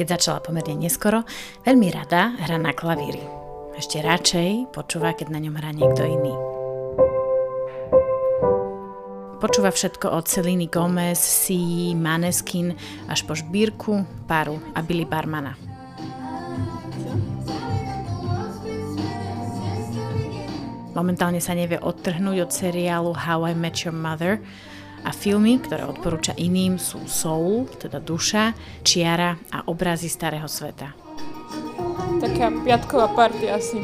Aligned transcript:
keď 0.00 0.16
začala 0.16 0.40
pomerne 0.40 0.80
neskoro, 0.80 1.28
veľmi 1.68 1.92
rada 1.92 2.32
hrá 2.40 2.56
na 2.56 2.72
klavíri. 2.72 3.20
Ešte 3.76 4.00
radšej 4.00 4.72
počúva, 4.72 5.12
keď 5.12 5.28
na 5.28 5.44
ňom 5.44 5.60
hrá 5.60 5.76
niekto 5.76 6.08
iný. 6.08 6.32
Počúva 9.44 9.68
všetko 9.68 10.08
od 10.08 10.24
Celiny 10.24 10.72
Gomez, 10.72 11.20
Si, 11.20 11.92
Maneskin 11.92 12.72
až 13.12 13.28
po 13.28 13.36
Šbírku, 13.36 14.08
Paru 14.24 14.56
a 14.72 14.80
Billy 14.80 15.04
Barmana. 15.04 15.52
Momentálne 20.96 21.44
sa 21.44 21.52
nevie 21.52 21.76
odtrhnúť 21.76 22.48
od 22.48 22.50
seriálu 22.56 23.12
How 23.12 23.52
I 23.52 23.54
Met 23.56 23.84
Your 23.84 23.92
Mother 23.92 24.40
a 25.04 25.10
filmy, 25.14 25.58
ktoré 25.60 25.86
odporúča 25.88 26.36
iným, 26.36 26.76
sú 26.76 27.04
Soul, 27.08 27.68
teda 27.80 28.00
duša, 28.00 28.52
Čiara 28.84 29.36
a 29.50 29.64
obrazy 29.68 30.12
starého 30.12 30.46
sveta. 30.46 30.92
Taká 32.20 32.52
piatková 32.62 33.08
party 33.16 33.48
asi. 33.48 33.80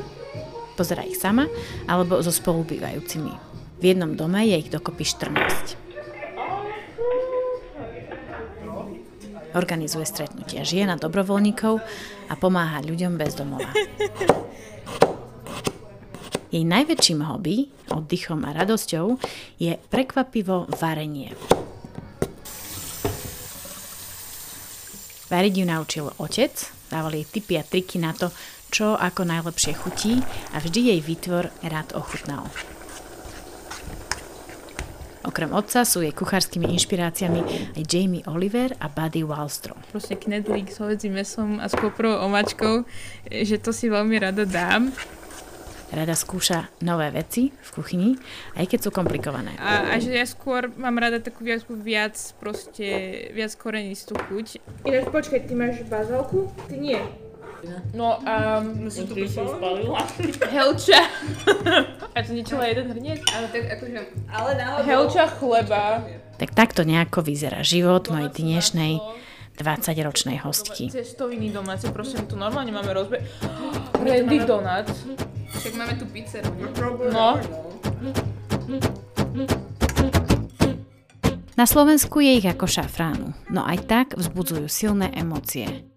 Pozera 0.78 1.02
ich 1.02 1.18
sama 1.18 1.50
alebo 1.90 2.22
so 2.22 2.30
spolubývajúcimi. 2.30 3.34
V 3.78 3.84
jednom 3.84 4.14
dome 4.14 4.46
je 4.46 4.58
ich 4.58 4.70
dokopy 4.70 5.02
14. 5.02 5.88
Organizuje 9.58 10.06
stretnutia 10.06 10.62
žien 10.62 10.92
a 10.92 11.00
dobrovoľníkov 11.00 11.82
a 12.30 12.34
pomáha 12.38 12.84
ľuďom 12.84 13.18
bez 13.18 13.34
domova. 13.34 13.70
Jej 16.48 16.64
najväčším 16.64 17.28
hobby, 17.28 17.68
oddychom 17.92 18.40
a 18.48 18.56
radosťou, 18.56 19.20
je 19.60 19.76
prekvapivo 19.92 20.64
varenie. 20.80 21.36
Variť 25.28 25.54
ju 25.60 25.64
naučil 25.68 26.06
otec, 26.16 26.56
dával 26.88 27.20
jej 27.20 27.28
tipy 27.28 27.60
a 27.60 27.64
triky 27.68 28.00
na 28.00 28.16
to, 28.16 28.32
čo 28.72 28.96
ako 28.96 29.28
najlepšie 29.28 29.76
chutí 29.76 30.24
a 30.56 30.64
vždy 30.64 30.96
jej 30.96 31.00
výtvor 31.04 31.52
rád 31.68 31.92
ochutnal. 31.92 32.48
Okrem 35.28 35.52
otca 35.52 35.84
sú 35.84 36.00
jej 36.00 36.16
kuchárskymi 36.16 36.72
inšpiráciami 36.72 37.76
aj 37.76 37.82
Jamie 37.84 38.24
Oliver 38.24 38.72
a 38.80 38.88
Buddy 38.88 39.20
Wallstrom. 39.20 39.76
Proste 39.92 40.16
knedlík 40.16 40.72
s 40.72 40.80
hovedzím 40.80 41.20
mesom 41.20 41.60
a 41.60 41.68
s 41.68 41.76
koprovou 41.76 42.24
omačkou, 42.24 42.88
že 43.28 43.60
to 43.60 43.76
si 43.76 43.92
veľmi 43.92 44.16
rada 44.16 44.48
dám. 44.48 44.88
Rada 45.88 46.12
skúša 46.12 46.68
nové 46.84 47.08
veci 47.08 47.48
v 47.48 47.70
kuchyni, 47.72 48.10
aj 48.60 48.68
keď 48.68 48.78
sú 48.84 48.90
komplikované. 48.92 49.56
A, 49.56 49.96
a 49.96 50.02
že 50.02 50.12
ja 50.12 50.28
skôr 50.28 50.68
mám 50.76 51.00
rada 51.00 51.16
takú 51.16 51.48
viac, 51.48 51.64
viac 51.64 52.16
proste, 52.36 52.88
viac 53.32 53.56
korenistú 53.56 54.12
chuť. 54.12 54.60
Ináč 54.84 55.08
počkaj, 55.08 55.48
ty 55.48 55.56
máš 55.56 55.80
bazálku? 55.88 56.52
Ty 56.68 56.76
nie. 56.76 57.00
No 57.96 58.20
a... 58.22 58.62
Um, 58.62 58.86
si 58.90 59.02
to 59.08 59.16
spalila. 59.26 60.04
Helča. 60.54 61.00
a 62.14 62.16
to 62.22 62.30
niečo 62.30 62.60
jeden 62.62 62.94
hrniec? 62.94 63.24
Ale 63.34 63.46
tak 63.50 63.64
akože... 63.80 63.98
Ale 64.30 64.50
náhodou... 64.54 64.86
Helča 64.86 65.24
chleba. 65.40 66.06
Tak 66.38 66.54
takto 66.54 66.86
nejako 66.86 67.26
vyzerá 67.26 67.66
život 67.66 68.06
mojej 68.12 68.30
dnešnej 68.30 69.02
20-ročnej 69.58 70.38
hostky. 70.40 70.88
Cestoviny 70.88 71.50
domáce, 71.50 71.90
prosím, 71.90 72.24
tu 72.30 72.38
normálne 72.38 72.70
máme 72.70 72.94
rozbe... 72.94 73.18
Randy 74.06 74.46
Donut. 74.46 74.86
Však 75.58 75.74
máme 75.74 75.98
tu 75.98 76.06
pizzeru. 76.06 76.54
No. 77.10 77.36
Na 81.58 81.66
Slovensku 81.66 82.22
je 82.22 82.38
ich 82.38 82.46
ako 82.46 82.70
šafránu, 82.70 83.34
no 83.50 83.66
aj 83.66 83.78
tak 83.90 84.06
vzbudzujú 84.14 84.70
silné 84.70 85.10
emócie 85.18 85.88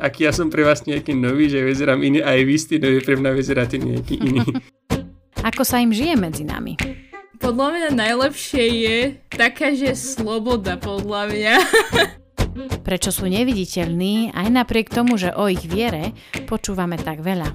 aký 0.00 0.26
ja 0.26 0.32
som 0.34 0.50
pre 0.50 0.66
vás 0.66 0.82
nejaký 0.84 1.14
nový, 1.14 1.48
že 1.48 1.62
vyzerám 1.62 2.02
iný, 2.02 2.20
aj 2.20 2.40
vy 2.44 2.56
ste 2.58 2.74
nový, 2.76 3.00
pre 3.00 3.16
mňa 3.16 3.30
vyzeráte 3.32 3.76
nejaký 3.78 4.14
iný. 4.20 4.44
Ako 5.48 5.60
sa 5.64 5.80
im 5.80 5.92
žije 5.92 6.16
medzi 6.16 6.44
nami? 6.44 6.76
Podľa 7.36 7.66
mňa 7.76 7.88
najlepšie 7.92 8.64
je 8.64 8.98
taká, 9.28 9.76
že 9.76 9.92
sloboda, 9.92 10.80
podľa 10.80 11.22
mňa. 11.28 11.54
Prečo 12.84 13.10
sú 13.10 13.26
neviditeľní, 13.26 14.30
aj 14.30 14.48
napriek 14.50 14.88
tomu, 14.92 15.18
že 15.18 15.34
o 15.34 15.50
ich 15.50 15.66
viere 15.66 16.14
počúvame 16.46 16.94
tak 17.00 17.20
veľa. 17.24 17.50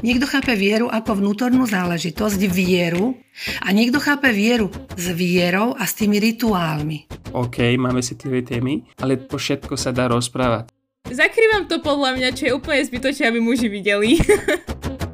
Niekto 0.00 0.24
chápe 0.24 0.56
vieru 0.56 0.88
ako 0.88 1.20
vnútornú 1.20 1.68
záležitosť, 1.68 2.40
vieru, 2.48 3.20
a 3.60 3.68
niekto 3.68 4.00
chápe 4.00 4.32
vieru 4.32 4.72
s 4.96 5.12
vierou 5.12 5.76
a 5.76 5.84
s 5.84 5.92
tými 5.92 6.16
rituálmi. 6.16 7.04
OK, 7.36 7.76
máme 7.76 8.00
citlivé 8.00 8.40
témy, 8.40 8.88
ale 8.96 9.20
po 9.20 9.36
všetko 9.36 9.76
sa 9.76 9.92
dá 9.92 10.08
rozprávať. 10.08 10.72
Zakrývam 11.04 11.68
to 11.68 11.84
podľa 11.84 12.16
mňa, 12.16 12.28
čo 12.32 12.42
je 12.48 12.56
úplne 12.56 12.80
zbytočné, 12.80 13.28
aby 13.28 13.40
muži 13.44 13.68
videli. 13.68 14.16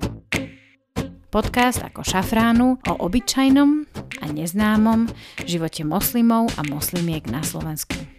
Podcast 1.35 1.83
ako 1.83 2.07
šafránu 2.07 2.79
o 2.87 2.93
obyčajnom 3.03 3.85
a 4.23 4.27
neznámom 4.31 5.11
živote 5.45 5.85
moslimov 5.85 6.49
a 6.57 6.63
moslimiek 6.65 7.27
na 7.29 7.43
Slovensku. 7.43 8.16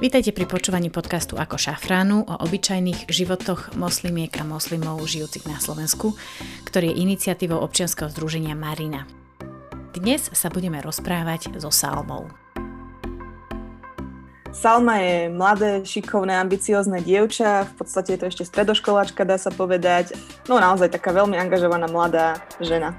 Vítajte 0.00 0.32
pri 0.32 0.48
počúvaní 0.48 0.88
podcastu 0.88 1.36
Ako 1.36 1.60
šafránu 1.60 2.24
o 2.24 2.34
obyčajných 2.40 3.12
životoch 3.12 3.76
moslimiek 3.76 4.32
a 4.40 4.48
moslimov 4.48 5.04
žijúcich 5.04 5.44
na 5.44 5.60
Slovensku, 5.60 6.16
ktorý 6.64 6.88
je 6.88 7.04
iniciatívou 7.04 7.60
občianskeho 7.60 8.08
združenia 8.08 8.56
Marina. 8.56 9.04
Dnes 9.92 10.32
sa 10.32 10.48
budeme 10.48 10.80
rozprávať 10.80 11.52
so 11.60 11.68
Salmou. 11.68 12.32
Salma 14.56 15.04
je 15.04 15.28
mladé, 15.28 15.84
šikovné, 15.84 16.32
ambiciozne 16.32 17.04
dievča, 17.04 17.68
v 17.68 17.72
podstate 17.84 18.16
je 18.16 18.20
to 18.24 18.26
ešte 18.32 18.44
stredoškoláčka, 18.48 19.28
dá 19.28 19.36
sa 19.36 19.52
povedať. 19.52 20.16
No 20.48 20.56
naozaj 20.56 20.96
taká 20.96 21.12
veľmi 21.12 21.36
angažovaná 21.36 21.84
mladá 21.92 22.40
žena 22.56 22.96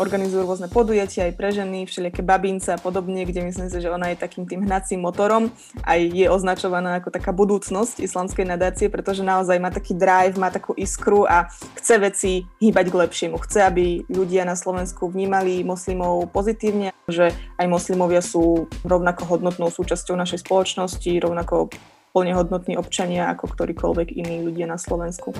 organizujú 0.00 0.44
rôzne 0.44 0.68
podujatia 0.72 1.28
aj 1.28 1.34
pre 1.36 1.50
ženy, 1.52 1.84
všelijaké 1.84 2.22
babince 2.24 2.72
a 2.72 2.78
podobne, 2.80 3.24
kde 3.28 3.44
myslím 3.44 3.68
si, 3.68 3.78
že 3.80 3.92
ona 3.92 4.12
je 4.12 4.20
takým 4.20 4.48
tým 4.48 4.64
hnacím 4.64 5.04
motorom 5.04 5.52
a 5.84 6.00
je 6.00 6.28
označovaná 6.28 7.00
ako 7.00 7.12
taká 7.12 7.30
budúcnosť 7.34 8.00
islamskej 8.00 8.48
nadácie, 8.48 8.88
pretože 8.88 9.20
naozaj 9.20 9.60
má 9.60 9.68
taký 9.68 9.92
drive, 9.92 10.40
má 10.40 10.48
takú 10.48 10.72
iskru 10.76 11.28
a 11.28 11.48
chce 11.76 11.94
veci 12.00 12.32
hýbať 12.62 12.86
k 12.88 12.98
lepšiemu. 13.04 13.36
Chce, 13.42 13.60
aby 13.66 13.84
ľudia 14.08 14.48
na 14.48 14.56
Slovensku 14.56 15.12
vnímali 15.12 15.60
moslimov 15.66 16.30
pozitívne, 16.32 16.92
že 17.10 17.34
aj 17.60 17.66
moslimovia 17.68 18.24
sú 18.24 18.70
rovnako 18.86 19.28
hodnotnou 19.28 19.68
súčasťou 19.68 20.16
našej 20.16 20.44
spoločnosti, 20.46 21.10
rovnako 21.20 21.68
plne 22.12 22.36
hodnotní 22.36 22.76
občania 22.76 23.32
ako 23.32 23.56
ktorýkoľvek 23.56 24.08
iní 24.12 24.44
ľudia 24.44 24.68
na 24.68 24.76
Slovensku. 24.76 25.32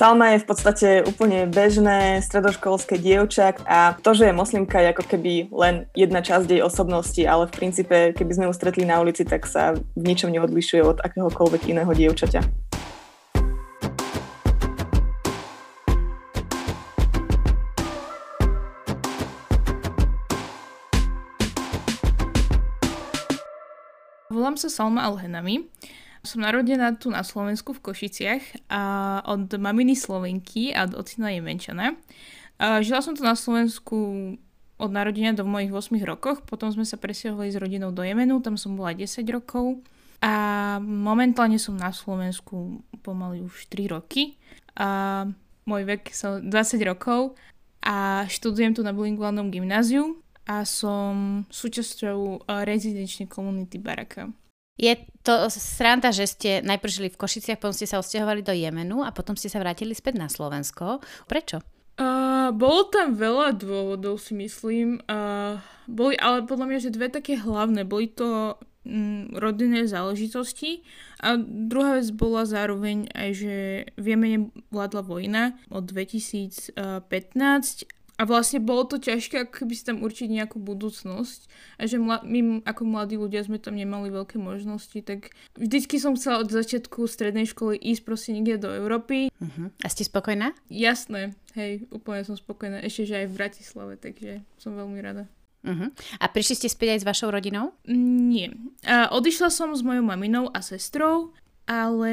Salma 0.00 0.32
je 0.32 0.40
v 0.40 0.48
podstate 0.48 0.88
úplne 1.04 1.44
bežné 1.44 2.24
stredoškolské 2.24 2.96
dievča 2.96 3.52
a 3.68 4.00
to, 4.00 4.16
že 4.16 4.24
je 4.24 4.32
moslimka 4.32 4.80
je 4.80 4.96
ako 4.96 5.04
keby 5.04 5.52
len 5.52 5.92
jedna 5.92 6.24
časť 6.24 6.48
jej 6.48 6.64
osobnosti, 6.64 7.20
ale 7.20 7.44
v 7.44 7.52
princípe, 7.52 8.16
keby 8.16 8.32
sme 8.32 8.44
ju 8.48 8.56
stretli 8.56 8.88
na 8.88 8.96
ulici, 8.96 9.28
tak 9.28 9.44
sa 9.44 9.76
v 9.76 10.00
ničom 10.00 10.32
neodlišuje 10.32 10.80
od 10.80 11.04
akéhokoľvek 11.04 11.68
iného 11.68 11.92
dievčaťa. 11.92 12.40
Volám 24.32 24.56
sa 24.56 24.72
Salma 24.72 25.04
Alhenami 25.04 25.68
som 26.20 26.44
narodená 26.44 26.96
tu 27.00 27.08
na 27.08 27.24
Slovensku 27.24 27.72
v 27.72 27.80
Košiciach 27.80 28.68
a 28.68 28.82
od 29.24 29.48
maminy 29.56 29.96
Slovenky 29.96 30.76
a 30.76 30.84
od 30.84 31.00
ocina 31.00 31.32
je 31.32 31.40
Menčana. 31.40 31.96
A 32.60 32.84
žila 32.84 33.00
som 33.00 33.16
tu 33.16 33.24
na 33.24 33.32
Slovensku 33.32 33.96
od 34.80 34.90
narodenia 34.92 35.32
do 35.36 35.44
mojich 35.44 35.72
8 35.72 35.96
rokoch, 36.04 36.44
potom 36.44 36.72
sme 36.72 36.84
sa 36.88 36.96
presťahovali 36.96 37.52
s 37.52 37.60
rodinou 37.60 37.92
do 37.92 38.00
Jemenu, 38.00 38.40
tam 38.40 38.56
som 38.56 38.76
bola 38.76 38.96
10 38.96 39.24
rokov 39.28 39.84
a 40.20 40.32
momentálne 40.80 41.56
som 41.56 41.76
na 41.76 41.92
Slovensku 41.92 42.84
pomaly 43.00 43.40
už 43.40 43.68
3 43.72 43.92
roky 43.92 44.36
a 44.76 45.24
môj 45.64 45.84
vek 45.84 46.12
som 46.12 46.40
20 46.40 46.52
rokov 46.84 47.36
a 47.80 48.28
študujem 48.28 48.76
tu 48.76 48.84
na 48.84 48.92
bilingválnom 48.92 49.48
gymnáziu 49.48 50.20
a 50.44 50.64
som 50.68 51.44
súčasťou 51.48 52.44
rezidenčnej 52.44 53.28
komunity 53.28 53.80
Baraka. 53.80 54.28
Je 54.80 54.96
to 55.20 55.52
sranda, 55.52 56.08
že 56.08 56.24
ste 56.24 56.50
najprv 56.64 56.88
žili 56.88 57.08
v 57.12 57.20
Košiciach, 57.20 57.60
potom 57.60 57.76
ste 57.76 57.84
sa 57.84 58.00
odsťahovali 58.00 58.40
do 58.40 58.56
Jemenu 58.56 59.04
a 59.04 59.12
potom 59.12 59.36
ste 59.36 59.52
sa 59.52 59.60
vrátili 59.60 59.92
späť 59.92 60.16
na 60.16 60.32
Slovensko. 60.32 61.04
Prečo? 61.28 61.60
Uh, 62.00 62.48
bolo 62.56 62.88
tam 62.88 63.12
veľa 63.12 63.60
dôvodov, 63.60 64.16
si 64.16 64.32
myslím. 64.32 65.04
Uh, 65.04 65.60
boli 65.84 66.16
ale 66.16 66.48
podľa 66.48 66.66
mňa, 66.72 66.78
že 66.80 66.96
dve 66.96 67.12
také 67.12 67.36
hlavné. 67.36 67.84
Boli 67.84 68.08
to 68.08 68.56
mm, 68.88 69.36
rodinné 69.36 69.84
záležitosti 69.84 70.80
a 71.20 71.36
druhá 71.36 72.00
vec 72.00 72.08
bola 72.16 72.48
zároveň 72.48 73.12
aj, 73.12 73.30
že 73.36 73.54
v 74.00 74.04
Jemene 74.16 74.48
vládla 74.72 75.02
vojna 75.04 75.42
od 75.68 75.84
2015 75.84 76.72
a 78.20 78.28
vlastne 78.28 78.60
bolo 78.60 78.84
to 78.84 79.00
ťažké, 79.00 79.48
ako 79.48 79.64
keby 79.64 79.72
si 79.72 79.88
tam 79.88 80.04
určiť 80.04 80.28
nejakú 80.28 80.60
budúcnosť. 80.60 81.48
A 81.80 81.88
že 81.88 81.96
mla- 81.96 82.20
my 82.20 82.60
ako 82.68 82.84
mladí 82.84 83.16
ľudia 83.16 83.40
sme 83.40 83.56
tam 83.56 83.80
nemali 83.80 84.12
veľké 84.12 84.36
možnosti, 84.36 85.00
tak 85.00 85.32
vždycky 85.56 85.96
som 85.96 86.20
chcela 86.20 86.44
od 86.44 86.52
začiatku 86.52 87.08
strednej 87.08 87.48
školy 87.48 87.80
ísť 87.80 88.02
proste 88.04 88.36
niekde 88.36 88.68
do 88.68 88.70
Európy. 88.76 89.32
Uh-huh. 89.40 89.72
A 89.80 89.88
ste 89.88 90.04
spokojná? 90.04 90.52
Jasné, 90.68 91.32
hej, 91.56 91.88
úplne 91.88 92.20
som 92.28 92.36
spokojná. 92.36 92.84
Ešte, 92.84 93.08
že 93.08 93.24
aj 93.24 93.26
v 93.32 93.36
Bratislave, 93.40 93.92
takže 93.96 94.44
som 94.60 94.76
veľmi 94.76 95.00
rada. 95.00 95.24
Uh-huh. 95.64 95.88
A 96.20 96.24
prišli 96.28 96.60
ste 96.60 96.68
späť 96.68 97.00
aj 97.00 97.00
s 97.00 97.08
vašou 97.08 97.32
rodinou? 97.32 97.72
Nie. 97.88 98.52
A 98.84 99.08
odišla 99.16 99.48
som 99.48 99.72
s 99.72 99.80
mojou 99.80 100.04
maminou 100.04 100.52
a 100.52 100.60
sestrou, 100.60 101.32
ale 101.64 102.12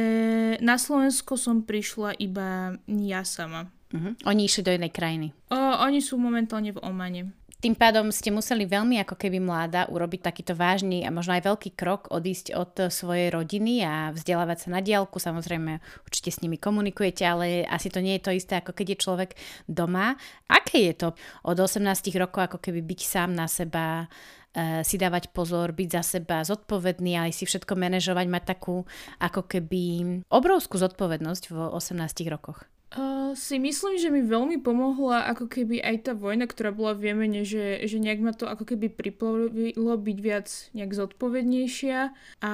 na 0.63 0.80
Slovensko 0.80 1.36
som 1.36 1.68
prišla 1.68 2.15
iba 2.15 2.80
ja 2.88 3.27
sama. 3.27 3.71
Uh-huh. 3.88 4.13
Oni 4.28 4.48
išli 4.48 4.68
do 4.68 4.72
jednej 4.75 4.92
krajiny. 4.92 5.31
O, 5.48 5.56
oni 5.57 6.04
sú 6.04 6.19
momentálne 6.19 6.75
v 6.75 6.81
Omane. 6.84 7.31
Tým 7.57 7.74
pádom 7.74 8.13
ste 8.13 8.30
museli 8.30 8.69
veľmi 8.69 9.01
ako 9.01 9.18
keby 9.18 9.42
mláda 9.42 9.89
urobiť 9.89 10.30
takýto 10.30 10.54
vážny 10.54 11.01
a 11.01 11.10
možno 11.10 11.34
aj 11.34 11.50
veľký 11.50 11.74
krok 11.74 12.06
odísť 12.13 12.54
od 12.54 12.94
svojej 12.94 13.34
rodiny 13.34 13.81
a 13.81 14.13
vzdelávať 14.13 14.57
sa 14.69 14.78
na 14.78 14.80
diálku. 14.86 15.18
Samozrejme, 15.18 15.81
určite 16.06 16.30
s 16.30 16.45
nimi 16.45 16.62
komunikujete, 16.62 17.25
ale 17.25 17.66
asi 17.66 17.89
to 17.89 17.98
nie 17.98 18.22
je 18.22 18.30
to 18.30 18.38
isté, 18.38 18.62
ako 18.62 18.78
keď 18.78 18.94
je 18.94 19.01
človek 19.01 19.31
doma. 19.66 20.13
Aké 20.45 20.94
je 20.94 21.01
to 21.01 21.10
od 21.50 21.57
18 21.57 21.81
rokov 22.22 22.45
ako 22.45 22.57
keby 22.62 22.86
byť 22.86 23.00
sám 23.01 23.33
na 23.33 23.50
seba, 23.50 24.06
e, 24.54 24.86
si 24.86 25.01
dávať 25.01 25.33
pozor, 25.33 25.74
byť 25.74 25.90
za 25.98 26.22
seba 26.22 26.45
zodpovedný, 26.45 27.18
aj 27.18 27.42
si 27.42 27.50
všetko 27.50 27.74
manažovať, 27.74 28.25
mať 28.30 28.44
takú 28.54 28.86
ako 29.18 29.50
keby 29.50 30.22
obrovskú 30.30 30.78
zodpovednosť 30.78 31.50
v 31.50 31.57
18 31.74 32.30
rokoch? 32.30 32.69
Uh, 32.88 33.36
si 33.36 33.60
myslím, 33.60 34.00
že 34.00 34.07
mi 34.07 34.24
veľmi 34.24 34.63
pomohla 34.63 35.28
ako 35.36 35.51
keby 35.51 35.84
aj 35.84 36.07
tá 36.07 36.13
vojna, 36.16 36.48
ktorá 36.48 36.72
bola 36.72 36.95
v 36.95 37.12
Jemene, 37.12 37.44
že, 37.44 37.84
že 37.84 38.00
nejak 38.00 38.24
ma 38.24 38.31
to 38.31 38.48
ako 38.48 38.63
keby 38.63 38.88
priplovilo 38.88 40.00
byť 40.00 40.18
viac 40.24 40.48
nejak 40.72 40.95
zodpovednejšia 40.95 42.00
a, 42.39 42.54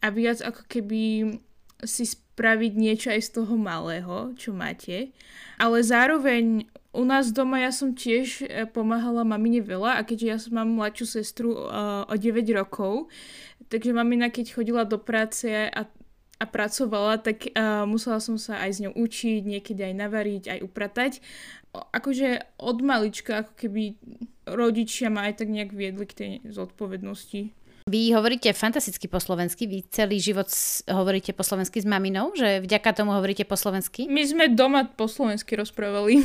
a 0.00 0.06
viac 0.16 0.40
ako 0.40 0.64
keby 0.64 1.02
si 1.84 2.04
spraviť 2.08 2.72
niečo 2.72 3.12
aj 3.12 3.20
z 3.20 3.30
toho 3.36 3.54
malého, 3.60 4.32
čo 4.40 4.56
máte. 4.56 5.12
Ale 5.60 5.84
zároveň 5.84 6.64
u 6.96 7.04
nás 7.04 7.28
doma 7.28 7.60
ja 7.60 7.68
som 7.68 7.92
tiež 7.92 8.48
e, 8.48 8.64
pomáhala 8.64 9.28
mamine 9.28 9.60
veľa 9.60 10.00
a 10.00 10.06
keďže 10.08 10.26
ja 10.26 10.38
som 10.40 10.56
mám 10.56 10.72
mladšiu 10.72 11.06
sestru 11.20 11.52
uh, 11.54 12.08
o 12.08 12.14
9 12.16 12.42
rokov, 12.56 13.12
takže 13.68 13.94
mamina 13.94 14.32
keď 14.32 14.56
chodila 14.56 14.82
do 14.88 14.98
práce 14.98 15.46
a 15.52 15.86
a 16.40 16.44
pracovala, 16.48 17.20
tak 17.20 17.52
uh, 17.52 17.84
musela 17.84 18.16
som 18.16 18.40
sa 18.40 18.64
aj 18.64 18.70
s 18.72 18.78
ňou 18.80 18.96
učiť, 18.96 19.44
niekedy 19.44 19.84
aj 19.84 19.94
navariť, 19.94 20.44
aj 20.56 20.60
upratať. 20.64 21.12
Akože 21.70 22.56
od 22.56 22.80
malička, 22.80 23.44
ako 23.44 23.52
keby 23.60 24.00
rodičia 24.48 25.12
ma 25.12 25.28
aj 25.28 25.44
tak 25.44 25.52
nejak 25.52 25.70
viedli 25.76 26.08
k 26.08 26.16
tej 26.16 26.30
zodpovednosti. 26.48 27.52
Vy 27.90 28.00
hovoríte 28.16 28.50
fantasticky 28.56 29.06
po 29.10 29.20
slovensky, 29.20 29.68
vy 29.68 29.84
celý 29.92 30.16
život 30.16 30.48
hovoríte 30.88 31.36
po 31.36 31.44
slovensky 31.44 31.80
s 31.80 31.86
maminou, 31.88 32.32
že 32.32 32.64
vďaka 32.64 32.96
tomu 32.96 33.12
hovoríte 33.12 33.44
po 33.44 33.58
slovensky? 33.58 34.08
My 34.08 34.24
sme 34.24 34.48
doma 34.48 34.88
po 34.88 35.10
slovensky 35.10 35.60
rozprávali. 35.60 36.24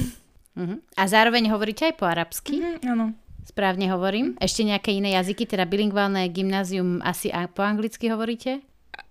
Uh-huh. 0.56 0.80
A 0.96 1.04
zároveň 1.10 1.52
hovoríte 1.52 1.92
aj 1.92 1.96
po 2.00 2.08
arabsky? 2.08 2.64
Uh-huh, 2.64 2.80
áno. 2.88 3.06
Správne 3.46 3.92
hovorím. 3.94 4.34
Ešte 4.42 4.66
nejaké 4.66 4.96
iné 4.96 5.14
jazyky, 5.20 5.46
teda 5.46 5.70
bilingválne 5.70 6.26
gymnázium 6.34 7.04
asi 7.06 7.30
po 7.54 7.62
anglicky 7.62 8.10
hovoríte? 8.10 8.66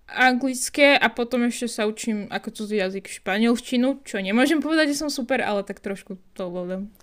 Anglické 0.09 0.97
a 0.97 1.09
potom 1.09 1.45
ešte 1.49 1.67
sa 1.69 1.89
učím 1.89 2.29
ako 2.29 2.53
cudzí 2.53 2.77
jazyk 2.77 3.09
španielštinu, 3.21 4.05
čo 4.05 4.21
nemôžem 4.21 4.61
povedať, 4.61 4.93
že 4.93 5.01
som 5.05 5.09
super, 5.09 5.41
ale 5.41 5.65
tak 5.65 5.81
trošku 5.81 6.21
to 6.37 6.49
ovládam. 6.49 6.93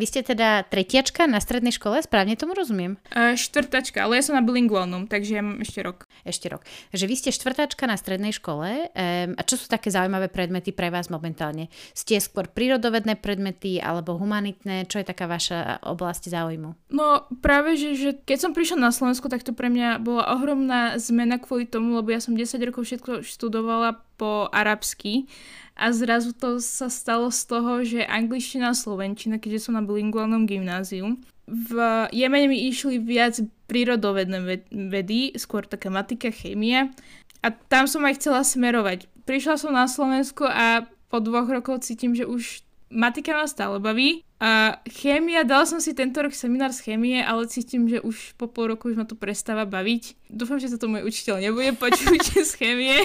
Vy 0.00 0.08
ste 0.08 0.24
teda 0.24 0.64
tretiačka 0.64 1.28
na 1.28 1.44
strednej 1.44 1.76
škole, 1.76 2.00
správne 2.00 2.32
tomu 2.32 2.56
rozumiem? 2.56 2.96
Uh, 3.12 3.36
štvrtačka, 3.36 4.00
ale 4.00 4.16
ja 4.16 4.24
som 4.24 4.32
na 4.32 4.40
bilingválnom, 4.40 5.04
takže 5.04 5.36
ja 5.36 5.44
mám 5.44 5.60
ešte 5.60 5.84
rok. 5.84 6.08
Ešte 6.24 6.48
rok. 6.48 6.64
Takže 6.88 7.04
vy 7.04 7.14
ste 7.20 7.36
štvrtačka 7.36 7.84
na 7.84 8.00
strednej 8.00 8.32
škole. 8.32 8.88
Um, 8.96 9.36
a 9.36 9.44
čo 9.44 9.60
sú 9.60 9.68
také 9.68 9.92
zaujímavé 9.92 10.32
predmety 10.32 10.72
pre 10.72 10.88
vás 10.88 11.12
momentálne? 11.12 11.68
Ste 11.92 12.16
skôr 12.16 12.48
prírodovedné 12.48 13.20
predmety 13.20 13.76
alebo 13.76 14.16
humanitné? 14.16 14.88
Čo 14.88 15.04
je 15.04 15.10
taká 15.12 15.28
vaša 15.28 15.84
oblasť 15.84 16.32
záujmu? 16.32 16.88
No 16.88 17.28
práve, 17.44 17.76
že, 17.76 17.92
že 17.92 18.10
keď 18.24 18.38
som 18.40 18.56
prišla 18.56 18.80
na 18.80 18.96
Slovensku, 18.96 19.28
tak 19.28 19.44
to 19.44 19.52
pre 19.52 19.68
mňa 19.68 20.00
bola 20.00 20.32
ohromná 20.32 20.96
zmena 20.96 21.36
kvôli 21.36 21.68
tomu, 21.68 22.00
lebo 22.00 22.08
ja 22.08 22.24
som 22.24 22.32
10 22.32 22.56
rokov 22.64 22.88
všetko 22.88 23.20
študovala 23.20 24.00
po 24.20 24.52
arabsky 24.52 25.24
a 25.80 25.96
zrazu 25.96 26.36
to 26.36 26.60
sa 26.60 26.92
stalo 26.92 27.32
z 27.32 27.40
toho, 27.48 27.72
že 27.80 28.04
angličtina 28.04 28.76
a 28.76 28.76
slovenčina, 28.76 29.40
keďže 29.40 29.72
som 29.72 29.80
na 29.80 29.82
bilinguálnom 29.82 30.44
gymnáziu, 30.44 31.16
v 31.48 31.72
Jemene 32.12 32.46
mi 32.52 32.68
išli 32.68 33.00
viac 33.00 33.40
prírodovedné 33.66 34.68
vedy, 34.70 35.32
skôr 35.40 35.64
taká 35.64 35.88
matika, 35.88 36.28
chémia 36.28 36.92
a 37.40 37.48
tam 37.50 37.88
som 37.88 38.04
aj 38.04 38.20
chcela 38.20 38.44
smerovať. 38.44 39.08
Prišla 39.24 39.56
som 39.56 39.72
na 39.72 39.88
Slovensko 39.88 40.44
a 40.44 40.84
po 41.10 41.18
dvoch 41.18 41.48
rokoch 41.50 41.82
cítim, 41.82 42.14
že 42.14 42.28
už 42.28 42.62
matika 42.90 43.34
ma 43.34 43.46
stále 43.46 43.82
baví. 43.82 44.22
A 44.40 44.80
chémia, 44.88 45.44
dal 45.44 45.68
som 45.68 45.84
si 45.84 45.92
tento 45.92 46.16
rok 46.22 46.32
seminár 46.32 46.72
z 46.72 46.80
chémie, 46.80 47.20
ale 47.20 47.50
cítim, 47.50 47.84
že 47.86 48.00
už 48.00 48.34
po 48.40 48.48
pol 48.48 48.72
roku 48.72 48.88
už 48.88 48.96
ma 48.96 49.04
to 49.04 49.12
prestáva 49.12 49.68
baviť. 49.68 50.32
Dúfam, 50.32 50.56
že 50.56 50.72
toto 50.72 50.88
môj 50.88 51.04
učiteľ 51.04 51.44
nebude 51.44 51.76
počuť 51.76 52.20
z 52.48 52.52
chémie. 52.56 53.04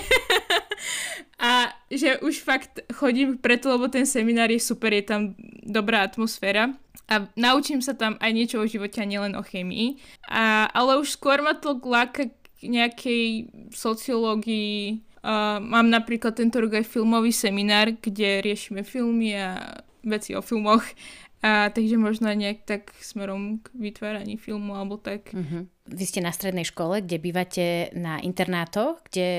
A 1.39 1.73
že 1.91 2.19
už 2.23 2.41
fakt 2.41 2.79
chodím 2.95 3.37
preto, 3.37 3.69
lebo 3.69 3.91
ten 3.91 4.07
seminár 4.07 4.51
je 4.51 4.59
super, 4.59 4.93
je 4.95 5.03
tam 5.03 5.21
dobrá 5.63 6.07
atmosféra 6.07 6.73
a 7.05 7.29
naučím 7.37 7.85
sa 7.85 7.93
tam 7.93 8.17
aj 8.17 8.31
niečo 8.33 8.57
o 8.57 8.65
živote 8.65 8.97
a 8.97 9.05
nielen 9.05 9.37
o 9.37 9.45
chemii. 9.45 10.01
A, 10.25 10.65
ale 10.73 10.97
už 10.97 11.13
skôr 11.13 11.37
ma 11.45 11.53
to 11.53 11.77
láka 11.85 12.29
k 12.29 12.61
nejakej 12.65 13.51
sociológii. 13.69 15.05
Uh, 15.25 15.57
mám 15.61 15.89
napríklad 15.89 16.37
tento 16.37 16.61
rok 16.61 16.77
aj 16.81 16.85
filmový 16.85 17.33
seminár, 17.33 17.93
kde 17.97 18.45
riešime 18.45 18.85
filmy 18.85 19.37
a 19.37 19.81
veci 20.05 20.37
o 20.37 20.41
filmoch 20.41 20.85
a 21.45 21.69
takže 21.69 22.01
možno 22.01 22.33
nejak 22.33 22.65
tak 22.65 22.89
smerom 22.97 23.61
k 23.61 23.69
vytváraní 23.77 24.33
filmu 24.33 24.73
alebo 24.73 24.97
tak. 24.97 25.29
Uh-huh. 25.29 25.69
Vy 25.85 26.03
ste 26.09 26.17
na 26.25 26.33
strednej 26.33 26.65
škole, 26.65 27.05
kde 27.05 27.21
bývate 27.21 27.93
na 27.93 28.17
internátoch, 28.17 29.05
kde 29.05 29.29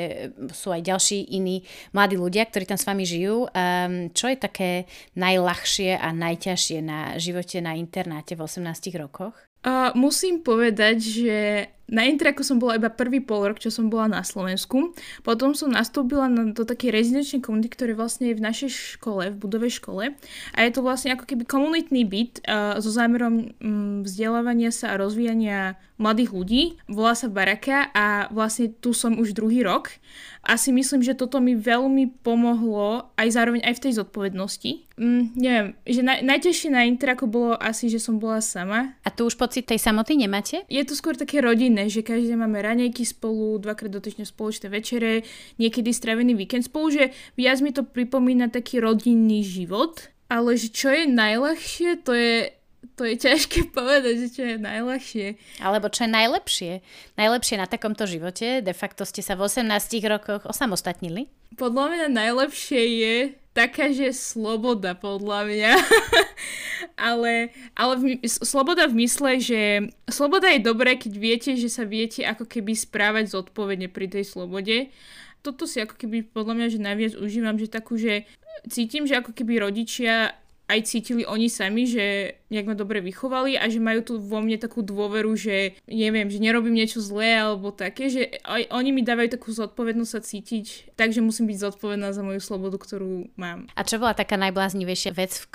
sú 0.55 0.71
aj 0.71 0.87
ďalší 0.87 1.35
iní 1.35 1.67
mladí 1.91 2.15
ľudia, 2.15 2.47
ktorí 2.47 2.71
tam 2.71 2.79
s 2.79 2.87
vami 2.87 3.03
žijú. 3.03 3.51
Um, 3.51 4.15
čo 4.15 4.31
je 4.31 4.39
také 4.39 4.71
najľahšie 5.19 5.99
a 5.99 6.15
najťažšie 6.15 6.79
na 6.87 7.19
živote 7.19 7.59
na 7.59 7.75
internáte 7.75 8.39
v 8.39 8.47
18 8.47 8.71
rokoch? 9.03 9.35
Uh, 9.67 9.91
musím 9.99 10.47
povedať, 10.47 11.03
že 11.03 11.39
na 11.87 12.03
Intraku 12.03 12.43
som 12.43 12.59
bola 12.59 12.75
iba 12.75 12.91
prvý 12.91 13.23
pol 13.23 13.47
rok, 13.47 13.63
čo 13.63 13.71
som 13.71 13.87
bola 13.87 14.11
na 14.11 14.23
Slovensku. 14.27 14.91
Potom 15.23 15.55
som 15.55 15.71
nastúpila 15.71 16.27
na, 16.27 16.51
do 16.51 16.67
takej 16.67 16.91
rezidenčnej 16.91 17.43
komunity, 17.47 17.71
ktorý 17.71 17.95
vlastne 17.95 18.35
je 18.35 18.39
v 18.39 18.43
našej 18.43 18.71
škole, 18.99 19.31
v 19.31 19.37
budove 19.39 19.71
škole. 19.71 20.19
A 20.55 20.59
je 20.67 20.71
to 20.75 20.83
vlastne 20.83 21.15
ako 21.15 21.31
keby 21.31 21.47
komunitný 21.47 22.03
byt 22.03 22.43
uh, 22.43 22.83
so 22.83 22.91
zámerom 22.91 23.55
um, 23.63 24.03
vzdelávania 24.03 24.75
sa 24.75 24.95
a 24.95 24.99
rozvíjania 24.99 25.79
mladých 25.95 26.31
ľudí. 26.35 26.63
Volá 26.91 27.15
sa 27.15 27.31
Baraka 27.31 27.87
a 27.95 28.27
vlastne 28.35 28.69
tu 28.69 28.91
som 28.91 29.15
už 29.15 29.39
druhý 29.39 29.63
rok. 29.63 29.95
A 30.43 30.59
si 30.59 30.75
myslím, 30.75 31.07
že 31.07 31.15
toto 31.15 31.39
mi 31.39 31.55
veľmi 31.55 32.23
pomohlo 32.23 33.15
aj 33.15 33.29
zároveň 33.31 33.63
aj 33.63 33.75
v 33.79 33.83
tej 33.83 33.93
zodpovednosti. 34.03 34.86
Mm, 34.97 35.37
neviem, 35.37 35.69
že 35.85 36.01
naj, 36.01 36.25
najtežšie 36.25 36.73
na 36.73 36.89
Intraku 36.89 37.29
bolo 37.29 37.53
asi, 37.61 37.93
že 37.93 38.01
som 38.01 38.17
bola 38.17 38.41
sama. 38.41 38.97
A 39.05 39.13
tu 39.13 39.29
už 39.29 39.37
pocit 39.37 39.69
tej 39.69 39.77
samoty 39.77 40.17
nemáte? 40.17 40.65
Je 40.73 40.81
to 40.89 40.97
skôr 40.97 41.13
také 41.13 41.45
rodinné 41.45 41.93
že 41.93 42.01
každý 42.01 42.33
máme 42.33 42.65
raňajky 42.65 43.05
spolu, 43.05 43.61
dvakrát 43.61 43.93
do 43.93 44.01
týždňa 44.01 44.25
spoločné 44.25 44.73
večere, 44.73 45.29
niekedy 45.61 45.93
stravený 45.93 46.33
víkend 46.33 46.65
spolu, 46.65 46.97
že 46.97 47.05
viac 47.37 47.61
mi 47.61 47.77
to 47.77 47.85
pripomína 47.85 48.49
taký 48.49 48.81
rodinný 48.81 49.45
život, 49.45 50.09
ale 50.33 50.57
že 50.57 50.73
čo 50.73 50.89
je 50.89 51.05
najľahšie, 51.05 52.01
to 52.01 52.17
je 52.17 52.57
to 52.97 53.05
je 53.05 53.21
ťažké 53.21 53.69
povedať, 53.77 54.15
že 54.25 54.29
čo 54.33 54.43
je 54.49 54.57
najľahšie. 54.57 55.27
Alebo 55.61 55.93
čo 55.93 56.09
je 56.09 56.11
najlepšie. 56.17 56.73
Najlepšie 57.21 57.57
na 57.61 57.69
takomto 57.69 58.09
živote, 58.09 58.65
de 58.65 58.73
facto 58.73 59.05
ste 59.05 59.21
sa 59.21 59.37
v 59.37 59.45
18 59.45 59.69
rokoch 60.09 60.49
osamostatnili? 60.49 61.29
Podľa 61.61 61.85
mňa 61.93 62.07
najlepšie 62.17 62.81
je 62.81 63.17
taká, 63.57 63.89
že 63.89 64.13
sloboda 64.13 64.93
podľa 64.93 65.41
mňa. 65.49 65.73
ale 67.09 67.57
ale 67.73 67.95
v, 67.97 68.05
sloboda 68.29 68.85
v 68.85 69.09
mysle, 69.09 69.41
že 69.41 69.89
sloboda 70.05 70.53
je 70.53 70.61
dobré, 70.61 71.01
keď 71.01 71.13
viete, 71.17 71.51
že 71.57 71.73
sa 71.73 71.89
viete 71.89 72.21
ako 72.21 72.45
keby 72.45 72.77
správať 72.77 73.33
zodpovedne 73.33 73.89
pri 73.89 74.13
tej 74.13 74.29
slobode. 74.29 74.93
Toto 75.41 75.65
si 75.65 75.81
ako 75.81 75.97
keby 75.97 76.29
podľa 76.29 76.55
mňa, 76.61 76.67
že 76.69 76.79
najviac 76.85 77.13
užívam, 77.17 77.57
že 77.57 77.73
takú, 77.73 77.97
že 77.97 78.29
cítim, 78.69 79.09
že 79.09 79.17
ako 79.17 79.33
keby 79.33 79.65
rodičia 79.65 80.37
aj 80.67 80.81
cítili 80.83 81.23
oni 81.23 81.47
sami, 81.47 81.87
že 81.87 82.37
nejak 82.51 82.67
ma 82.67 82.75
dobre 82.79 82.99
vychovali 82.99 83.55
a 83.55 83.71
že 83.71 83.83
majú 83.83 84.03
tu 84.03 84.13
vo 84.19 84.39
mne 84.43 84.59
takú 84.59 84.83
dôveru, 84.83 85.35
že 85.39 85.79
neviem, 85.87 86.27
že 86.27 86.43
nerobím 86.43 86.75
niečo 86.75 86.99
zlé 86.99 87.39
alebo 87.39 87.71
také, 87.71 88.11
že 88.11 88.39
aj 88.43 88.71
oni 88.75 88.91
mi 88.91 89.03
dávajú 89.07 89.39
takú 89.39 89.51
zodpovednosť 89.55 90.11
sa 90.11 90.21
cítiť, 90.23 90.95
takže 90.99 91.23
musím 91.23 91.51
byť 91.51 91.59
zodpovedná 91.71 92.11
za 92.11 92.23
moju 92.27 92.43
slobodu, 92.43 92.79
ktorú 92.79 93.31
mám. 93.39 93.71
A 93.79 93.83
čo 93.87 94.03
bola 94.03 94.15
taká 94.15 94.35
najbláznivejšia 94.39 95.13
vec 95.15 95.39
v, 95.39 95.47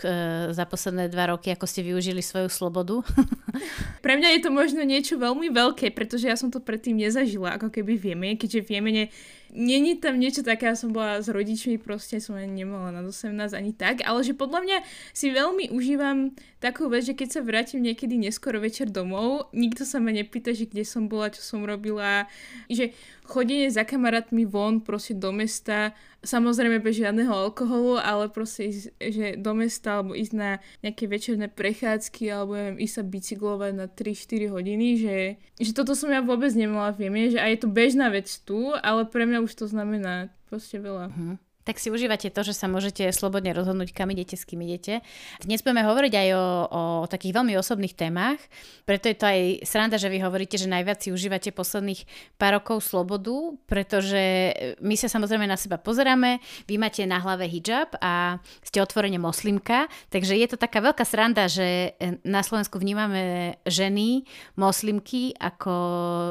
za 0.51 0.63
posledné 0.68 1.12
dva 1.12 1.36
roky, 1.36 1.51
ako 1.51 1.68
ste 1.68 1.84
využili 1.84 2.24
svoju 2.24 2.48
slobodu? 2.48 3.03
Pre 4.03 4.13
mňa 4.15 4.39
je 4.39 4.41
to 4.48 4.51
možno 4.51 4.84
niečo 4.84 5.20
veľmi 5.20 5.51
veľké, 5.51 5.91
pretože 5.91 6.27
ja 6.27 6.39
som 6.39 6.51
to 6.51 6.63
predtým 6.63 6.96
nezažila, 7.00 7.60
ako 7.60 7.68
keby 7.72 8.00
vieme, 8.00 8.36
keďže 8.39 8.63
vieme, 8.63 8.89
ne, 8.91 9.06
Není 9.51 10.00
tam 10.00 10.15
niečo 10.15 10.48
také, 10.48 10.72
ja 10.72 10.79
som 10.79 10.96
bola 10.96 11.20
s 11.20 11.27
rodičmi, 11.27 11.75
proste 11.75 12.24
som 12.24 12.39
ani 12.39 12.63
nemala 12.63 12.88
na 12.96 13.03
18 13.03 13.36
ani 13.51 13.75
tak, 13.75 14.00
ale 14.08 14.24
že 14.24 14.31
podľa 14.31 14.63
mňa 14.63 14.77
si 15.12 15.27
veľmi 15.27 15.75
užívam 15.75 16.31
takú 16.63 16.88
vec, 16.88 17.03
že 17.03 17.20
keď 17.20 17.27
sa 17.36 17.41
vrátim 17.43 17.84
niekedy 17.84 18.15
neskoro 18.15 18.63
večer 18.63 18.88
domov, 18.88 19.51
nikto 19.51 19.84
sa 19.84 20.00
ma 20.00 20.15
nepýta, 20.15 20.55
že 20.55 20.72
kde 20.72 20.88
som 20.88 21.12
bola, 21.12 21.36
čo 21.36 21.43
som 21.43 21.67
robila, 21.67 22.31
že 22.72 22.96
chodenie 23.27 23.67
za 23.67 23.84
kamarátmi 23.84 24.48
von 24.48 24.79
proste 24.79 25.20
do 25.20 25.36
mesta 25.36 25.91
Samozrejme 26.21 26.85
bez 26.85 27.01
žiadneho 27.01 27.33
alkoholu, 27.33 27.97
ale 27.97 28.29
proste 28.29 28.69
ísť, 28.69 28.85
že 29.01 29.25
do 29.41 29.57
mesta 29.57 29.97
alebo 29.97 30.13
ísť 30.13 30.33
na 30.37 30.61
nejaké 30.85 31.09
večerné 31.09 31.49
prechádzky 31.49 32.29
alebo 32.29 32.53
neviem, 32.53 32.77
ísť 32.77 32.93
sa 32.93 33.03
bicyklovať 33.03 33.71
na 33.73 33.85
3-4 33.89 34.53
hodiny, 34.53 34.87
že, 35.01 35.17
že 35.57 35.71
toto 35.73 35.97
som 35.97 36.13
ja 36.13 36.21
vôbec 36.21 36.53
nemala 36.53 36.93
v 36.93 37.09
že 37.33 37.41
aj 37.41 37.49
je 37.57 37.61
to 37.65 37.69
bežná 37.73 38.13
vec 38.13 38.29
tu, 38.45 38.69
ale 38.85 39.09
pre 39.09 39.25
mňa 39.25 39.41
už 39.41 39.53
to 39.57 39.65
znamená 39.65 40.29
proste 40.45 40.77
veľa. 40.77 41.09
Uh-huh 41.09 41.41
tak 41.63 41.77
si 41.77 41.94
užívate 41.94 42.34
to, 42.34 42.41
že 42.41 42.58
sa 42.58 42.65
môžete 42.65 43.06
slobodne 43.13 43.53
rozhodnúť, 43.53 43.94
kam 43.94 44.10
idete, 44.10 44.34
s 44.34 44.44
kým 44.50 44.65
idete. 44.65 45.06
Dnes 45.46 45.62
budeme 45.62 45.86
hovoriť 45.86 46.13
aj 46.13 46.27
o, 46.34 46.46
o 46.68 46.82
takých 47.06 47.38
veľmi 47.38 47.53
osobných 47.56 47.94
témach, 47.94 48.41
preto 48.84 49.08
je 49.08 49.18
to 49.18 49.25
aj 49.30 49.39
sranda, 49.63 50.01
že 50.01 50.10
vy 50.10 50.20
hovoríte, 50.25 50.58
že 50.58 50.65
najviac 50.65 51.00
si 51.06 51.13
užívate 51.13 51.53
posledných 51.53 52.03
pár 52.41 52.58
rokov 52.58 52.84
slobodu, 52.84 53.56
pretože 53.70 54.51
my 54.82 54.96
sa 54.98 55.08
samozrejme 55.08 55.46
na 55.46 55.56
seba 55.56 55.77
pozeráme, 55.77 56.41
vy 56.65 56.75
máte 56.82 57.06
na 57.06 57.22
hlave 57.22 57.46
hijab 57.46 57.94
a 58.01 58.41
ste 58.65 58.82
otvorene 58.82 59.22
moslimka, 59.22 59.86
takže 60.10 60.34
je 60.36 60.48
to 60.50 60.58
taká 60.58 60.82
veľká 60.82 61.06
sranda, 61.06 61.46
že 61.46 61.94
na 62.25 62.41
Slovensku 62.41 62.82
vnímame 62.82 63.56
ženy, 63.70 64.25
moslimky 64.58 65.38
ako, 65.38 65.75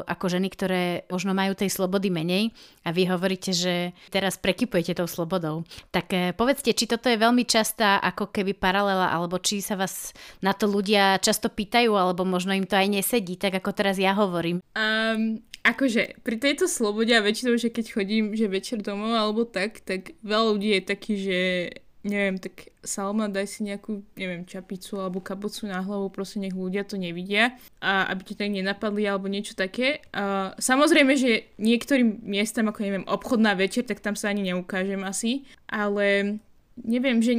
ako 0.03 0.25
ženy, 0.27 0.47
ktoré 0.51 0.83
možno 1.07 1.31
majú 1.31 1.55
tej 1.55 1.71
slobody 1.71 2.11
menej 2.11 2.51
a 2.83 2.91
vy 2.91 3.07
hovoríte, 3.07 3.55
že 3.55 3.95
teraz 4.11 4.35
prekypujete 4.35 4.97
tou 4.97 5.07
slobodou 5.07 5.20
slobodou. 5.21 5.61
Tak 5.93 6.07
eh, 6.17 6.33
povedzte, 6.33 6.73
či 6.73 6.89
toto 6.89 7.05
je 7.05 7.21
veľmi 7.21 7.45
častá 7.45 8.01
ako 8.01 8.33
keby 8.33 8.57
paralela, 8.57 9.13
alebo 9.13 9.37
či 9.37 9.61
sa 9.61 9.77
vás 9.77 10.17
na 10.41 10.57
to 10.57 10.65
ľudia 10.65 11.21
často 11.21 11.53
pýtajú, 11.53 11.93
alebo 11.93 12.25
možno 12.25 12.57
im 12.57 12.65
to 12.65 12.73
aj 12.73 12.89
nesedí, 12.89 13.37
tak 13.37 13.61
ako 13.61 13.69
teraz 13.77 14.01
ja 14.01 14.17
hovorím. 14.17 14.65
Um, 14.73 15.45
akože 15.61 16.25
pri 16.25 16.41
tejto 16.41 16.65
slobode 16.65 17.13
a 17.13 17.21
väčšinou, 17.21 17.53
že 17.61 17.69
keď 17.69 17.85
chodím, 17.93 18.33
že 18.33 18.49
večer 18.49 18.81
domov 18.81 19.13
alebo 19.13 19.45
tak, 19.45 19.85
tak 19.85 20.17
veľa 20.25 20.57
ľudí 20.57 20.69
je 20.73 20.81
taký, 20.81 21.13
že 21.21 21.39
neviem, 22.01 22.41
tak 22.41 22.73
Salma, 22.81 23.29
daj 23.29 23.45
si 23.45 23.61
nejakú, 23.61 24.01
neviem, 24.17 24.41
čapicu 24.45 24.97
alebo 24.97 25.21
kapucu 25.21 25.69
na 25.69 25.85
hlavu, 25.85 26.09
proste 26.09 26.41
nech 26.41 26.57
ľudia 26.57 26.81
to 26.81 26.97
nevidia 26.97 27.53
a 27.77 28.09
aby 28.09 28.21
ti 28.25 28.33
tak 28.33 28.49
nenapadli 28.49 29.05
alebo 29.05 29.29
niečo 29.29 29.53
také. 29.53 30.01
A 30.09 30.57
samozrejme, 30.57 31.13
že 31.13 31.45
niektorým 31.61 32.25
miestam, 32.25 32.73
ako 32.73 32.79
neviem, 32.81 33.05
obchodná 33.05 33.53
večer, 33.53 33.85
tak 33.85 34.01
tam 34.01 34.17
sa 34.17 34.33
ani 34.33 34.49
neukážem 34.49 35.05
asi, 35.05 35.45
ale 35.69 36.37
neviem, 36.81 37.21
že... 37.21 37.33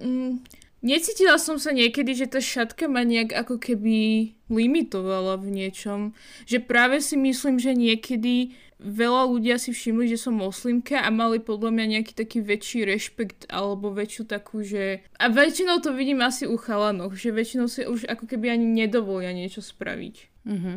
Mm, 0.00 0.40
Necítila 0.84 1.40
som 1.40 1.56
sa 1.56 1.72
niekedy, 1.72 2.12
že 2.12 2.28
tá 2.28 2.38
šatka 2.38 2.86
ma 2.86 3.00
nejak 3.02 3.32
ako 3.32 3.56
keby 3.56 4.30
limitovala 4.52 5.40
v 5.40 5.48
niečom. 5.50 6.00
Že 6.44 6.68
práve 6.68 7.00
si 7.00 7.16
myslím, 7.16 7.56
že 7.56 7.72
niekedy 7.72 8.54
veľa 8.76 9.32
ľudia 9.32 9.56
si 9.56 9.72
všimli, 9.72 10.12
že 10.12 10.20
som 10.20 10.36
moslimka 10.36 11.00
a 11.00 11.08
mali 11.08 11.40
podľa 11.40 11.72
mňa 11.72 11.84
nejaký 11.96 12.12
taký 12.12 12.44
väčší 12.44 12.84
rešpekt 12.84 13.48
alebo 13.48 13.88
väčšiu 13.88 14.28
takú, 14.28 14.60
že... 14.60 15.00
A 15.16 15.32
väčšinou 15.32 15.80
to 15.80 15.96
vidím 15.96 16.20
asi 16.20 16.44
u 16.44 16.60
chalanoch, 16.60 17.16
že 17.16 17.32
väčšinou 17.32 17.72
si 17.72 17.88
už 17.88 18.04
ako 18.04 18.28
keby 18.28 18.52
ani 18.52 18.68
nedovolia 18.68 19.32
niečo 19.32 19.64
spraviť. 19.64 20.44
Mm-hmm. 20.44 20.76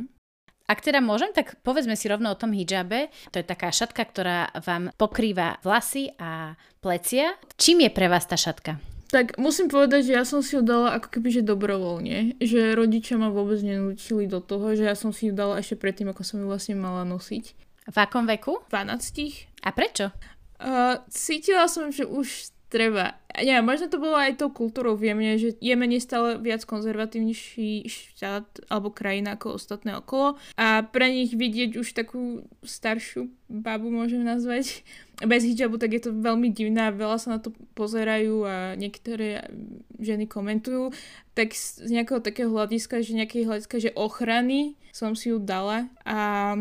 Ak 0.69 0.85
teda 0.85 1.01
môžem, 1.01 1.33
tak 1.33 1.57
povedzme 1.65 1.97
si 1.97 2.05
rovno 2.05 2.29
o 2.29 2.39
tom 2.39 2.53
hijabe. 2.53 3.09
To 3.33 3.41
je 3.41 3.45
taká 3.45 3.73
šatka, 3.73 4.05
ktorá 4.05 4.53
vám 4.61 4.93
pokrýva 5.01 5.57
vlasy 5.65 6.13
a 6.21 6.53
plecia. 6.77 7.33
Čím 7.57 7.89
je 7.89 7.91
pre 7.91 8.05
vás 8.05 8.29
tá 8.29 8.37
šatka? 8.37 8.77
Tak 9.09 9.41
musím 9.41 9.73
povedať, 9.73 10.13
že 10.13 10.13
ja 10.13 10.25
som 10.25 10.45
si 10.45 10.53
ju 10.53 10.61
dala 10.61 10.93
ako 11.01 11.17
keby 11.17 11.41
že 11.41 11.41
dobrovoľne. 11.41 12.37
Že 12.37 12.77
rodičia 12.77 13.17
ma 13.17 13.33
vôbec 13.33 13.57
nenúčili 13.65 14.29
do 14.29 14.37
toho, 14.37 14.77
že 14.77 14.85
ja 14.85 14.93
som 14.93 15.09
si 15.09 15.29
ju 15.29 15.33
dala 15.33 15.57
ešte 15.57 15.81
predtým, 15.81 16.13
ako 16.13 16.21
som 16.21 16.37
ju 16.37 16.45
vlastne 16.45 16.77
mala 16.77 17.01
nosiť. 17.09 17.45
V 17.89 17.97
akom 17.97 18.29
veku? 18.29 18.61
12. 18.69 19.65
A 19.65 19.69
prečo? 19.73 20.13
Uh, 20.61 21.01
cítila 21.09 21.65
som, 21.65 21.89
že 21.89 22.05
už 22.05 22.53
treba. 22.69 23.17
Ja, 23.39 23.63
možno 23.63 23.87
to 23.87 23.97
bolo 23.97 24.15
aj 24.15 24.39
tou 24.39 24.51
kultúrou. 24.51 24.99
V 24.99 25.11
Jemene, 25.11 25.39
že 25.39 25.55
Jemen 25.63 25.91
je 25.95 26.03
stále 26.03 26.37
viac 26.39 26.63
konzervatívnejší 26.67 27.87
štát 27.87 28.45
alebo 28.67 28.91
krajina 28.91 29.39
ako 29.39 29.55
ostatné 29.55 29.95
okolo. 29.95 30.35
A 30.59 30.83
pre 30.83 31.09
nich 31.11 31.33
vidieť 31.33 31.79
už 31.79 31.95
takú 31.95 32.43
staršiu 32.61 33.31
babu 33.49 33.89
môžem 33.89 34.21
nazvať 34.21 34.85
bez 35.31 35.41
hijabu, 35.43 35.81
tak 35.81 35.97
je 35.97 36.07
to 36.07 36.11
veľmi 36.13 36.53
divné 36.53 36.87
a 36.87 36.95
veľa 36.95 37.17
sa 37.17 37.35
na 37.35 37.39
to 37.41 37.51
pozerajú 37.73 38.45
a 38.45 38.55
niektoré 38.77 39.49
ženy 39.97 40.29
komentujú, 40.29 40.93
tak 41.33 41.51
z 41.57 41.89
nejakého 41.89 42.21
takého 42.21 42.53
hľadiska, 42.53 43.01
že 43.01 43.17
nejakej 43.17 43.43
hľadiska, 43.49 43.75
že 43.81 43.91
ochrany 43.97 44.77
som 44.93 45.17
si 45.17 45.33
ju 45.33 45.41
dala. 45.41 45.89
A 46.05 46.53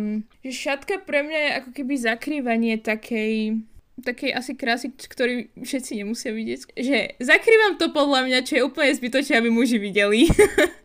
že 0.43 0.53
šatka 0.53 1.05
pre 1.05 1.23
mňa 1.23 1.39
je 1.39 1.51
ako 1.63 1.71
keby 1.77 1.95
zakrývanie 2.01 2.75
takej 2.81 3.63
takej 4.03 4.31
asi 4.35 4.53
krásy, 4.55 4.95
ktorý 4.95 5.51
všetci 5.59 6.03
nemusia 6.03 6.31
vidieť. 6.31 6.75
Že 6.75 6.99
zakrývam 7.19 7.81
to 7.81 7.91
podľa 7.91 8.27
mňa, 8.31 8.39
čo 8.47 8.53
je 8.59 8.67
úplne 8.67 8.95
zbytočné, 8.95 9.39
aby 9.39 9.51
muži 9.51 9.79
videli. 9.83 10.31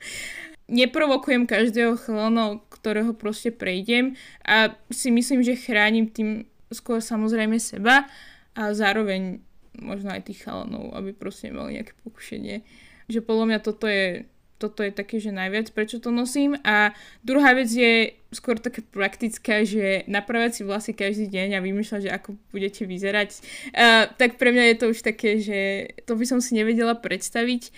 Neprovokujem 0.71 1.45
každého 1.45 1.99
chlana, 1.99 2.57
ktorého 2.71 3.13
proste 3.13 3.53
prejdem 3.53 4.15
a 4.41 4.73
si 4.89 5.11
myslím, 5.11 5.43
že 5.43 5.59
chránim 5.59 6.09
tým 6.09 6.49
skôr 6.73 7.03
samozrejme 7.03 7.59
seba 7.61 8.09
a 8.57 8.73
zároveň 8.73 9.43
možno 9.77 10.13
aj 10.13 10.29
tých 10.29 10.45
chalanov, 10.45 10.93
aby 10.97 11.13
proste 11.13 11.49
nemali 11.49 11.81
nejaké 11.81 11.93
pokušenie. 12.05 12.65
Že 13.09 13.19
podľa 13.25 13.45
mňa 13.49 13.59
toto 13.61 13.85
je 13.85 14.25
toto 14.57 14.85
je 14.85 14.95
také, 14.95 15.19
že 15.19 15.35
najviac, 15.35 15.75
prečo 15.75 15.99
to 15.99 16.13
nosím. 16.13 16.55
A 16.63 16.95
druhá 17.25 17.51
vec 17.57 17.67
je 17.67 18.15
skôr 18.31 18.57
taká 18.57 18.81
praktická, 18.81 19.61
že 19.67 20.07
napravať 20.09 20.51
si 20.55 20.61
vlasy 20.65 20.91
každý 20.95 21.29
deň 21.29 21.59
a 21.59 21.63
vymýšľať, 21.65 22.01
že 22.09 22.11
ako 22.11 22.29
budete 22.49 22.87
vyzerať. 22.87 23.29
Uh, 23.73 24.09
tak 24.17 24.41
pre 24.41 24.55
mňa 24.55 24.73
je 24.73 24.77
to 24.79 24.85
už 24.89 24.99
také, 25.05 25.37
že 25.43 25.59
to 26.07 26.17
by 26.17 26.25
som 26.25 26.39
si 26.41 26.57
nevedela 26.57 26.97
predstaviť. 26.97 27.69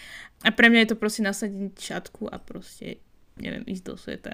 A 0.45 0.53
pre 0.53 0.69
mňa 0.69 0.85
je 0.85 0.89
to 0.93 0.99
proste 0.99 1.25
nasadiť 1.25 1.73
šatku 1.79 2.29
a 2.29 2.37
proste, 2.37 3.01
neviem, 3.39 3.65
ísť 3.65 3.83
do 3.83 3.95
sveta. 3.97 4.33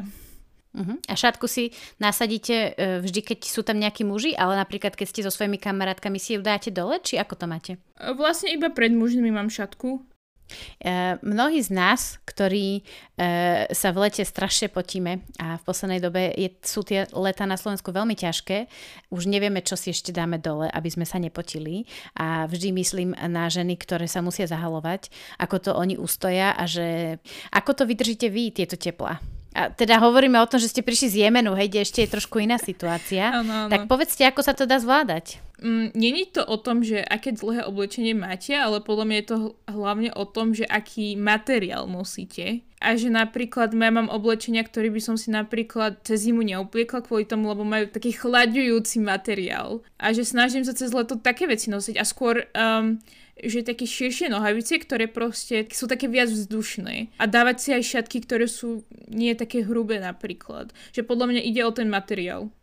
Uh-huh. 0.71 0.95
A 1.12 1.13
šatku 1.19 1.51
si 1.51 1.75
nasadíte 2.00 2.71
uh, 2.71 3.03
vždy, 3.03 3.21
keď 3.33 3.39
sú 3.48 3.63
tam 3.63 3.79
nejakí 3.79 4.03
muži, 4.03 4.36
ale 4.36 4.55
napríklad 4.60 4.95
keď 4.95 5.07
ste 5.07 5.25
so 5.25 5.31
svojimi 5.31 5.60
kamarátkami 5.60 6.19
si 6.19 6.36
ju 6.36 6.43
dáte 6.43 6.71
dole, 6.71 7.00
či 7.03 7.19
ako 7.19 7.33
to 7.36 7.45
máte? 7.48 7.71
Vlastne 7.98 8.55
iba 8.55 8.71
pred 8.71 8.91
mužmi 8.91 9.31
mám 9.31 9.51
šatku 9.51 10.11
E, 10.11 10.11
mnohí 11.22 11.60
z 11.62 11.70
nás, 11.74 12.22
ktorí 12.25 12.79
e, 12.79 12.81
sa 13.70 13.89
v 13.91 13.98
lete 14.08 14.24
strašne 14.24 14.72
potíme 14.72 15.25
a 15.41 15.60
v 15.60 15.63
poslednej 15.67 16.00
dobe 16.00 16.31
je, 16.34 16.50
sú 16.63 16.81
tie 16.86 17.05
leta 17.12 17.43
na 17.43 17.60
Slovensku 17.60 17.91
veľmi 17.91 18.15
ťažké, 18.15 18.72
už 19.12 19.27
nevieme, 19.27 19.60
čo 19.60 19.75
si 19.75 19.91
ešte 19.91 20.15
dáme 20.15 20.39
dole, 20.39 20.72
aby 20.72 20.89
sme 20.89 21.03
sa 21.03 21.20
nepotili 21.20 21.86
a 22.15 22.48
vždy 22.48 22.72
myslím 22.77 23.10
na 23.17 23.51
ženy, 23.51 23.75
ktoré 23.75 24.08
sa 24.08 24.24
musia 24.24 24.48
zahalovať, 24.48 25.12
ako 25.38 25.55
to 25.60 25.72
oni 25.75 26.00
ustoja 26.00 26.55
a 26.55 26.63
že 26.63 27.20
ako 27.51 27.72
to 27.77 27.84
vydržíte 27.89 28.27
vy, 28.31 28.55
tieto 28.55 28.79
teplá. 28.79 29.40
A 29.51 29.67
teda 29.67 30.00
hovoríme 30.00 30.39
o 30.39 30.48
tom, 30.48 30.63
že 30.63 30.72
ste 30.72 30.79
prišli 30.79 31.08
z 31.12 31.15
Jemenu, 31.27 31.51
hej, 31.60 31.67
kde 31.67 31.84
ešte 31.84 32.00
je 32.08 32.13
trošku 32.15 32.39
iná 32.39 32.55
situácia. 32.55 33.36
Ano, 33.36 33.67
ano. 33.67 33.72
Tak 33.72 33.91
povedzte, 33.91 34.24
ako 34.24 34.41
sa 34.48 34.55
to 34.55 34.63
dá 34.63 34.79
zvládať. 34.79 35.43
Mm, 35.60 35.91
Není 35.91 36.24
to 36.31 36.48
o 36.48 36.55
tom, 36.55 36.81
že 36.88 37.03
aké 37.03 37.36
dlhé 37.36 37.67
oblečenie 37.67 38.15
máte, 38.15 38.55
ale 38.55 38.79
podľa 38.79 39.05
mňa 39.05 39.17
je 39.20 39.27
to 39.27 39.38
hlavne 39.67 40.10
o 40.15 40.24
tom, 40.24 40.55
že 40.55 40.63
aký 40.63 41.20
materiál 41.20 41.86
nosíte. 41.86 42.63
A 42.81 42.98
že 42.98 43.13
napríklad 43.13 43.75
ja 43.75 43.91
mám 43.93 44.10
oblečenia, 44.10 44.63
ktoré 44.63 44.89
by 44.89 45.03
som 45.03 45.20
si 45.20 45.29
napríklad 45.29 46.01
cez 46.01 46.25
zimu 46.25 46.41
neobliekla 46.41 47.05
kvôli 47.05 47.27
tomu, 47.27 47.51
lebo 47.51 47.62
majú 47.62 47.91
taký 47.91 48.15
chladujúci 48.15 49.03
materiál. 49.03 49.86
A 50.01 50.15
že 50.15 50.25
snažím 50.25 50.65
sa 50.65 50.74
cez 50.74 50.89
leto 50.96 51.20
také 51.20 51.46
veci 51.46 51.67
nosiť 51.67 52.00
a 52.00 52.08
skôr... 52.08 52.48
Um, 52.55 53.03
že 53.43 53.65
také 53.65 53.89
širšie 53.89 54.29
nohavice, 54.29 54.77
ktoré 54.77 55.10
proste 55.10 55.65
sú 55.74 55.89
také 55.89 56.05
viac 56.05 56.29
vzdušné. 56.29 57.17
A 57.17 57.25
dávať 57.25 57.57
si 57.60 57.69
aj 57.74 57.83
šatky, 57.83 58.24
ktoré 58.24 58.45
sú 58.45 58.86
nie 59.10 59.33
také 59.33 59.65
hrubé 59.65 59.98
napríklad. 59.98 60.71
Že 60.93 61.05
podľa 61.10 61.25
mňa 61.33 61.41
ide 61.41 61.62
o 61.65 61.71
ten 61.74 61.89
materiál. 61.89 62.53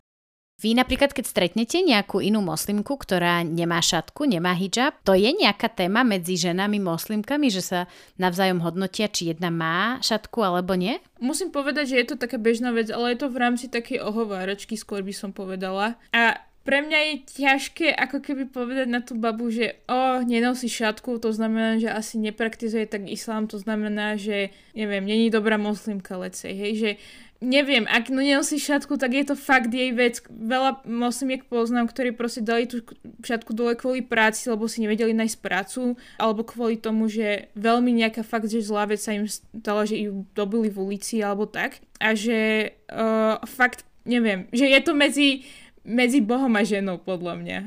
Vy 0.59 0.75
napríklad, 0.75 1.15
keď 1.15 1.23
stretnete 1.23 1.79
nejakú 1.79 2.19
inú 2.19 2.43
moslimku, 2.43 2.99
ktorá 2.99 3.47
nemá 3.47 3.79
šatku, 3.79 4.27
nemá 4.27 4.51
hijab, 4.51 4.91
to 5.07 5.15
je 5.15 5.31
nejaká 5.31 5.71
téma 5.71 6.03
medzi 6.03 6.35
ženami 6.35 6.83
moslimkami, 6.83 7.47
že 7.47 7.63
sa 7.63 7.79
navzájom 8.19 8.59
hodnotia, 8.59 9.07
či 9.07 9.31
jedna 9.31 9.55
má 9.55 10.03
šatku 10.03 10.43
alebo 10.43 10.75
nie? 10.75 10.99
Musím 11.23 11.55
povedať, 11.55 11.95
že 11.95 11.99
je 12.03 12.07
to 12.11 12.15
taká 12.19 12.35
bežná 12.35 12.75
vec, 12.75 12.91
ale 12.91 13.15
je 13.15 13.23
to 13.23 13.31
v 13.31 13.39
rámci 13.39 13.71
takej 13.71 14.03
ohováračky, 14.03 14.75
skôr 14.75 14.99
by 14.99 15.15
som 15.15 15.31
povedala. 15.31 15.95
A 16.11 16.43
pre 16.63 16.85
mňa 16.85 16.99
je 16.99 17.13
ťažké 17.43 17.87
ako 17.95 18.19
keby 18.19 18.43
povedať 18.51 18.87
na 18.91 18.99
tú 19.01 19.15
babu, 19.17 19.49
že 19.49 19.79
o, 19.89 20.21
nenosí 20.21 20.67
šatku, 20.69 21.17
to 21.17 21.31
znamená, 21.33 21.79
že 21.79 21.89
asi 21.89 22.19
nepraktizuje 22.19 22.85
tak 22.85 23.07
islám, 23.09 23.49
to 23.49 23.57
znamená, 23.57 24.19
že 24.19 24.53
neviem, 24.75 25.05
není 25.07 25.31
dobrá 25.33 25.57
moslimka, 25.57 26.19
lecej, 26.19 26.53
hej, 26.53 26.73
že 26.75 26.91
neviem, 27.39 27.87
ak 27.87 28.11
no 28.11 28.19
nenosí 28.19 28.59
šatku, 28.59 28.99
tak 28.99 29.15
je 29.15 29.23
to 29.31 29.35
fakt 29.39 29.71
jej 29.71 29.95
vec. 29.95 30.19
Veľa 30.27 30.83
moslimiek 30.83 31.47
poznám, 31.47 31.87
ktorí 31.87 32.11
proste 32.11 32.43
dali 32.43 32.67
tú 32.67 32.83
šatku 33.23 33.55
dole 33.55 33.79
kvôli 33.79 34.03
práci, 34.03 34.51
lebo 34.51 34.67
si 34.67 34.83
nevedeli 34.83 35.15
nájsť 35.15 35.37
prácu, 35.39 35.95
alebo 36.19 36.43
kvôli 36.43 36.75
tomu, 36.75 37.07
že 37.07 37.47
veľmi 37.55 37.95
nejaká 37.95 38.27
fakt, 38.27 38.51
že 38.51 38.59
zlá 38.59 38.91
vec 38.91 38.99
sa 38.99 39.15
im 39.15 39.25
stala, 39.25 39.87
že 39.87 39.95
ju 39.95 40.27
dobili 40.35 40.67
v 40.67 40.91
ulici, 40.91 41.23
alebo 41.23 41.47
tak. 41.47 41.79
A 42.03 42.11
že 42.11 42.71
uh, 42.91 43.39
fakt, 43.47 43.87
neviem, 44.03 44.51
že 44.51 44.67
je 44.67 44.79
to 44.83 44.91
medzi, 44.91 45.47
medzi 45.89 46.21
Bohom 46.21 46.53
a 46.53 46.61
ženou, 46.61 47.01
podľa 47.01 47.35
mňa 47.41 47.59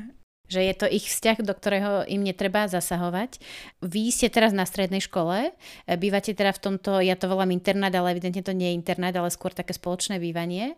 že 0.51 0.61
je 0.69 0.75
to 0.77 0.85
ich 0.85 1.09
vzťah, 1.09 1.41
do 1.41 1.53
ktorého 1.55 2.05
im 2.05 2.21
netreba 2.21 2.69
zasahovať. 2.69 3.41
Vy 3.81 4.13
ste 4.13 4.29
teraz 4.29 4.53
na 4.53 4.69
strednej 4.69 5.01
škole, 5.01 5.49
bývate 5.87 6.37
teda 6.37 6.53
v 6.53 6.61
tomto, 6.61 7.01
ja 7.01 7.17
to 7.17 7.25
volám 7.25 7.49
internát, 7.49 7.89
ale 7.89 8.13
evidentne 8.13 8.45
to 8.45 8.53
nie 8.53 8.69
je 8.69 8.77
internát, 8.77 9.17
ale 9.17 9.33
skôr 9.33 9.49
také 9.49 9.73
spoločné 9.73 10.21
bývanie. 10.21 10.77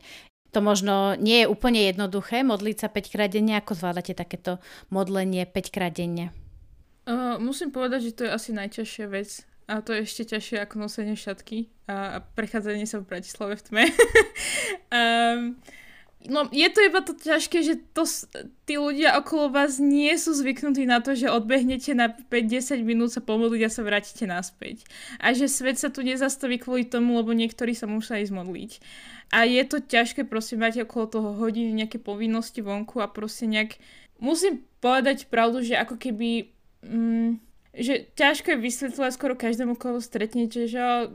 To 0.56 0.64
možno 0.64 1.20
nie 1.20 1.44
je 1.44 1.52
úplne 1.52 1.84
jednoduché 1.84 2.48
modliť 2.48 2.78
sa 2.80 2.88
5 2.88 3.12
krát 3.12 3.28
denne, 3.28 3.60
ako 3.60 3.75
zvládate 3.75 4.16
takéto 4.16 4.64
modlenie 4.88 5.44
5 5.44 5.75
krát 5.75 5.92
denne? 5.92 6.32
Uh, 7.04 7.36
musím 7.44 7.75
povedať, 7.75 8.10
že 8.10 8.16
to 8.16 8.22
je 8.24 8.32
asi 8.32 8.50
najťažšia 8.56 9.06
vec. 9.12 9.44
A 9.66 9.82
to 9.82 9.98
je 9.98 10.06
ešte 10.06 10.30
ťažšie 10.30 10.62
ako 10.62 10.78
nosenie 10.78 11.18
šatky 11.18 11.74
a, 11.90 12.16
a 12.16 12.18
prechádzanie 12.22 12.86
sa 12.86 13.02
v 13.02 13.10
Bratislave 13.10 13.58
v 13.58 13.66
tme. 13.66 13.84
um, 14.94 15.58
No 16.25 16.50
je 16.50 16.65
to 16.74 16.82
iba 16.82 17.05
to 17.05 17.13
ťažké, 17.13 17.62
že 17.62 17.75
to, 17.94 18.10
tí 18.65 18.82
ľudia 18.82 19.13
okolo 19.22 19.53
vás 19.53 19.77
nie 19.77 20.10
sú 20.17 20.34
zvyknutí 20.34 20.89
na 20.89 20.98
to, 20.98 21.13
že 21.13 21.29
odbehnete 21.29 21.94
na 21.94 22.10
5-10 22.10 22.82
minút 22.82 23.13
sa 23.13 23.22
pomodliť 23.22 23.62
a 23.62 23.70
sa 23.70 23.86
vrátite 23.86 24.25
naspäť. 24.25 24.89
A 25.22 25.38
že 25.38 25.46
svet 25.46 25.77
sa 25.77 25.94
tu 25.94 26.01
nezastaví 26.01 26.58
kvôli 26.58 26.89
tomu, 26.89 27.22
lebo 27.22 27.29
niektorí 27.29 27.77
sa 27.77 27.86
musia 27.86 28.17
ísť 28.17 28.34
modliť. 28.34 28.72
A 29.38 29.46
je 29.46 29.62
to 29.70 29.77
ťažké 29.82 30.25
proste 30.25 30.58
mať 30.58 30.89
okolo 30.89 31.05
toho 31.05 31.29
hodiny 31.38 31.86
nejaké 31.86 32.01
povinnosti 32.01 32.65
vonku 32.65 33.05
a 33.05 33.08
proste 33.10 33.46
nejak... 33.46 33.77
Musím 34.17 34.65
povedať 34.82 35.29
pravdu, 35.29 35.62
že 35.62 35.77
ako 35.77 36.01
keby... 36.01 36.50
Mm, 36.82 37.38
že 37.75 38.08
ťažko 38.15 38.55
je 38.55 38.63
vysvetľovať 38.63 39.12
skoro 39.12 39.36
každému, 39.36 39.75
koho 39.75 40.00
stretnete, 40.00 40.63
že 40.72 41.12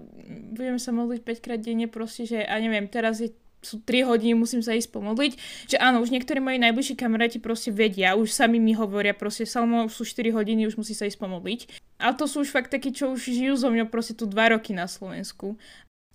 budeme 0.52 0.76
sa 0.76 0.92
modliť 0.92 1.24
5 1.24 1.40
krát 1.40 1.56
denne, 1.56 1.88
proste, 1.88 2.28
že 2.28 2.44
a 2.44 2.60
neviem, 2.60 2.84
teraz 2.84 3.24
je 3.24 3.32
sú 3.60 3.80
3 3.84 4.08
hodiny, 4.08 4.32
musím 4.36 4.64
sa 4.64 4.72
ísť 4.72 4.92
pomodliť. 4.92 5.32
Že 5.68 5.76
áno, 5.80 6.00
už 6.00 6.12
niektorí 6.12 6.40
moji 6.40 6.58
najbližší 6.60 6.94
kamaráti 6.96 7.38
proste 7.38 7.68
vedia, 7.70 8.16
už 8.16 8.32
sami 8.32 8.56
mi 8.56 8.72
hovoria, 8.72 9.12
proste 9.12 9.44
Salmo 9.44 9.88
sú 9.92 10.04
4 10.04 10.32
hodiny, 10.32 10.66
už 10.68 10.80
musí 10.80 10.96
sa 10.96 11.04
ísť 11.04 11.20
pomodliť. 11.20 11.60
A 12.00 12.16
to 12.16 12.24
sú 12.24 12.42
už 12.42 12.50
fakt 12.50 12.72
takí, 12.72 12.90
čo 12.90 13.12
už 13.12 13.20
žijú 13.20 13.54
so 13.60 13.68
mňou 13.68 13.92
proste 13.92 14.16
tu 14.16 14.24
2 14.24 14.56
roky 14.56 14.72
na 14.72 14.88
Slovensku. 14.88 15.60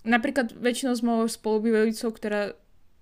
Napríklad 0.06 0.54
väčšinou 0.54 0.94
s 0.94 1.02
mojou 1.02 1.26
spolubývajúcou, 1.30 2.10
ktorá 2.14 2.42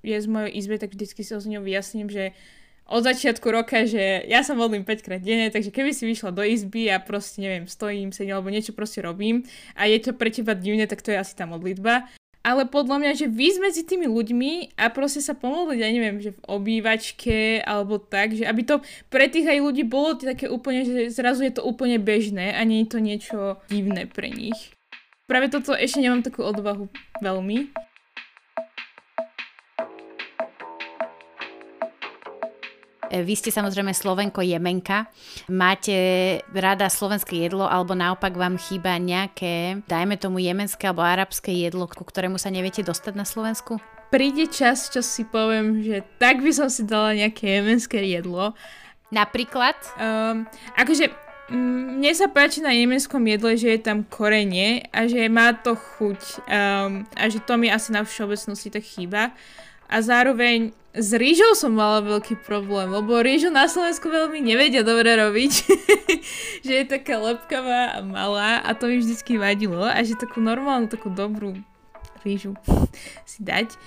je 0.03 0.17
z 0.19 0.27
mojej 0.27 0.51
izbe, 0.59 0.75
tak 0.75 0.91
vždycky 0.91 1.23
sa 1.23 1.39
s 1.39 1.47
ňou 1.47 1.63
vyjasním, 1.63 2.11
že 2.11 2.35
od 2.83 2.99
začiatku 3.07 3.47
roka, 3.47 3.87
že 3.87 4.27
ja 4.27 4.43
sa 4.43 4.51
modlím 4.59 4.83
5 4.83 5.05
krát 5.07 5.23
denne, 5.23 5.47
takže 5.47 5.71
keby 5.71 5.95
si 5.95 6.03
vyšla 6.03 6.35
do 6.35 6.43
izby 6.43 6.91
a 6.91 6.99
proste, 6.99 7.39
neviem, 7.39 7.63
stojím, 7.63 8.11
sedím 8.11 8.35
alebo 8.35 8.51
niečo 8.51 8.75
proste 8.75 8.99
robím 8.99 9.47
a 9.79 9.87
je 9.87 10.03
to 10.03 10.11
pre 10.11 10.27
teba 10.27 10.51
divné, 10.51 10.83
tak 10.83 10.99
to 10.99 11.15
je 11.15 11.17
asi 11.23 11.31
tá 11.31 11.47
modlitba 11.47 12.11
ale 12.43 12.67
podľa 12.67 12.99
mňa, 12.99 13.11
že 13.15 13.31
vy 13.31 13.55
medzi 13.63 13.87
tými 13.87 14.03
ľuďmi 14.11 14.75
a 14.75 14.91
proste 14.91 15.23
sa 15.23 15.31
pomôcť, 15.31 15.79
ja 15.79 15.87
neviem, 15.87 16.19
že 16.19 16.35
v 16.35 16.43
obývačke 16.51 17.63
alebo 17.63 18.03
tak, 18.03 18.35
že 18.35 18.43
aby 18.43 18.67
to 18.67 18.83
pre 19.07 19.31
tých 19.31 19.47
aj 19.47 19.63
ľudí 19.63 19.87
bolo 19.87 20.19
také 20.19 20.51
úplne, 20.51 20.83
že 20.83 21.07
zrazu 21.07 21.47
je 21.47 21.55
to 21.55 21.63
úplne 21.63 21.95
bežné 22.03 22.51
a 22.51 22.61
nie 22.67 22.83
je 22.83 22.91
to 22.91 22.99
niečo 22.99 23.39
divné 23.71 24.11
pre 24.11 24.27
nich. 24.27 24.75
Práve 25.23 25.47
toto 25.47 25.71
ešte 25.71 26.03
nemám 26.03 26.19
takú 26.19 26.43
odvahu 26.43 26.91
veľmi. 27.23 27.71
Vy 33.11 33.33
ste 33.35 33.51
samozrejme 33.51 33.91
Slovenko 33.91 34.39
Jemenka. 34.39 35.11
Máte 35.51 35.95
rada 36.55 36.87
slovenské 36.87 37.43
jedlo 37.47 37.67
alebo 37.67 37.97
naopak 37.97 38.31
vám 38.37 38.55
chýba 38.55 38.95
nejaké, 38.95 39.83
dajme 39.85 40.15
tomu 40.15 40.39
jemenské 40.39 40.87
alebo 40.87 41.03
arabské 41.03 41.51
jedlo, 41.51 41.89
ku 41.89 42.07
ktorému 42.07 42.39
sa 42.39 42.53
neviete 42.53 42.85
dostať 42.85 43.13
na 43.13 43.27
Slovensku? 43.27 43.77
Príde 44.13 44.45
čas, 44.47 44.93
čo 44.93 45.01
si 45.01 45.25
poviem, 45.25 45.81
že 45.81 46.05
tak 46.21 46.39
by 46.45 46.51
som 46.53 46.69
si 46.69 46.85
dala 46.85 47.17
nejaké 47.17 47.59
jemenské 47.59 48.05
jedlo. 48.05 48.53
Napríklad? 49.09 49.73
Um, 49.97 50.45
akože 50.77 51.09
mm, 51.49 52.01
mne 52.01 52.11
sa 52.13 52.29
páči 52.29 52.61
na 52.61 52.73
jemenskom 52.73 53.21
jedle, 53.25 53.57
že 53.57 53.77
je 53.77 53.81
tam 53.81 54.05
korenie 54.05 54.85
a 54.93 55.09
že 55.09 55.29
má 55.29 55.53
to 55.53 55.73
chuť 55.73 56.21
um, 56.45 57.05
a 57.13 57.23
že 57.29 57.41
to 57.41 57.57
mi 57.57 57.73
asi 57.73 57.89
na 57.89 58.05
všeobecnosti 58.05 58.69
tak 58.69 58.85
chýba. 58.85 59.33
A 59.93 60.01
zároveň 60.01 60.73
s 60.97 61.13
rýžou 61.13 61.53
som 61.53 61.73
mala 61.73 62.01
veľký 62.01 62.41
problém, 62.41 62.89
lebo 62.89 63.21
rýžu 63.21 63.53
na 63.53 63.69
Slovensku 63.69 64.09
veľmi 64.09 64.41
nevedia 64.41 64.81
dobre 64.81 65.13
robiť. 65.13 65.53
že 66.65 66.73
je 66.81 66.85
taká 66.89 67.21
lepkavá 67.21 67.97
a 67.97 67.99
malá 68.01 68.57
a 68.65 68.73
to 68.73 68.89
mi 68.89 68.97
vždycky 68.97 69.37
vadilo. 69.37 69.85
A 69.85 70.01
že 70.01 70.17
takú 70.17 70.41
normálnu, 70.41 70.89
takú 70.89 71.13
dobrú 71.13 71.61
rýžu 72.25 72.57
si 73.29 73.45
dať. 73.45 73.77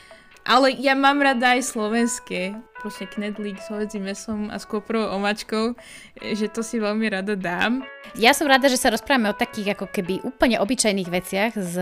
Ale 0.47 0.71
ja 0.79 0.95
mám 0.95 1.19
rada 1.19 1.59
aj 1.59 1.67
slovenské, 1.67 2.55
proste 2.87 3.11
knedlík 3.11 3.59
s 3.59 3.67
hovedzím 3.67 4.07
mesom 4.07 4.47
a 4.47 4.63
s 4.63 4.65
koprovou 4.71 5.19
omačkou, 5.19 5.75
že 6.23 6.47
to 6.47 6.63
si 6.63 6.79
veľmi 6.79 7.11
rada 7.11 7.35
dám. 7.35 7.83
Ja 8.15 8.31
som 8.31 8.47
rada, 8.47 8.71
že 8.71 8.79
sa 8.79 8.95
rozprávame 8.95 9.27
o 9.27 9.35
takých 9.35 9.75
ako 9.75 9.91
keby 9.91 10.23
úplne 10.23 10.63
obyčajných 10.63 11.11
veciach 11.11 11.53
z, 11.59 11.77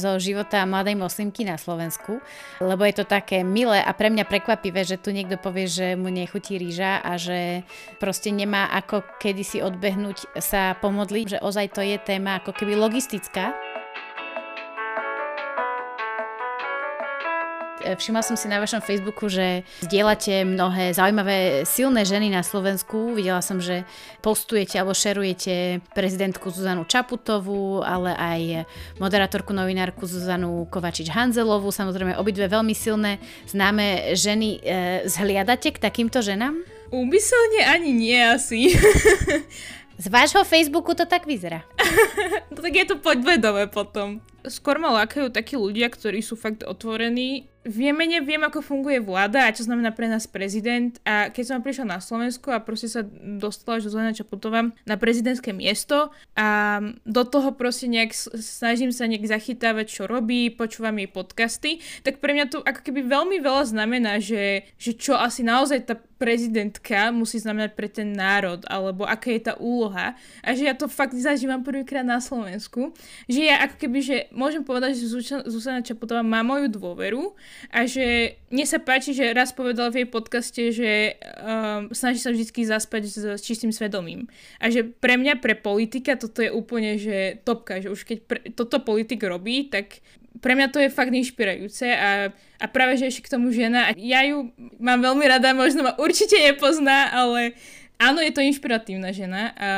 zo 0.00 0.16
života 0.16 0.64
mladej 0.64 0.96
moslimky 0.96 1.44
na 1.44 1.60
Slovensku, 1.60 2.24
lebo 2.64 2.88
je 2.88 2.96
to 2.96 3.04
také 3.04 3.44
milé 3.44 3.84
a 3.84 3.92
pre 3.92 4.08
mňa 4.08 4.24
prekvapivé, 4.24 4.80
že 4.88 4.96
tu 4.96 5.12
niekto 5.12 5.36
povie, 5.36 5.68
že 5.68 5.92
mu 5.92 6.08
nechutí 6.08 6.56
rýža 6.56 7.04
a 7.04 7.20
že 7.20 7.60
proste 8.00 8.32
nemá 8.32 8.72
ako 8.72 9.04
kedysi 9.20 9.60
odbehnúť 9.60 10.40
sa 10.40 10.72
pomodliť, 10.80 11.36
že 11.36 11.38
ozaj 11.44 11.76
to 11.76 11.84
je 11.84 12.00
téma 12.00 12.40
ako 12.40 12.56
keby 12.56 12.80
logistická 12.80 13.52
Všimla 17.94 18.26
som 18.26 18.34
si 18.34 18.50
na 18.50 18.58
vašom 18.58 18.82
Facebooku, 18.82 19.30
že 19.30 19.62
zdieľate 19.86 20.42
mnohé 20.42 20.90
zaujímavé 20.90 21.62
silné 21.62 22.02
ženy 22.02 22.34
na 22.34 22.42
Slovensku. 22.42 23.14
Videla 23.14 23.38
som, 23.38 23.62
že 23.62 23.86
postujete 24.18 24.82
alebo 24.82 24.90
šerujete 24.90 25.78
prezidentku 25.94 26.50
Zuzanu 26.50 26.82
Čaputovú, 26.82 27.86
ale 27.86 28.10
aj 28.18 28.40
moderátorku, 28.98 29.54
novinárku 29.54 30.02
Zuzanu 30.02 30.66
Kovačič-Hanzelovú. 30.66 31.70
Samozrejme, 31.70 32.18
obidve 32.18 32.50
veľmi 32.50 32.74
silné 32.74 33.22
známe 33.46 34.18
ženy. 34.18 34.58
E, 34.58 35.06
zhliadate 35.06 35.70
k 35.70 35.78
takýmto 35.78 36.18
ženám? 36.18 36.58
Úmyselne 36.90 37.66
ani 37.70 37.94
nie 37.94 38.18
asi. 38.18 38.74
Z 39.96 40.12
vášho 40.12 40.44
Facebooku 40.44 40.92
to 40.92 41.08
tak 41.08 41.24
vyzerá. 41.24 41.64
no 42.52 42.60
tak 42.60 42.74
je 42.76 42.84
to 42.84 42.96
podvedové 43.00 43.64
potom. 43.64 44.20
Skôr 44.44 44.76
ma 44.76 44.92
lákajú 44.92 45.32
takí 45.32 45.56
ľudia, 45.56 45.88
ktorí 45.88 46.20
sú 46.20 46.36
fakt 46.36 46.62
otvorení 46.62 47.48
vieme, 47.66 48.06
neviem, 48.06 48.40
ako 48.46 48.62
funguje 48.62 49.02
vláda 49.02 49.50
a 49.50 49.54
čo 49.54 49.66
znamená 49.66 49.90
pre 49.90 50.06
nás 50.06 50.30
prezident. 50.30 50.94
A 51.02 51.28
keď 51.34 51.44
som 51.44 51.64
prišla 51.66 51.98
na 51.98 51.98
Slovensku 51.98 52.54
a 52.54 52.62
proste 52.62 52.86
sa 52.86 53.02
dostala 53.20 53.82
až 53.82 53.90
do 53.90 53.92
Zlena 53.92 54.14
Čaputová 54.14 54.70
na 54.86 54.96
prezidentské 54.96 55.50
miesto 55.50 56.14
a 56.38 56.80
do 57.02 57.22
toho 57.26 57.52
proste 57.58 57.90
nejak 57.90 58.14
snažím 58.38 58.94
sa 58.94 59.10
nejak 59.10 59.26
zachytávať, 59.26 59.86
čo 59.90 60.02
robí, 60.06 60.48
počúvam 60.54 60.96
jej 60.96 61.10
podcasty, 61.10 61.70
tak 62.06 62.22
pre 62.22 62.32
mňa 62.32 62.46
to 62.48 62.62
ako 62.62 62.80
keby 62.86 63.02
veľmi 63.04 63.42
veľa 63.42 63.74
znamená, 63.74 64.22
že, 64.22 64.70
že 64.78 64.94
čo 64.94 65.18
asi 65.18 65.42
naozaj 65.42 65.90
tá 65.90 65.98
prezidentka 66.16 67.12
musí 67.12 67.36
znamenať 67.36 67.76
pre 67.76 67.88
ten 67.92 68.08
národ, 68.16 68.64
alebo 68.68 69.04
aká 69.04 69.28
je 69.32 69.52
tá 69.52 69.54
úloha. 69.60 70.16
A 70.40 70.56
že 70.56 70.64
ja 70.64 70.72
to 70.72 70.88
fakt 70.88 71.12
zažívam 71.12 71.60
prvýkrát 71.60 72.04
na 72.04 72.24
Slovensku. 72.24 72.96
Že 73.28 73.40
ja 73.52 73.56
ako 73.68 73.76
keby, 73.76 73.98
že 74.00 74.16
môžem 74.32 74.64
povedať, 74.64 74.96
že 74.96 75.12
Zuzana 75.44 75.84
Čaputová 75.84 76.24
má 76.24 76.40
moju 76.40 76.72
dôveru 76.72 77.36
a 77.68 77.84
že 77.84 78.38
mne 78.48 78.64
sa 78.64 78.80
páči, 78.80 79.12
že 79.12 79.36
raz 79.36 79.52
povedala 79.52 79.92
v 79.92 80.04
jej 80.04 80.08
podcaste, 80.08 80.62
že 80.72 80.90
um, 81.20 81.92
snaží 81.92 82.18
sa 82.24 82.32
vždy 82.32 82.48
zaspať 82.48 83.02
s, 83.04 83.16
s 83.36 83.42
čistým 83.44 83.70
svedomím. 83.70 84.24
A 84.56 84.72
že 84.72 84.88
pre 84.88 85.20
mňa, 85.20 85.36
pre 85.44 85.52
politika, 85.52 86.16
toto 86.16 86.40
je 86.40 86.48
úplne, 86.48 86.96
že 86.96 87.44
topka, 87.44 87.76
že 87.84 87.92
už 87.92 88.08
keď 88.08 88.18
pre, 88.24 88.38
toto 88.56 88.80
politik 88.80 89.20
robí, 89.20 89.68
tak 89.68 90.00
pre 90.40 90.52
mňa 90.54 90.68
to 90.72 90.78
je 90.82 90.92
fakt 90.92 91.12
inšpirujúce 91.12 91.86
a, 91.92 92.32
a 92.60 92.66
práve, 92.68 93.00
že 93.00 93.08
ešte 93.08 93.26
k 93.26 93.32
tomu 93.36 93.52
žena, 93.52 93.88
a 93.88 93.90
ja 93.96 94.24
ju 94.26 94.52
mám 94.80 95.00
veľmi 95.00 95.24
rada, 95.26 95.56
možno 95.56 95.84
ma 95.86 95.92
určite 95.96 96.36
nepozná, 96.38 97.12
ale 97.12 97.56
áno, 97.96 98.20
je 98.20 98.32
to 98.32 98.44
inšpiratívna 98.44 99.12
žena 99.12 99.52
a, 99.56 99.68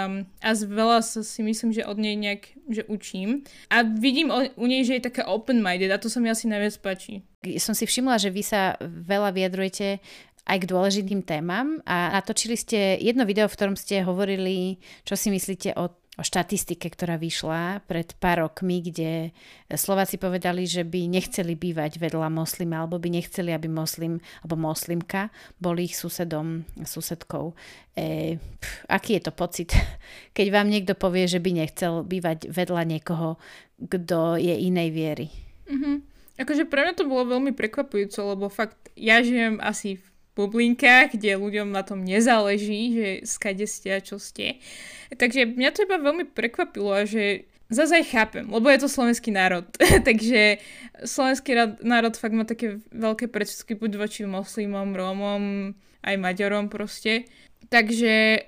a 0.43 0.51
z 0.55 0.67
veľa 0.67 1.03
sa 1.03 1.23
si 1.23 1.41
myslím, 1.43 1.71
že 1.71 1.87
od 1.87 1.99
nej 1.99 2.19
nejak 2.19 2.51
že 2.69 2.85
učím 2.85 3.49
a 3.73 3.81
vidím 3.81 4.29
o, 4.29 4.45
u 4.45 4.67
nej, 4.69 4.85
že 4.85 5.01
je 5.01 5.09
taká 5.09 5.25
open-minded 5.25 5.89
a 5.89 6.03
to 6.03 6.13
sa 6.13 6.21
mi 6.21 6.29
asi 6.29 6.51
najviac 6.51 6.77
páči. 6.85 7.25
Som 7.57 7.73
si 7.73 7.89
všimla, 7.89 8.21
že 8.21 8.35
vy 8.35 8.43
sa 8.45 8.77
veľa 8.83 9.33
vyjadrujete 9.33 10.03
aj 10.49 10.59
k 10.65 10.69
dôležitým 10.69 11.21
témam 11.23 11.81
a 11.85 12.13
natočili 12.19 12.57
ste 12.57 12.97
jedno 12.99 13.29
video, 13.29 13.47
v 13.47 13.57
ktorom 13.57 13.77
ste 13.77 14.01
hovorili, 14.01 14.81
čo 15.05 15.13
si 15.13 15.29
myslíte 15.29 15.77
o 15.77 15.93
o 16.19 16.23
štatistike, 16.27 16.91
ktorá 16.91 17.15
vyšla 17.15 17.87
pred 17.87 18.11
pár 18.19 18.43
rokmi, 18.43 18.83
kde 18.83 19.31
Slováci 19.71 20.19
povedali, 20.19 20.67
že 20.67 20.83
by 20.83 21.07
nechceli 21.07 21.55
bývať 21.55 22.03
vedľa 22.03 22.27
moslima, 22.27 22.83
alebo 22.83 22.99
by 22.99 23.15
nechceli, 23.15 23.55
aby 23.55 23.71
moslim 23.71 24.19
alebo 24.43 24.59
moslimka 24.59 25.31
boli 25.63 25.87
ich 25.87 25.95
susedom, 25.95 26.67
susedkou. 26.83 27.55
E, 27.95 28.37
pf, 28.43 28.73
aký 28.91 29.23
je 29.23 29.31
to 29.31 29.33
pocit, 29.33 29.71
keď 30.37 30.47
vám 30.51 30.67
niekto 30.67 30.99
povie, 30.99 31.31
že 31.31 31.39
by 31.39 31.55
nechcel 31.55 32.03
bývať 32.03 32.51
vedľa 32.51 32.83
niekoho, 32.83 33.39
kto 33.79 34.43
je 34.43 34.59
inej 34.59 34.91
viery? 34.91 35.27
Mm-hmm. 35.71 35.97
Akože 36.43 36.67
pre 36.67 36.83
mňa 36.83 36.95
to 36.99 37.07
bolo 37.07 37.31
veľmi 37.31 37.55
prekvapujúce, 37.55 38.19
lebo 38.23 38.51
fakt 38.51 38.91
ja 38.99 39.23
žijem 39.23 39.63
asi 39.63 40.03
v 40.03 40.07
bublinkách, 40.39 41.19
kde 41.19 41.35
ľuďom 41.35 41.75
na 41.75 41.83
tom 41.83 42.07
nezáleží, 42.07 42.95
že 42.95 43.09
skade 43.27 43.67
ste 43.67 43.99
a 43.99 44.01
čo 44.01 44.23
ste. 44.23 44.63
Takže 45.11 45.59
mňa 45.59 45.71
to 45.75 45.83
iba 45.83 45.99
veľmi 45.99 46.31
prekvapilo 46.31 46.95
a 46.95 47.03
že 47.03 47.51
zase 47.67 48.01
aj 48.01 48.07
chápem, 48.15 48.47
lebo 48.47 48.71
je 48.71 48.79
to 48.79 48.89
slovenský 48.89 49.35
národ. 49.35 49.67
Takže 50.09 50.63
slovenský 51.05 51.83
národ 51.83 52.15
fakt 52.15 52.35
má 52.37 52.47
také 52.47 52.79
veľké 52.95 53.27
predsudky 53.29 53.75
buď 53.75 53.99
voči 53.99 54.23
moslimom, 54.25 54.95
Rómom, 54.95 55.75
aj 56.07 56.15
Maďarom 56.17 56.71
proste. 56.71 57.27
Takže 57.69 58.47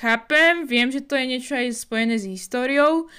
chápem, 0.00 0.64
viem, 0.64 0.88
že 0.88 1.04
to 1.04 1.18
je 1.18 1.24
niečo 1.26 1.52
aj 1.58 1.76
spojené 1.76 2.16
s 2.16 2.24
históriou, 2.24 3.10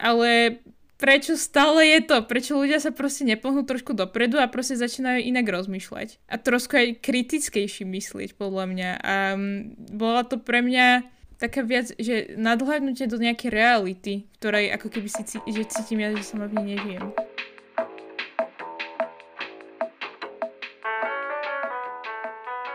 ale 0.00 0.60
prečo 1.00 1.40
stále 1.40 1.96
je 1.96 2.00
to, 2.04 2.16
prečo 2.28 2.60
ľudia 2.60 2.76
sa 2.76 2.92
proste 2.92 3.24
nepohnú 3.24 3.64
trošku 3.64 3.96
dopredu 3.96 4.36
a 4.36 4.52
proste 4.52 4.76
začínajú 4.76 5.24
inak 5.24 5.48
rozmýšľať. 5.48 6.20
A 6.28 6.36
trošku 6.36 6.76
aj 6.76 7.00
kritickejší 7.00 7.88
myslieť, 7.88 8.36
podľa 8.36 8.64
mňa. 8.68 8.90
A 9.00 9.14
mm, 9.34 9.58
bola 9.96 10.28
to 10.28 10.36
pre 10.36 10.60
mňa 10.60 11.08
taká 11.40 11.64
viac, 11.64 11.88
že 11.96 12.36
nadhľadnutie 12.36 13.08
do 13.08 13.16
nejakej 13.16 13.48
reality, 13.48 14.28
ktorej 14.36 14.76
ako 14.76 14.92
keby 14.92 15.08
si 15.08 15.24
že 15.24 15.64
cítim 15.72 16.04
ja, 16.04 16.12
že 16.12 16.20
sama 16.20 16.44
v 16.52 16.60
nej 16.60 16.76
nežijem. 16.76 17.08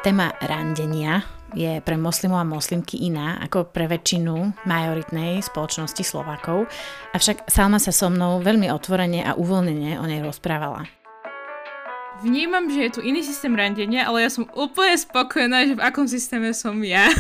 Téma 0.02 0.34
randenia 0.42 1.35
je 1.54 1.78
pre 1.86 2.00
moslimov 2.00 2.42
a 2.42 2.48
moslimky 2.48 3.06
iná 3.06 3.38
ako 3.46 3.70
pre 3.70 3.86
väčšinu 3.86 4.66
majoritnej 4.66 5.46
spoločnosti 5.46 6.02
Slovákov, 6.02 6.66
avšak 7.14 7.46
Salma 7.46 7.78
sa 7.78 7.94
so 7.94 8.10
mnou 8.10 8.42
veľmi 8.42 8.72
otvorene 8.74 9.22
a 9.22 9.38
uvoľnene 9.38 10.02
o 10.02 10.06
nej 10.10 10.26
rozprávala. 10.26 10.90
Vnímam, 12.24 12.72
že 12.72 12.88
je 12.88 12.92
tu 12.96 13.00
iný 13.04 13.20
systém 13.28 13.52
randenia, 13.52 14.08
ale 14.08 14.24
ja 14.24 14.32
som 14.32 14.48
úplne 14.56 14.96
spokojná, 14.96 15.68
že 15.68 15.76
v 15.76 15.84
akom 15.84 16.08
systéme 16.08 16.56
som 16.56 16.80
ja. 16.80 17.12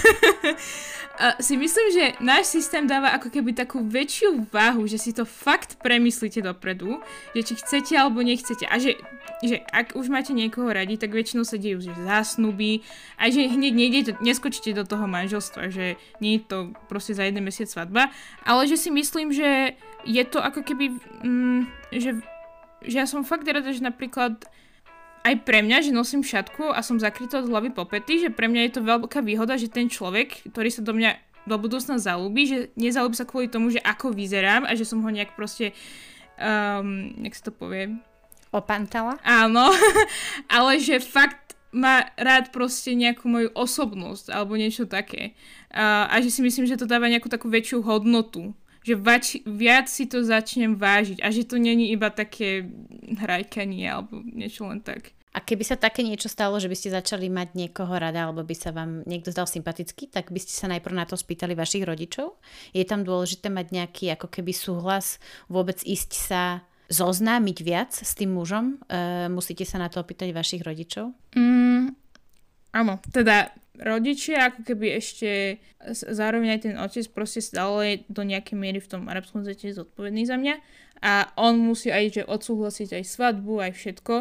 Si 1.39 1.56
myslím, 1.56 1.88
že 1.95 2.06
náš 2.19 2.51
systém 2.51 2.84
dáva 2.84 3.15
ako 3.15 3.32
keby 3.32 3.56
takú 3.56 3.80
väčšiu 3.88 4.51
váhu, 4.51 4.84
že 4.84 4.99
si 4.99 5.15
to 5.15 5.23
fakt 5.23 5.80
premyslíte 5.80 6.43
dopredu, 6.43 6.99
že 7.32 7.41
či 7.47 7.54
chcete 7.56 7.95
alebo 7.95 8.19
nechcete. 8.19 8.67
A 8.67 8.75
že, 8.75 8.99
že 9.39 9.63
ak 9.71 9.95
už 9.95 10.12
máte 10.12 10.36
niekoho 10.36 10.67
radi, 10.67 10.99
tak 10.99 11.15
väčšinou 11.15 11.47
sa 11.47 11.56
dejú 11.56 11.80
že 11.80 11.95
zásnuby 11.95 12.84
a 13.15 13.32
že 13.32 13.47
hneď 13.47 13.73
nejdete, 13.73 14.12
neskočíte 14.19 14.75
do 14.75 14.84
toho 14.84 15.08
manželstva, 15.08 15.71
že 15.71 15.95
nie 16.19 16.36
je 16.36 16.51
to 16.51 16.58
proste 16.91 17.15
za 17.15 17.23
jeden 17.23 17.47
mesiac 17.47 17.71
svadba, 17.71 18.12
ale 18.43 18.67
že 18.67 18.75
si 18.75 18.91
myslím, 18.91 19.32
že 19.32 19.80
je 20.04 20.23
to 20.28 20.43
ako 20.43 20.67
keby, 20.67 20.99
mm, 21.23 21.62
že, 21.95 22.12
že 22.84 22.95
ja 22.99 23.08
som 23.08 23.23
fakt 23.23 23.47
rada, 23.47 23.71
že 23.71 23.80
napríklad 23.80 24.43
aj 25.26 25.42
pre 25.42 25.66
mňa, 25.66 25.90
že 25.90 25.92
nosím 25.92 26.22
šatku 26.22 26.70
a 26.70 26.86
som 26.86 27.02
zakrytá 27.02 27.42
od 27.42 27.50
hlavy 27.50 27.74
po 27.74 27.90
pety, 27.90 28.22
že 28.22 28.30
pre 28.30 28.46
mňa 28.46 28.70
je 28.70 28.74
to 28.78 28.82
veľká 28.86 29.26
výhoda, 29.26 29.58
že 29.58 29.74
ten 29.74 29.90
človek, 29.90 30.46
ktorý 30.54 30.70
sa 30.70 30.86
do 30.86 30.94
mňa 30.94 31.18
do 31.46 31.56
budúcna 31.58 31.98
zalúbi, 31.98 32.46
že 32.46 32.58
nezalúbi 32.78 33.18
sa 33.18 33.26
kvôli 33.26 33.50
tomu, 33.50 33.70
že 33.74 33.82
ako 33.82 34.14
vyzerám 34.14 34.66
a 34.66 34.74
že 34.74 34.86
som 34.86 35.02
ho 35.02 35.10
nejak 35.10 35.38
proste, 35.38 35.74
um, 36.38 37.14
jak 37.22 37.34
sa 37.38 37.44
to 37.50 37.54
povie? 37.54 37.98
Opantala? 38.50 39.18
Áno, 39.22 39.70
ale 40.56 40.82
že 40.82 41.02
fakt 41.02 41.58
má 41.76 42.08
rád 42.16 42.50
proste 42.56 42.96
nejakú 42.96 43.28
moju 43.28 43.50
osobnosť 43.54 44.32
alebo 44.32 44.58
niečo 44.58 44.90
také. 44.90 45.38
Uh, 45.70 46.08
a 46.10 46.18
že 46.24 46.32
si 46.34 46.42
myslím, 46.42 46.66
že 46.66 46.80
to 46.80 46.90
dáva 46.90 47.12
nejakú 47.12 47.30
takú 47.30 47.52
väčšiu 47.52 47.84
hodnotu 47.84 48.56
že 48.86 48.93
vač, 48.93 49.41
viac 49.50 49.89
si 49.89 50.06
to 50.06 50.21
začnem 50.21 50.78
vážiť 50.78 51.26
a 51.26 51.34
že 51.34 51.50
to 51.50 51.58
není 51.58 51.89
iba 51.89 52.13
také 52.13 52.69
hrajkanie 53.17 53.89
alebo 53.89 54.21
niečo 54.21 54.69
len 54.69 54.86
tak. 54.86 55.17
A 55.36 55.43
keby 55.43 55.67
sa 55.67 55.76
také 55.76 56.00
niečo 56.00 56.32
stalo, 56.32 56.56
že 56.63 56.71
by 56.71 56.78
ste 56.80 56.95
začali 56.95 57.28
mať 57.28 57.60
niekoho 57.60 57.91
rada, 57.91 58.24
alebo 58.24 58.48
by 58.48 58.56
sa 58.56 58.71
vám 58.71 59.04
niekto 59.04 59.36
zdal 59.36 59.43
sympatický, 59.43 60.08
tak 60.08 60.32
by 60.32 60.39
ste 60.39 60.56
sa 60.56 60.71
najprv 60.71 60.95
na 60.95 61.04
to 61.04 61.19
spýtali 61.19 61.52
vašich 61.60 61.84
rodičov? 61.84 62.39
Je 62.71 62.88
tam 62.88 63.04
dôležité 63.04 63.52
mať 63.52 63.76
nejaký 63.76 64.15
ako 64.15 64.32
keby 64.32 64.56
súhlas, 64.56 65.19
vôbec 65.52 65.84
ísť 65.84 66.12
sa 66.15 66.63
zoznámiť 66.88 67.58
viac 67.67 67.91
s 67.91 68.15
tým 68.15 68.32
mužom? 68.32 68.80
E, 68.88 69.28
musíte 69.28 69.67
sa 69.67 69.76
na 69.76 69.91
to 69.91 70.00
opýtať 70.00 70.32
vašich 70.32 70.63
rodičov? 70.63 71.12
Mm, 71.36 71.91
áno, 72.71 73.04
teda 73.12 73.52
rodičia 73.82 74.52
ako 74.52 74.62
keby 74.64 75.00
ešte 75.00 75.60
zároveň 75.92 76.58
aj 76.58 76.62
ten 76.64 76.76
otec 76.80 77.06
proste 77.12 77.42
stále 77.44 78.08
do 78.10 78.24
nejakej 78.26 78.56
miery 78.58 78.80
v 78.80 78.90
tom 78.90 79.08
arabskom 79.12 79.44
svete 79.44 79.74
zodpovedný 79.74 80.26
za 80.26 80.40
mňa 80.40 80.56
a 81.04 81.30
on 81.36 81.60
musí 81.60 81.92
aj 81.92 82.22
že 82.22 82.24
odsúhlasiť 82.24 82.98
aj 82.98 83.04
svadbu, 83.04 83.54
aj 83.62 83.72
všetko, 83.76 84.16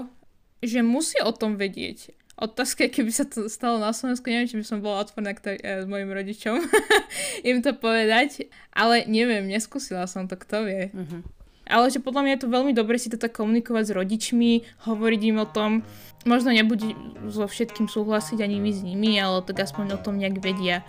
že 0.65 0.81
musí 0.83 1.17
o 1.23 1.31
tom 1.31 1.57
vedieť. 1.57 2.13
Otázka, 2.35 2.91
keby 2.91 3.15
sa 3.15 3.23
to 3.31 3.47
stalo 3.47 3.79
na 3.79 3.95
Slovensku, 3.95 4.27
neviem, 4.27 4.51
či 4.51 4.59
by 4.59 4.67
som 4.67 4.83
bola 4.83 5.07
otvorená 5.07 5.39
k 5.39 5.55
e, 5.55 5.87
s 5.87 5.87
mojim 5.87 6.11
rodičom 6.11 6.59
im 7.49 7.63
to 7.63 7.79
povedať, 7.79 8.51
ale 8.75 9.07
neviem, 9.07 9.47
neskúsila 9.47 10.11
som 10.11 10.27
to, 10.27 10.35
kto 10.35 10.67
vie. 10.67 10.91
Uh-huh. 10.91 11.23
Ale 11.65 11.89
že 11.89 12.01
podľa 12.05 12.21
mňa 12.25 12.33
je 12.37 12.43
to 12.45 12.53
veľmi 12.53 12.73
dobre 12.77 13.01
si 13.01 13.09
to 13.09 13.17
tak 13.17 13.33
komunikovať 13.33 13.85
s 13.89 13.97
rodičmi, 13.97 14.53
hovoriť 14.85 15.21
im 15.33 15.39
o 15.41 15.49
tom. 15.49 15.71
Možno 16.29 16.53
nebude 16.53 16.93
so 17.29 17.49
všetkým 17.49 17.89
súhlasiť 17.89 18.45
ani 18.45 18.61
my 18.61 18.71
s 18.73 18.81
nimi, 18.85 19.17
ale 19.17 19.41
tak 19.45 19.65
aspoň 19.65 19.97
o 19.97 20.03
tom 20.03 20.21
nejak 20.21 20.45
vedia. 20.45 20.85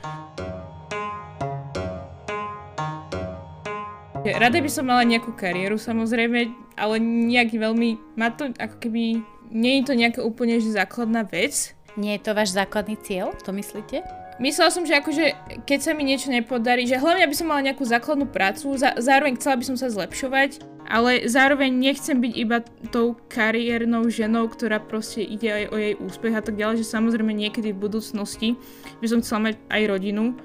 Rada 4.25 4.57
by 4.57 4.69
som 4.73 4.89
mala 4.89 5.05
nejakú 5.05 5.37
kariéru 5.37 5.77
samozrejme, 5.77 6.49
ale 6.81 6.95
nejak 6.97 7.53
veľmi, 7.53 8.17
má 8.17 8.33
to 8.33 8.49
ako 8.57 8.81
keby, 8.81 9.21
nie 9.53 9.73
je 9.79 9.83
to 9.85 9.93
nejaká 9.93 10.25
úplne 10.25 10.57
že 10.57 10.73
základná 10.73 11.21
vec. 11.21 11.77
Nie 11.95 12.17
je 12.17 12.27
to 12.27 12.35
váš 12.35 12.51
základný 12.51 12.99
cieľ, 12.99 13.37
to 13.45 13.53
myslíte? 13.53 14.24
Myslela 14.35 14.67
som, 14.67 14.83
že 14.83 14.99
akože 14.99 15.25
keď 15.63 15.79
sa 15.79 15.91
mi 15.95 16.03
niečo 16.03 16.27
nepodarí, 16.27 16.83
že 16.83 16.99
hlavne 16.99 17.23
aby 17.23 17.35
som 17.35 17.47
mala 17.47 17.63
nejakú 17.63 17.87
základnú 17.87 18.27
prácu, 18.27 18.75
za, 18.75 18.91
zároveň 18.99 19.39
chcela 19.39 19.55
by 19.55 19.63
som 19.63 19.77
sa 19.79 19.87
zlepšovať, 19.87 20.59
ale 20.85 21.23
zároveň 21.25 21.71
nechcem 21.71 22.19
byť 22.19 22.33
iba 22.35 22.59
tou 22.91 23.15
kariérnou 23.31 24.11
ženou, 24.11 24.51
ktorá 24.51 24.83
proste 24.83 25.23
ide 25.23 25.49
aj 25.49 25.63
o 25.71 25.75
jej 25.79 25.93
úspech 25.95 26.35
a 26.35 26.43
tak 26.43 26.59
ďalej, 26.59 26.83
že 26.83 26.91
samozrejme 26.91 27.31
niekedy 27.31 27.71
v 27.71 27.79
budúcnosti 27.79 28.59
by 28.99 29.07
som 29.07 29.23
chcela 29.23 29.51
mať 29.51 29.55
aj 29.71 29.81
rodinu, 29.87 30.35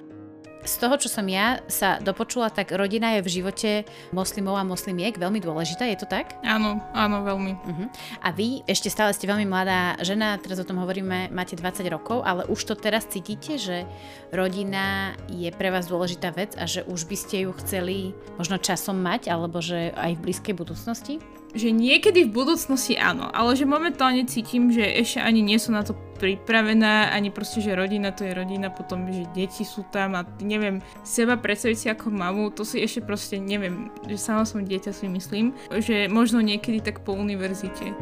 z 0.64 0.74
toho, 0.76 0.94
čo 1.00 1.08
som 1.08 1.24
ja 1.24 1.64
sa 1.72 1.96
dopočula, 2.00 2.52
tak 2.52 2.72
rodina 2.76 3.16
je 3.16 3.24
v 3.24 3.32
živote 3.40 3.70
moslimov 4.12 4.60
a 4.60 4.64
moslimiek 4.66 5.16
veľmi 5.16 5.40
dôležitá, 5.40 5.88
je 5.88 5.98
to 6.04 6.06
tak? 6.08 6.36
Áno, 6.44 6.80
áno, 6.92 7.24
veľmi. 7.24 7.52
Uh-huh. 7.56 7.86
A 8.20 8.28
vy 8.32 8.60
ešte 8.68 8.92
stále 8.92 9.16
ste 9.16 9.24
veľmi 9.24 9.48
mladá 9.48 9.96
žena, 10.04 10.36
teraz 10.36 10.60
o 10.60 10.68
tom 10.68 10.80
hovoríme, 10.84 11.32
máte 11.32 11.56
20 11.56 11.80
rokov, 11.88 12.20
ale 12.28 12.44
už 12.52 12.60
to 12.68 12.74
teraz 12.76 13.08
cítite, 13.08 13.56
že 13.56 13.88
rodina 14.30 15.16
je 15.32 15.48
pre 15.48 15.72
vás 15.72 15.88
dôležitá 15.88 16.32
vec 16.36 16.52
a 16.60 16.68
že 16.68 16.84
už 16.84 17.08
by 17.08 17.16
ste 17.16 17.36
ju 17.48 17.50
chceli 17.64 18.12
možno 18.36 18.60
časom 18.60 19.00
mať, 19.00 19.32
alebo 19.32 19.64
že 19.64 19.96
aj 19.96 20.20
v 20.20 20.22
blízkej 20.28 20.54
budúcnosti? 20.54 21.39
Že 21.50 21.74
niekedy 21.74 22.30
v 22.30 22.34
budúcnosti 22.34 22.94
áno, 22.94 23.26
ale 23.34 23.58
že 23.58 23.66
momentálne 23.66 24.22
cítim, 24.22 24.70
že 24.70 24.86
ešte 24.86 25.18
ani 25.18 25.42
nie 25.42 25.58
som 25.58 25.74
na 25.74 25.82
to 25.82 25.98
pripravená, 26.22 27.10
ani 27.10 27.34
proste, 27.34 27.58
že 27.58 27.74
rodina 27.74 28.14
to 28.14 28.22
je 28.22 28.36
rodina, 28.36 28.70
potom, 28.70 29.10
že 29.10 29.26
deti 29.34 29.66
sú 29.66 29.82
tam 29.90 30.14
a 30.14 30.22
neviem, 30.38 30.78
seba 31.02 31.34
predstaviť 31.34 31.76
si 31.76 31.86
ako 31.90 32.12
mamu, 32.12 32.54
to 32.54 32.62
si 32.62 32.78
ešte 32.78 33.02
proste 33.02 33.42
neviem, 33.42 33.90
že 34.06 34.14
sama 34.14 34.46
som 34.46 34.62
dieťa 34.62 34.92
si 34.94 35.10
myslím, 35.10 35.56
že 35.80 36.06
možno 36.06 36.38
niekedy 36.38 36.78
tak 36.78 37.02
po 37.02 37.18
univerzite. 37.18 37.98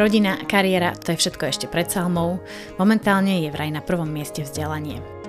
Rodina, 0.00 0.38
kariéra, 0.48 0.96
to 0.96 1.12
je 1.12 1.20
všetko 1.20 1.44
ešte 1.50 1.66
pred 1.68 1.90
Salmou. 1.90 2.40
Momentálne 2.80 3.42
je 3.44 3.52
vraj 3.52 3.68
na 3.68 3.84
prvom 3.84 4.08
mieste 4.08 4.40
vzdelanie. 4.40 5.19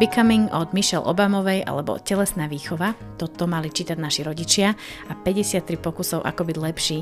Becoming 0.00 0.48
od 0.56 0.72
Michelle 0.72 1.04
Obamovej 1.04 1.68
alebo 1.68 2.00
Telesná 2.00 2.48
výchova, 2.48 2.96
toto 3.20 3.44
mali 3.44 3.68
čítať 3.68 4.00
naši 4.00 4.24
rodičia 4.24 4.72
a 5.08 5.12
53 5.12 5.68
pokusov 5.76 6.24
ako 6.24 6.48
byť 6.48 6.56
lepší. 6.56 6.98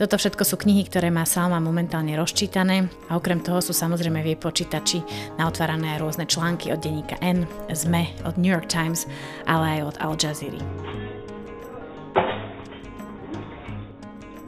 Toto 0.00 0.16
všetko 0.16 0.42
sú 0.48 0.56
knihy, 0.56 0.88
ktoré 0.88 1.12
má 1.12 1.28
Salma 1.28 1.60
momentálne 1.60 2.16
rozčítané 2.16 2.88
a 3.12 3.20
okrem 3.20 3.44
toho 3.44 3.60
sú 3.60 3.76
samozrejme 3.76 4.24
v 4.24 4.32
jej 4.32 4.38
počítači 4.40 4.98
naotvárané 5.36 6.00
rôzne 6.00 6.24
články 6.24 6.72
od 6.72 6.80
denníka 6.80 7.20
N, 7.20 7.44
ZME, 7.68 8.08
od 8.24 8.40
New 8.40 8.48
York 8.48 8.72
Times, 8.72 9.04
ale 9.44 9.76
aj 9.76 9.92
od 9.92 9.96
Al 10.00 10.14
Jazeera. 10.16 10.64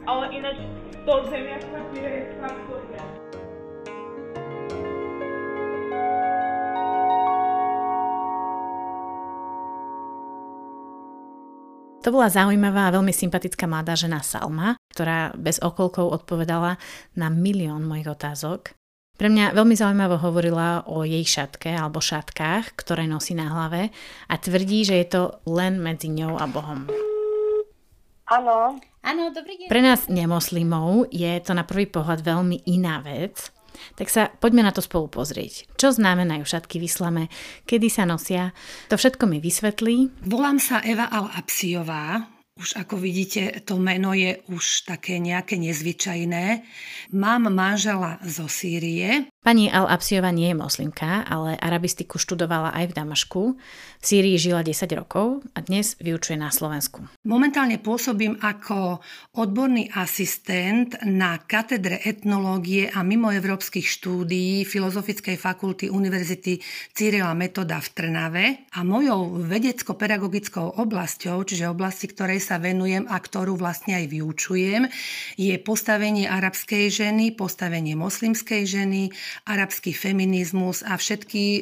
Ale 0.09 0.25
ináč 0.33 0.57
to 1.05 1.13
zemiačka 1.29 1.79
je 1.93 2.33
To 12.03 12.11
bola 12.11 12.27
zaujímavá 12.27 12.91
a 12.91 12.93
veľmi 12.99 13.15
sympatická 13.15 13.63
mladá 13.63 13.95
žena 13.95 14.19
Salma, 14.19 14.75
ktorá 14.91 15.31
bez 15.39 15.63
okolkov 15.63 16.11
odpovedala 16.11 16.75
na 17.15 17.31
milión 17.31 17.87
mojich 17.87 18.11
otázok. 18.11 18.75
Pre 19.15 19.31
mňa 19.31 19.55
veľmi 19.55 19.71
zaujímavo 19.71 20.19
hovorila 20.19 20.83
o 20.83 21.07
jej 21.07 21.23
šatke 21.23 21.71
alebo 21.71 22.03
šatkách, 22.03 22.75
ktoré 22.75 23.07
nosí 23.07 23.31
na 23.31 23.47
hlave 23.47 23.95
a 24.27 24.35
tvrdí, 24.35 24.83
že 24.83 24.99
je 24.99 25.07
to 25.15 25.21
len 25.47 25.79
medzi 25.79 26.11
ňou 26.11 26.35
a 26.35 26.43
Bohom. 26.43 26.91
Áno, 28.27 28.83
Áno, 29.03 29.35
dobrý 29.35 29.63
deň. 29.63 29.67
Pre 29.67 29.81
nás 29.83 30.07
nemoslimov 30.07 31.11
je 31.11 31.31
to 31.43 31.51
na 31.55 31.67
prvý 31.67 31.87
pohľad 31.87 32.19
veľmi 32.23 32.67
iná 32.71 33.03
vec, 33.03 33.51
tak 33.97 34.07
sa 34.07 34.29
poďme 34.29 34.63
na 34.65 34.71
to 34.71 34.79
spolu 34.79 35.09
pozrieť. 35.09 35.67
Čo 35.75 35.95
znamenajú 35.95 36.45
šatky 36.45 36.77
v 36.77 36.87
islame, 36.87 37.23
kedy 37.65 37.87
sa 37.89 38.07
nosia, 38.07 38.53
to 38.87 38.95
všetko 38.95 39.25
mi 39.25 39.41
vysvetlí. 39.41 40.27
Volám 40.29 40.61
sa 40.61 40.79
Eva 40.85 41.09
Al-Apsiová. 41.09 42.29
Už 42.53 42.77
ako 42.77 43.01
vidíte, 43.01 43.65
to 43.65 43.81
meno 43.81 44.13
je 44.13 44.37
už 44.53 44.85
také 44.85 45.17
nejaké 45.17 45.57
nezvyčajné. 45.57 46.61
Mám 47.17 47.49
manžela 47.49 48.21
zo 48.21 48.45
Sýrie. 48.45 49.32
Pani 49.43 49.67
Al-Apsiova 49.67 50.31
nie 50.31 50.47
je 50.47 50.55
moslimka, 50.55 51.19
ale 51.27 51.59
arabistiku 51.59 52.15
študovala 52.15 52.71
aj 52.79 52.85
v 52.87 52.95
Damašku. 52.95 53.43
V 53.99 54.05
Sýrii 54.07 54.39
žila 54.39 54.63
10 54.63 54.87
rokov 54.95 55.43
a 55.51 55.59
dnes 55.59 55.99
vyučuje 55.99 56.39
na 56.39 56.47
Slovensku. 56.47 57.03
Momentálne 57.27 57.75
pôsobím 57.75 58.39
ako 58.39 59.03
odborný 59.35 59.91
asistent 59.99 60.95
na 61.03 61.43
katedre 61.43 61.99
etnológie 62.07 62.87
a 62.87 63.03
mimoevropských 63.03 63.83
štúdií 63.83 64.63
Filozofickej 64.63 65.35
fakulty 65.35 65.91
Univerzity 65.91 66.63
Cyrila 66.95 67.35
Metoda 67.35 67.83
v 67.83 67.87
Trnave 67.91 68.45
a 68.71 68.87
mojou 68.87 69.43
vedecko-pedagogickou 69.43 70.79
oblasťou, 70.79 71.43
čiže 71.43 71.67
oblasti, 71.67 72.07
ktorej 72.07 72.39
sa 72.39 72.63
venujem 72.63 73.11
a 73.11 73.19
ktorú 73.19 73.59
vlastne 73.59 73.99
aj 73.99 74.07
vyučujem, 74.07 74.87
je 75.35 75.55
postavenie 75.59 76.31
arabskej 76.31 76.87
ženy, 76.87 77.35
postavenie 77.35 77.99
moslimskej 77.99 78.63
ženy, 78.63 79.11
arabský 79.45 79.91
feminizmus 79.91 80.85
a 80.85 80.97
všetky 80.97 81.43
e, 81.43 81.61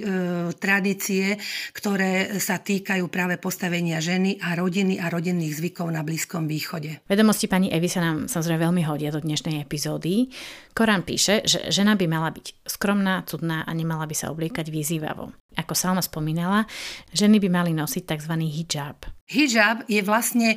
tradície, 0.57 1.37
ktoré 1.71 2.37
sa 2.37 2.59
týkajú 2.59 3.07
práve 3.07 3.37
postavenia 3.41 4.03
ženy 4.03 4.39
a 4.43 4.53
rodiny 4.55 5.01
a 5.01 5.09
rodinných 5.09 5.57
zvykov 5.57 5.87
na 5.89 6.01
Blízkom 6.05 6.45
východe. 6.45 7.03
Vedomosti 7.07 7.47
pani 7.47 7.71
Evy 7.71 7.87
sa 7.87 8.03
nám 8.03 8.31
samozrejme 8.31 8.67
veľmi 8.67 8.83
hodia 8.85 9.09
do 9.09 9.23
dnešnej 9.23 9.63
epizódy. 9.63 10.29
Korán 10.71 11.03
píše, 11.03 11.43
že 11.43 11.67
žena 11.67 11.99
by 11.99 12.05
mala 12.07 12.31
byť 12.31 12.67
skromná, 12.67 13.23
cudná 13.27 13.67
a 13.67 13.71
nemala 13.75 14.07
by 14.07 14.15
sa 14.15 14.31
obliekať 14.31 14.71
vyzývavo. 14.71 15.35
Ako 15.59 15.75
Salma 15.75 15.99
spomínala, 15.99 16.63
ženy 17.11 17.43
by 17.43 17.49
mali 17.51 17.71
nosiť 17.75 18.03
tzv. 18.07 18.33
hijab. 18.39 19.03
Hijab 19.27 19.83
je 19.91 19.99
vlastne, 19.99 20.55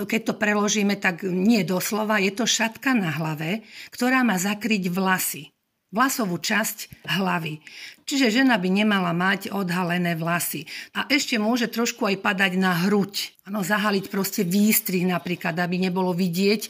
keď 0.00 0.20
to 0.32 0.34
preložíme, 0.40 0.96
tak 0.96 1.24
nie 1.28 1.60
doslova, 1.60 2.16
je 2.20 2.32
to 2.32 2.48
šatka 2.48 2.96
na 2.96 3.12
hlave, 3.12 3.64
ktorá 3.92 4.24
má 4.24 4.40
zakryť 4.40 4.88
vlasy 4.88 5.52
vlasovú 5.90 6.38
časť 6.38 7.06
hlavy. 7.06 7.60
Čiže 8.06 8.42
žena 8.42 8.58
by 8.58 8.68
nemala 8.70 9.14
mať 9.14 9.54
odhalené 9.54 10.18
vlasy. 10.18 10.66
A 10.98 11.06
ešte 11.06 11.38
môže 11.38 11.70
trošku 11.70 12.10
aj 12.10 12.18
padať 12.18 12.58
na 12.58 12.74
hruď. 12.74 13.38
Ano, 13.46 13.62
zahaliť 13.62 14.10
proste 14.10 14.42
výstrih 14.42 15.06
napríklad, 15.06 15.54
aby 15.54 15.78
nebolo 15.78 16.10
vidieť. 16.10 16.62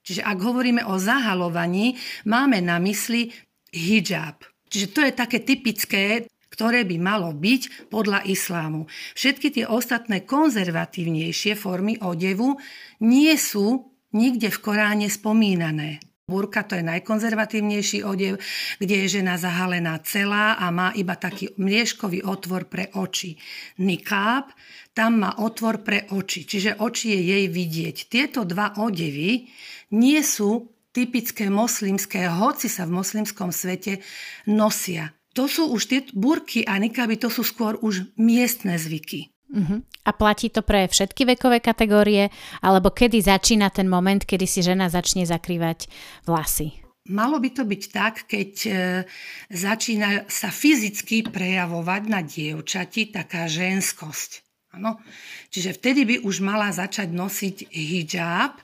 Čiže 0.00 0.24
ak 0.24 0.38
hovoríme 0.40 0.88
o 0.88 0.96
zahalovaní, 0.96 2.00
máme 2.24 2.64
na 2.64 2.80
mysli 2.80 3.32
hijab. 3.72 4.40
Čiže 4.68 4.86
to 4.92 5.00
je 5.04 5.12
také 5.12 5.38
typické, 5.44 6.28
ktoré 6.48 6.84
by 6.88 6.96
malo 6.96 7.30
byť 7.36 7.92
podľa 7.92 8.24
islámu. 8.24 8.88
Všetky 9.16 9.60
tie 9.60 9.64
ostatné 9.68 10.24
konzervatívnejšie 10.24 11.52
formy 11.56 12.00
odevu 12.00 12.56
nie 13.04 13.32
sú 13.36 13.92
nikde 14.16 14.48
v 14.48 14.58
Koráne 14.58 15.08
spomínané. 15.12 16.00
Burka 16.28 16.60
to 16.60 16.76
je 16.76 16.84
najkonzervatívnejší 16.84 18.04
odev, 18.04 18.36
kde 18.76 18.94
je 19.00 19.18
žena 19.20 19.40
zahalená 19.40 19.96
celá 20.04 20.60
a 20.60 20.68
má 20.68 20.92
iba 20.92 21.16
taký 21.16 21.56
mlieškový 21.56 22.20
otvor 22.20 22.68
pre 22.68 22.92
oči. 22.92 23.40
Nikáb, 23.80 24.52
tam 24.92 25.24
má 25.24 25.40
otvor 25.40 25.80
pre 25.80 26.04
oči, 26.12 26.44
čiže 26.44 26.84
oči 26.84 27.16
je 27.16 27.20
jej 27.32 27.44
vidieť. 27.48 27.96
Tieto 28.12 28.44
dva 28.44 28.76
odevy 28.76 29.48
nie 29.96 30.20
sú 30.20 30.68
typické 30.92 31.48
moslimské, 31.48 32.28
hoci 32.28 32.68
sa 32.68 32.84
v 32.84 33.00
moslimskom 33.00 33.48
svete 33.48 34.04
nosia. 34.44 35.16
To 35.32 35.48
sú 35.48 35.72
už 35.72 35.82
tie 35.88 36.00
burky 36.12 36.60
a 36.68 36.76
nikáby, 36.76 37.16
to 37.16 37.32
sú 37.32 37.40
skôr 37.40 37.80
už 37.80 38.04
miestne 38.20 38.76
zvyky. 38.76 39.32
Uh-huh. 39.48 39.80
A 40.04 40.10
platí 40.12 40.52
to 40.52 40.60
pre 40.60 40.84
všetky 40.88 41.24
vekové 41.24 41.64
kategórie, 41.64 42.28
alebo 42.60 42.92
kedy 42.92 43.24
začína 43.24 43.72
ten 43.72 43.88
moment, 43.88 44.20
kedy 44.20 44.44
si 44.44 44.60
žena 44.60 44.92
začne 44.92 45.24
zakrývať 45.24 45.88
vlasy? 46.28 46.84
Malo 47.08 47.40
by 47.40 47.50
to 47.56 47.64
byť 47.64 47.82
tak, 47.88 48.28
keď 48.28 48.52
e, 48.68 48.72
začína 49.48 50.28
sa 50.28 50.52
fyzicky 50.52 51.24
prejavovať 51.24 52.02
na 52.04 52.20
dievčati 52.20 53.08
taká 53.08 53.48
ženskosť. 53.48 54.44
Ano? 54.76 55.00
Čiže 55.48 55.80
vtedy 55.80 56.04
by 56.04 56.16
už 56.28 56.44
mala 56.44 56.68
začať 56.68 57.08
nosiť 57.08 57.72
hijab, 57.72 58.60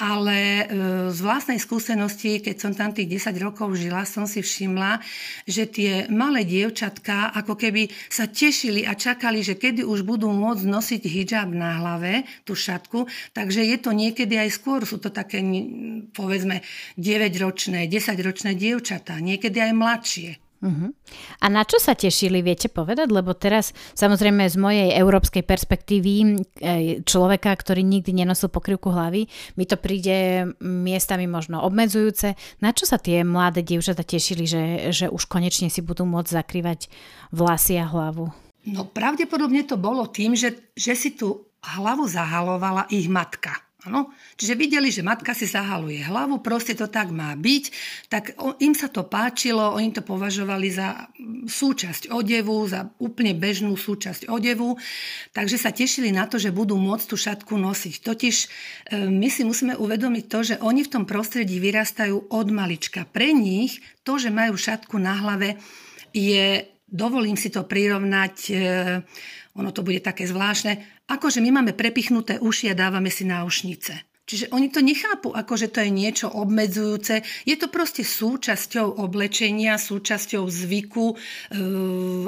ale 0.00 0.38
e, 0.38 0.64
z 1.12 1.18
vlastnej 1.20 1.60
skúsenosti, 1.60 2.40
keď 2.40 2.56
som 2.56 2.72
tam 2.72 2.96
tých 2.96 3.20
10 3.20 3.36
rokov 3.44 3.76
žila, 3.76 4.08
som 4.08 4.24
si 4.24 4.40
všimla, 4.40 5.04
že 5.44 5.68
tie 5.68 6.08
malé 6.08 6.48
dievčatka 6.48 7.28
ako 7.36 7.60
keby 7.60 7.92
sa 8.08 8.24
tešili 8.24 8.88
a 8.88 8.96
čakali, 8.96 9.44
že 9.44 9.60
kedy 9.60 9.84
už 9.84 10.08
budú 10.08 10.32
môcť 10.32 10.64
nosiť 10.64 11.02
hijab 11.04 11.52
na 11.52 11.76
hlave, 11.84 12.24
tú 12.48 12.56
šatku, 12.56 13.04
takže 13.36 13.60
je 13.68 13.76
to 13.76 13.92
niekedy 13.92 14.40
aj 14.40 14.50
skôr, 14.56 14.80
sú 14.88 14.96
to 14.96 15.12
také 15.12 15.44
povedzme 16.16 16.64
9-ročné, 16.96 17.84
10-ročné 17.86 18.56
dievčatá, 18.56 19.20
niekedy 19.20 19.60
aj 19.60 19.72
mladšie. 19.76 20.30
Uh-huh. 20.62 20.94
A 21.42 21.50
na 21.50 21.66
čo 21.66 21.82
sa 21.82 21.98
tešili, 21.98 22.38
viete 22.38 22.70
povedať? 22.70 23.10
Lebo 23.10 23.34
teraz, 23.34 23.74
samozrejme 23.98 24.46
z 24.46 24.56
mojej 24.62 24.88
európskej 24.94 25.42
perspektívy 25.42 26.12
e, 26.22 26.26
človeka, 27.02 27.50
ktorý 27.50 27.82
nikdy 27.82 28.22
nenosil 28.22 28.46
pokrývku 28.46 28.94
hlavy, 28.94 29.26
mi 29.58 29.64
to 29.66 29.74
príde 29.74 30.46
miestami 30.62 31.26
možno 31.26 31.66
obmedzujúce. 31.66 32.38
Na 32.62 32.70
čo 32.70 32.86
sa 32.86 33.02
tie 33.02 33.26
mladé 33.26 33.66
dievčatá 33.66 34.06
tešili, 34.06 34.46
že, 34.46 34.62
že 34.94 35.06
už 35.10 35.26
konečne 35.26 35.66
si 35.66 35.82
budú 35.82 36.06
môcť 36.06 36.30
zakrývať 36.30 36.86
vlasy 37.34 37.82
a 37.82 37.90
hlavu? 37.90 38.30
No 38.62 38.86
pravdepodobne 38.86 39.66
to 39.66 39.74
bolo 39.74 40.06
tým, 40.06 40.38
že, 40.38 40.70
že 40.78 40.94
si 40.94 41.18
tú 41.18 41.50
hlavu 41.58 42.06
zahalovala 42.06 42.86
ich 42.94 43.10
matka. 43.10 43.58
Ano? 43.82 44.14
Čiže 44.38 44.54
videli, 44.54 44.94
že 44.94 45.02
matka 45.02 45.34
si 45.34 45.42
zahaluje 45.42 46.06
hlavu, 46.06 46.38
proste 46.38 46.78
to 46.78 46.86
tak 46.86 47.10
má 47.10 47.34
byť, 47.34 47.64
tak 48.06 48.38
im 48.62 48.78
sa 48.78 48.86
to 48.86 49.02
páčilo, 49.02 49.74
oni 49.74 49.90
to 49.90 50.06
považovali 50.06 50.70
za 50.70 51.10
súčasť 51.50 52.14
odevu, 52.14 52.62
za 52.70 52.94
úplne 53.02 53.34
bežnú 53.34 53.74
súčasť 53.74 54.30
odevu, 54.30 54.78
takže 55.34 55.58
sa 55.58 55.74
tešili 55.74 56.14
na 56.14 56.30
to, 56.30 56.38
že 56.38 56.54
budú 56.54 56.78
môcť 56.78 57.06
tú 57.10 57.18
šatku 57.18 57.58
nosiť. 57.58 58.06
Totiž 58.06 58.36
e, 58.38 58.48
my 59.10 59.26
si 59.26 59.42
musíme 59.42 59.74
uvedomiť 59.74 60.24
to, 60.30 60.38
že 60.46 60.56
oni 60.62 60.86
v 60.86 60.92
tom 60.94 61.02
prostredí 61.02 61.58
vyrastajú 61.58 62.30
od 62.30 62.46
malička. 62.54 63.02
Pre 63.02 63.34
nich 63.34 63.82
to, 64.06 64.14
že 64.14 64.30
majú 64.30 64.54
šatku 64.54 64.94
na 65.02 65.18
hlave, 65.18 65.58
je, 66.14 66.70
dovolím 66.86 67.34
si 67.34 67.50
to 67.50 67.66
prirovnať, 67.66 68.34
e, 68.46 68.54
ono 69.58 69.74
to 69.74 69.82
bude 69.82 70.06
také 70.06 70.30
zvláštne, 70.30 71.01
Akože 71.12 71.44
my 71.44 71.60
máme 71.60 71.76
prepichnuté 71.76 72.40
uši 72.40 72.72
a 72.72 72.78
dávame 72.78 73.12
si 73.12 73.28
náušnice. 73.28 74.08
Čiže 74.24 74.48
oni 74.54 74.72
to 74.72 74.80
nechápu, 74.80 75.34
ako 75.34 75.60
že 75.60 75.68
to 75.68 75.84
je 75.84 75.90
niečo 75.92 76.32
obmedzujúce. 76.32 77.20
Je 77.44 77.56
to 77.60 77.68
proste 77.68 78.00
súčasťou 78.00 78.96
oblečenia, 78.96 79.76
súčasťou 79.76 80.48
zvyku, 80.48 81.12
e, 81.12 81.16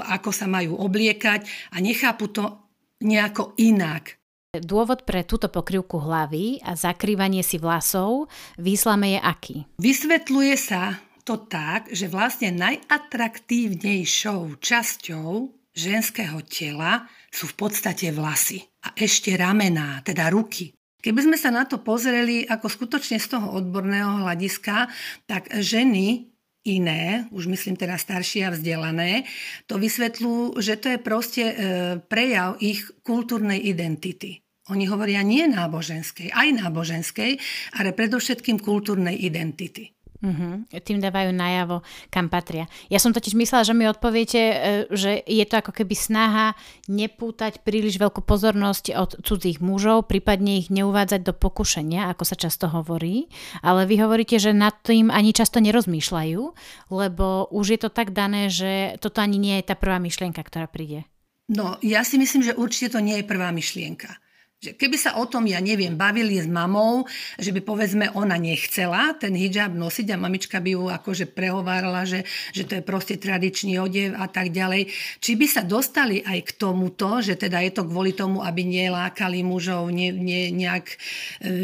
ako 0.04 0.30
sa 0.34 0.44
majú 0.44 0.76
obliekať 0.76 1.48
a 1.72 1.80
nechápu 1.80 2.28
to 2.28 2.60
nejako 3.00 3.56
inak. 3.56 4.20
Dôvod 4.52 5.08
pre 5.08 5.24
túto 5.24 5.48
pokrývku 5.48 5.98
hlavy 5.98 6.60
a 6.60 6.76
zakrývanie 6.76 7.40
si 7.40 7.56
vlasov 7.56 8.28
v 8.60 8.76
islame 8.76 9.16
je 9.16 9.20
aký? 9.24 9.56
Vysvetľuje 9.80 10.54
sa 10.60 11.00
to 11.24 11.40
tak, 11.48 11.88
že 11.88 12.12
vlastne 12.12 12.52
najatraktívnejšou 12.52 14.60
časťou 14.60 15.63
ženského 15.74 16.38
tela 16.46 17.04
sú 17.28 17.50
v 17.50 17.58
podstate 17.58 18.14
vlasy 18.14 18.62
a 18.86 18.94
ešte 18.94 19.34
ramená, 19.34 20.00
teda 20.06 20.30
ruky. 20.30 20.72
Keby 21.04 21.20
sme 21.28 21.36
sa 21.36 21.52
na 21.52 21.68
to 21.68 21.84
pozreli 21.84 22.48
ako 22.48 22.70
skutočne 22.70 23.20
z 23.20 23.36
toho 23.36 23.52
odborného 23.60 24.24
hľadiska, 24.24 24.88
tak 25.28 25.52
ženy 25.52 26.32
iné, 26.64 27.28
už 27.28 27.44
myslím 27.52 27.76
teda 27.76 28.00
staršie 28.00 28.48
a 28.48 28.54
vzdelané, 28.56 29.28
to 29.68 29.76
vysvetľujú, 29.76 30.56
že 30.64 30.80
to 30.80 30.96
je 30.96 30.98
proste 30.98 31.44
e, 31.44 31.54
prejav 32.00 32.56
ich 32.64 32.88
kultúrnej 33.04 33.60
identity. 33.60 34.40
Oni 34.72 34.88
hovoria 34.88 35.20
nie 35.20 35.44
náboženskej, 35.44 36.32
aj 36.32 36.48
náboženskej, 36.64 37.36
ale 37.76 37.92
predovšetkým 37.92 38.64
kultúrnej 38.64 39.12
identity. 39.12 39.93
Uh-huh. 40.24 40.64
Tým 40.80 41.04
dávajú 41.04 41.36
najavo, 41.36 41.84
kam 42.08 42.32
patria. 42.32 42.64
Ja 42.88 42.96
som 42.96 43.12
totiž 43.12 43.36
myslela, 43.36 43.68
že 43.68 43.76
mi 43.76 43.84
odpoviete, 43.84 44.40
e, 44.40 44.56
že 44.88 45.20
je 45.20 45.44
to 45.44 45.60
ako 45.60 45.76
keby 45.76 45.92
snaha 45.92 46.56
nepútať 46.88 47.60
príliš 47.60 48.00
veľkú 48.00 48.24
pozornosť 48.24 48.96
od 48.96 49.10
cudzích 49.20 49.60
mužov, 49.60 50.08
prípadne 50.08 50.64
ich 50.64 50.72
neuvádzať 50.72 51.20
do 51.28 51.36
pokušenia, 51.36 52.08
ako 52.08 52.24
sa 52.24 52.40
často 52.40 52.72
hovorí. 52.72 53.28
Ale 53.60 53.84
vy 53.84 54.00
hovoríte, 54.00 54.40
že 54.40 54.56
nad 54.56 54.72
tým 54.80 55.12
ani 55.12 55.36
často 55.36 55.60
nerozmýšľajú, 55.60 56.42
lebo 56.88 57.52
už 57.52 57.76
je 57.76 57.80
to 57.84 57.92
tak 57.92 58.16
dané, 58.16 58.48
že 58.48 58.96
toto 59.04 59.20
ani 59.20 59.36
nie 59.36 59.60
je 59.60 59.68
tá 59.68 59.76
prvá 59.76 60.00
myšlienka, 60.00 60.40
ktorá 60.40 60.64
príde. 60.72 61.04
No, 61.52 61.76
ja 61.84 62.00
si 62.08 62.16
myslím, 62.16 62.40
že 62.40 62.56
určite 62.56 62.96
to 62.96 63.04
nie 63.04 63.20
je 63.20 63.28
prvá 63.28 63.52
myšlienka. 63.52 64.23
Že 64.64 64.80
keby 64.80 64.96
sa 64.96 65.20
o 65.20 65.28
tom, 65.28 65.44
ja 65.44 65.60
neviem, 65.60 65.92
bavili 65.92 66.40
s 66.40 66.48
mamou, 66.48 67.04
že 67.36 67.52
by 67.52 67.60
povedzme 67.60 68.08
ona 68.16 68.40
nechcela 68.40 69.12
ten 69.12 69.36
hijab 69.36 69.76
nosiť 69.76 70.16
a 70.16 70.16
mamička 70.16 70.56
by 70.56 70.70
ju 70.72 70.82
akože 70.88 71.28
prehovárala, 71.28 72.08
že, 72.08 72.24
že 72.56 72.64
to 72.64 72.80
je 72.80 72.82
proste 72.82 73.20
tradičný 73.20 73.76
odev 73.76 74.16
a 74.16 74.24
tak 74.24 74.56
ďalej. 74.56 74.88
Či 75.20 75.36
by 75.36 75.46
sa 75.52 75.60
dostali 75.68 76.24
aj 76.24 76.48
k 76.48 76.50
tomuto, 76.56 77.20
že 77.20 77.36
teda 77.36 77.60
je 77.60 77.76
to 77.76 77.84
kvôli 77.84 78.16
tomu, 78.16 78.40
aby 78.40 78.64
nelákali 78.64 79.44
mužov, 79.44 79.92
ne, 79.92 80.08
ne, 80.16 80.48
nejak 80.48 80.86
e, 80.88 80.96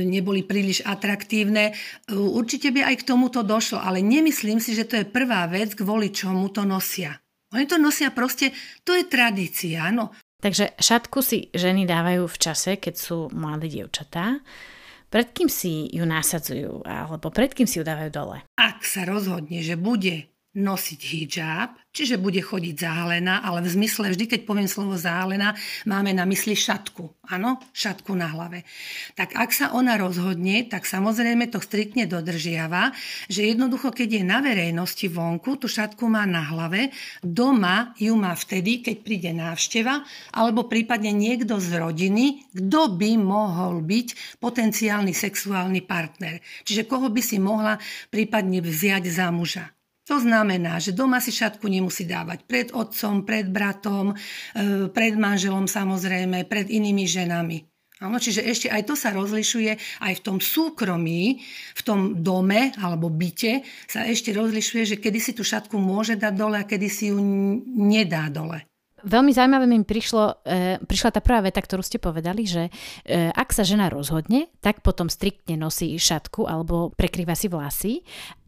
neboli 0.05 0.45
príliš 0.45 0.85
atraktívne, 0.85 1.73
určite 2.13 2.69
by 2.69 2.85
aj 2.85 3.01
k 3.01 3.07
tomuto 3.09 3.41
došlo, 3.41 3.81
ale 3.81 4.05
nemyslím 4.05 4.61
si, 4.61 4.77
že 4.77 4.85
to 4.85 5.01
je 5.01 5.09
prvá 5.09 5.49
vec, 5.49 5.73
kvôli 5.73 6.13
čomu 6.13 6.53
to 6.53 6.69
nosia. 6.69 7.17
Oni 7.57 7.65
to 7.65 7.81
nosia 7.81 8.13
proste, 8.13 8.53
to 8.85 8.93
je 8.93 9.09
tradícia, 9.09 9.89
áno. 9.89 10.13
Takže 10.41 10.73
šatku 10.81 11.21
si 11.21 11.53
ženy 11.53 11.85
dávajú 11.85 12.25
v 12.25 12.41
čase, 12.41 12.81
keď 12.81 12.95
sú 12.97 13.29
mladé 13.37 13.69
dievčatá. 13.69 14.41
Pred 15.11 15.29
kým 15.35 15.51
si 15.51 15.91
ju 15.91 16.07
nasadzujú 16.07 16.87
alebo 16.87 17.35
pred 17.35 17.51
kým 17.51 17.67
si 17.67 17.83
ju 17.83 17.85
dávajú 17.85 18.11
dole? 18.15 18.39
Ak 18.55 18.87
sa 18.87 19.03
rozhodne, 19.03 19.59
že 19.59 19.75
bude 19.75 20.30
nosiť 20.51 21.01
hijab, 21.15 21.79
čiže 21.95 22.19
bude 22.19 22.43
chodiť 22.43 22.75
zahalená, 22.75 23.47
ale 23.47 23.63
v 23.63 23.71
zmysle, 23.71 24.11
vždy 24.11 24.27
keď 24.27 24.41
poviem 24.43 24.67
slovo 24.67 24.99
zahalená, 24.99 25.55
máme 25.87 26.11
na 26.11 26.27
mysli 26.27 26.59
šatku. 26.59 27.23
Áno, 27.31 27.63
šatku 27.71 28.19
na 28.19 28.27
hlave. 28.35 28.67
Tak 29.15 29.39
ak 29.39 29.51
sa 29.55 29.71
ona 29.71 29.95
rozhodne, 29.95 30.67
tak 30.67 30.91
samozrejme 30.91 31.47
to 31.55 31.63
striktne 31.63 32.11
dodržiava, 32.11 32.91
že 33.31 33.47
jednoducho, 33.47 33.95
keď 33.95 34.19
je 34.19 34.23
na 34.27 34.43
verejnosti 34.43 35.07
vonku, 35.07 35.55
tú 35.55 35.71
šatku 35.71 36.11
má 36.11 36.27
na 36.27 36.43
hlave, 36.51 36.91
doma 37.23 37.95
ju 37.95 38.19
má 38.19 38.35
vtedy, 38.35 38.83
keď 38.83 38.97
príde 39.07 39.31
návšteva, 39.31 40.03
alebo 40.35 40.67
prípadne 40.67 41.15
niekto 41.15 41.63
z 41.63 41.79
rodiny, 41.79 42.51
kto 42.51 42.99
by 42.99 43.15
mohol 43.23 43.87
byť 43.87 44.39
potenciálny 44.43 45.15
sexuálny 45.15 45.87
partner. 45.87 46.43
Čiže 46.67 46.91
koho 46.91 47.07
by 47.07 47.23
si 47.23 47.39
mohla 47.39 47.79
prípadne 48.11 48.59
vziať 48.59 49.07
za 49.07 49.31
muža. 49.31 49.71
To 50.11 50.19
znamená, 50.19 50.83
že 50.83 50.91
doma 50.91 51.23
si 51.23 51.31
šatku 51.31 51.71
nemusí 51.71 52.03
dávať 52.03 52.43
pred 52.43 52.75
otcom, 52.75 53.23
pred 53.23 53.47
bratom, 53.47 54.11
e, 54.11 54.91
pred 54.91 55.15
manželom 55.15 55.71
samozrejme, 55.71 56.51
pred 56.51 56.67
inými 56.67 57.07
ženami. 57.07 57.63
Áno, 58.03 58.19
čiže 58.19 58.43
ešte 58.43 58.67
aj 58.73 58.91
to 58.91 58.99
sa 58.99 59.15
rozlišuje, 59.15 60.03
aj 60.03 60.13
v 60.19 60.25
tom 60.25 60.43
súkromí, 60.43 61.39
v 61.77 61.83
tom 61.87 62.19
dome 62.27 62.75
alebo 62.81 63.07
byte 63.07 63.63
sa 63.87 64.03
ešte 64.03 64.35
rozlišuje, 64.35 64.83
že 64.83 64.97
kedy 64.99 65.19
si 65.23 65.31
tú 65.37 65.47
šatku 65.47 65.79
môže 65.79 66.19
dať 66.19 66.33
dole 66.35 66.59
a 66.59 66.67
kedy 66.67 66.89
si 66.91 67.15
ju 67.15 67.21
nedá 67.71 68.27
dole. 68.33 68.67
Veľmi 69.01 69.33
zaujímavé 69.33 69.65
mi 69.65 69.81
prišlo, 69.81 70.45
e, 70.45 70.77
prišla 70.85 71.11
tá 71.17 71.21
prvá 71.25 71.41
veta, 71.41 71.61
ktorú 71.61 71.81
ste 71.81 71.97
povedali, 71.97 72.45
že 72.45 72.69
e, 72.69 73.33
ak 73.33 73.49
sa 73.53 73.65
žena 73.65 73.89
rozhodne, 73.89 74.53
tak 74.61 74.85
potom 74.85 75.09
striktne 75.09 75.57
nosí 75.57 75.97
šatku 75.97 76.45
alebo 76.45 76.93
prekrýva 76.93 77.33
si 77.33 77.49
vlasy 77.49 77.93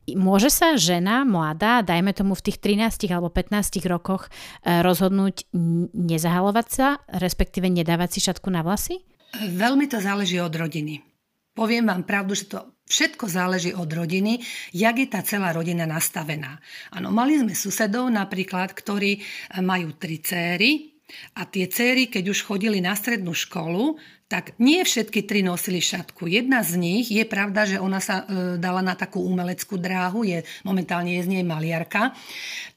Môže 0.03 0.51
sa 0.51 0.75
žena 0.75 1.23
mladá, 1.23 1.81
dajme 1.87 2.11
tomu 2.11 2.35
v 2.35 2.51
tých 2.51 2.59
13 2.59 3.07
alebo 3.15 3.31
15 3.31 3.87
rokoch, 3.87 4.27
e, 4.67 4.83
rozhodnúť 4.83 5.47
nezahalovať 5.95 6.67
sa, 6.67 6.99
respektíve 7.07 7.71
nedávať 7.71 8.19
si 8.19 8.21
šatku 8.27 8.51
na 8.51 8.67
vlasy? 8.67 9.07
Veľmi 9.39 9.87
to 9.87 10.03
záleží 10.03 10.43
od 10.43 10.53
rodiny. 10.53 11.01
Poviem 11.53 11.87
vám 11.87 12.03
pravdu, 12.03 12.33
že 12.35 12.49
to 12.49 12.59
všetko 12.89 13.29
záleží 13.29 13.71
od 13.77 13.89
rodiny, 13.89 14.41
jak 14.75 14.97
je 14.99 15.09
tá 15.09 15.21
celá 15.23 15.53
rodina 15.53 15.85
nastavená. 15.85 16.59
Áno, 16.91 17.13
mali 17.13 17.39
sme 17.39 17.53
susedov 17.53 18.09
napríklad, 18.09 18.73
ktorí 18.73 19.21
majú 19.61 19.95
tri 19.97 20.19
céry, 20.19 20.93
a 21.37 21.45
tie 21.45 21.69
céry, 21.69 22.09
keď 22.09 22.33
už 22.33 22.45
chodili 22.45 22.81
na 22.81 22.97
strednú 22.97 23.37
školu, 23.37 24.01
tak 24.33 24.57
nie 24.57 24.81
všetky 24.81 25.29
tri 25.29 25.45
nosili 25.45 25.85
šatku. 25.85 26.25
Jedna 26.25 26.65
z 26.65 26.81
nich, 26.81 27.13
je 27.13 27.21
pravda, 27.29 27.69
že 27.69 27.77
ona 27.77 28.01
sa 28.01 28.25
e, 28.25 28.57
dala 28.57 28.81
na 28.81 28.97
takú 28.97 29.21
umeleckú 29.21 29.77
dráhu, 29.77 30.25
je, 30.25 30.41
momentálne 30.65 31.21
je 31.21 31.29
z 31.29 31.37
nej 31.37 31.45
maliarka, 31.45 32.17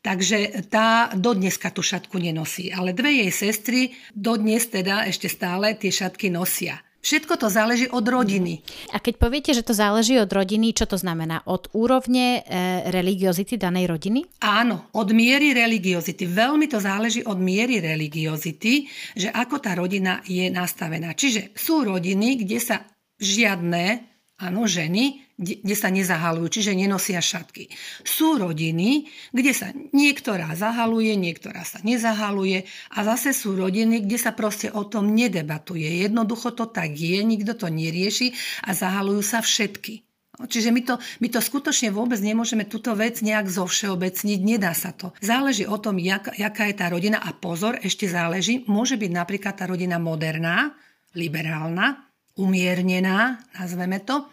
takže 0.03 0.67
tá 0.67 1.15
dodneska 1.15 1.71
tú 1.71 1.79
šatku 1.79 2.19
nenosí. 2.19 2.75
Ale 2.75 2.91
dve 2.91 3.23
jej 3.23 3.31
sestry 3.31 3.95
dodnes 4.11 4.67
teda 4.67 5.07
ešte 5.07 5.31
stále 5.31 5.79
tie 5.79 5.95
šatky 5.95 6.27
nosia. 6.27 6.83
Všetko 7.05 7.37
to 7.37 7.53
záleží 7.53 7.85
od 7.85 8.01
rodiny. 8.01 8.65
A 8.89 8.97
keď 8.97 9.21
poviete, 9.21 9.51
že 9.53 9.61
to 9.61 9.77
záleží 9.77 10.17
od 10.17 10.25
rodiny, 10.33 10.73
čo 10.73 10.89
to 10.89 10.97
znamená? 10.97 11.45
Od 11.45 11.69
úrovne 11.77 12.41
e, 12.41 12.89
religiozity 12.89 13.61
danej 13.61 13.85
rodiny? 13.85 14.25
Áno, 14.41 14.89
od 14.97 15.13
miery 15.13 15.53
religiozity. 15.53 16.25
Veľmi 16.25 16.65
to 16.65 16.81
záleží 16.81 17.21
od 17.21 17.37
miery 17.37 17.77
religiozity, 17.77 18.89
že 19.13 19.29
ako 19.29 19.61
tá 19.61 19.77
rodina 19.77 20.25
je 20.25 20.49
nastavená. 20.49 21.13
Čiže 21.13 21.53
sú 21.53 21.85
rodiny, 21.85 22.41
kde 22.41 22.57
sa 22.57 22.81
žiadne 23.21 24.01
áno, 24.41 24.67
ženy, 24.67 25.24
kde 25.35 25.75
sa 25.75 25.91
nezahalujú, 25.91 26.47
čiže 26.47 26.71
nenosia 26.71 27.19
šatky. 27.19 27.67
Sú 28.07 28.39
rodiny, 28.39 29.11
kde 29.35 29.51
sa 29.51 29.75
niektorá 29.91 30.55
zahaluje, 30.55 31.11
niektorá 31.19 31.67
sa 31.67 31.83
nezahaluje 31.83 32.63
a 32.95 32.97
zase 33.03 33.35
sú 33.35 33.51
rodiny, 33.59 34.07
kde 34.07 34.15
sa 34.15 34.31
proste 34.31 34.71
o 34.71 34.87
tom 34.87 35.11
nedebatuje. 35.11 36.07
Jednoducho 36.07 36.55
to 36.55 36.71
tak 36.71 36.95
je, 36.95 37.19
nikto 37.19 37.51
to 37.51 37.67
nerieši 37.67 38.31
a 38.63 38.71
zahalujú 38.71 39.21
sa 39.21 39.43
všetky. 39.43 40.07
Čiže 40.35 40.75
my 40.75 40.81
to, 40.83 40.99
my 41.23 41.27
to 41.31 41.39
skutočne 41.39 41.95
vôbec 41.95 42.19
nemôžeme 42.19 42.67
túto 42.67 42.91
vec 42.91 43.23
nejak 43.23 43.47
zovšeobecniť, 43.47 44.39
nedá 44.43 44.75
sa 44.75 44.91
to. 44.91 45.15
Záleží 45.23 45.63
o 45.63 45.79
tom, 45.79 45.95
jak, 45.95 46.27
jaká 46.35 46.67
je 46.67 46.75
tá 46.75 46.91
rodina 46.91 47.23
a 47.23 47.31
pozor, 47.31 47.79
ešte 47.79 48.03
záleží, 48.11 48.67
môže 48.67 48.99
byť 48.99 49.11
napríklad 49.15 49.55
tá 49.55 49.63
rodina 49.63 49.95
moderná, 49.95 50.75
liberálna, 51.15 52.03
umiernená, 52.35 53.39
nazveme 53.55 54.03
to, 54.03 54.27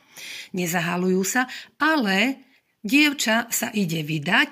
nezahalujú 0.52 1.22
sa, 1.24 1.48
ale 1.80 2.42
dievča 2.82 3.50
sa 3.52 3.68
ide 3.72 4.02
vydať 4.02 4.50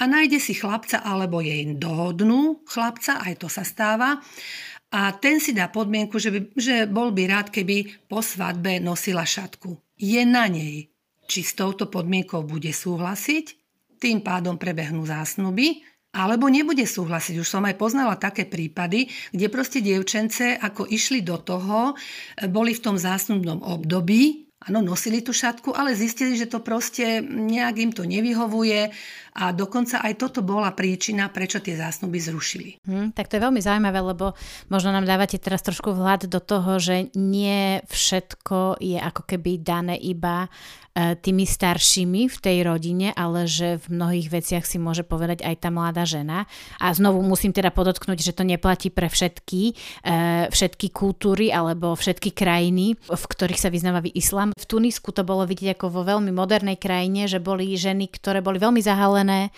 a 0.00 0.04
nájde 0.04 0.38
si 0.38 0.52
chlapca 0.52 1.00
alebo 1.00 1.40
jej 1.40 1.64
dohodnú 1.76 2.62
chlapca, 2.68 3.20
aj 3.24 3.34
to 3.40 3.48
sa 3.48 3.64
stáva, 3.64 4.20
a 4.94 5.10
ten 5.18 5.42
si 5.42 5.50
dá 5.50 5.66
podmienku, 5.66 6.16
že, 6.22 6.30
by, 6.30 6.40
že 6.54 6.74
bol 6.86 7.10
by 7.10 7.26
rád, 7.26 7.48
keby 7.50 8.06
po 8.06 8.22
svadbe 8.22 8.78
nosila 8.78 9.26
šatku. 9.26 9.74
Je 9.98 10.22
na 10.22 10.46
nej, 10.46 10.88
či 11.26 11.42
s 11.42 11.58
touto 11.58 11.90
podmienkou 11.90 12.46
bude 12.46 12.70
súhlasiť, 12.70 13.46
tým 13.98 14.22
pádom 14.22 14.54
prebehnú 14.54 15.02
zásnuby, 15.02 15.82
alebo 16.16 16.48
nebude 16.48 16.86
súhlasiť. 16.86 17.34
Už 17.42 17.48
som 17.48 17.66
aj 17.66 17.76
poznala 17.76 18.16
také 18.16 18.46
prípady, 18.46 19.10
kde 19.34 19.46
proste 19.52 19.82
dievčence, 19.82 20.54
ako 20.56 20.86
išli 20.88 21.20
do 21.20 21.36
toho, 21.42 21.98
boli 22.48 22.72
v 22.72 22.80
tom 22.80 22.96
zásnubnom 22.96 23.60
období, 23.66 24.45
Áno, 24.66 24.82
nosili 24.82 25.22
tú 25.22 25.30
šatku, 25.30 25.78
ale 25.78 25.94
zistili, 25.94 26.34
že 26.34 26.50
to 26.50 26.58
proste 26.58 27.22
nejak 27.22 27.76
im 27.78 27.92
to 27.94 28.02
nevyhovuje 28.02 28.90
A 29.36 29.52
dokonca 29.52 30.00
aj 30.00 30.16
toto 30.16 30.40
bola 30.40 30.72
príčina, 30.72 31.28
prečo 31.28 31.60
tie 31.60 31.76
zásnuby 31.76 32.16
zrušili. 32.16 32.70
Hmm, 32.88 33.12
tak 33.12 33.28
to 33.28 33.36
je 33.36 33.44
veľmi 33.44 33.60
zaujímavé, 33.60 34.00
lebo 34.00 34.32
možno 34.72 34.96
nám 34.96 35.04
dávate 35.04 35.36
teraz 35.36 35.60
trošku 35.60 35.92
vhľad 35.92 36.32
do 36.32 36.40
toho, 36.40 36.80
že 36.80 37.12
nie 37.12 37.84
všetko 37.84 38.80
je 38.80 38.96
ako 38.96 39.22
keby 39.28 39.60
dané 39.60 40.00
iba 40.00 40.48
E, 40.96 41.12
tými 41.12 41.44
staršími 41.44 42.24
v 42.32 42.36
tej 42.40 42.64
rodine, 42.64 43.12
ale 43.12 43.44
že 43.44 43.76
v 43.84 44.00
mnohých 44.00 44.32
veciach 44.32 44.64
si 44.64 44.80
môže 44.80 45.04
povedať 45.04 45.44
aj 45.44 45.54
tá 45.60 45.68
mladá 45.68 46.08
žena. 46.08 46.48
A 46.80 46.88
znovu 46.96 47.20
musím 47.20 47.52
teda 47.52 47.68
podotknúť, 47.68 48.24
že 48.24 48.32
to 48.32 48.48
neplatí 48.48 48.88
pre 48.88 49.12
všetky, 49.12 49.76
e, 50.00 50.48
všetky 50.48 50.88
kultúry 50.96 51.52
alebo 51.52 51.92
všetky 51.92 52.32
krajiny, 52.32 52.96
v 52.96 53.24
ktorých 53.28 53.60
sa 53.60 53.68
vyznáva 53.68 54.00
islám. 54.16 54.56
V 54.56 54.64
Tunisku 54.64 55.12
to 55.12 55.20
bolo 55.20 55.44
vidieť 55.44 55.76
ako 55.76 55.92
vo 55.92 56.00
veľmi 56.00 56.32
modernej 56.32 56.80
krajine, 56.80 57.28
že 57.28 57.44
boli 57.44 57.76
ženy, 57.76 58.08
ktoré 58.08 58.40
boli 58.40 58.56
veľmi 58.56 58.80
zahalené, 58.80 59.25
e, 59.28 59.48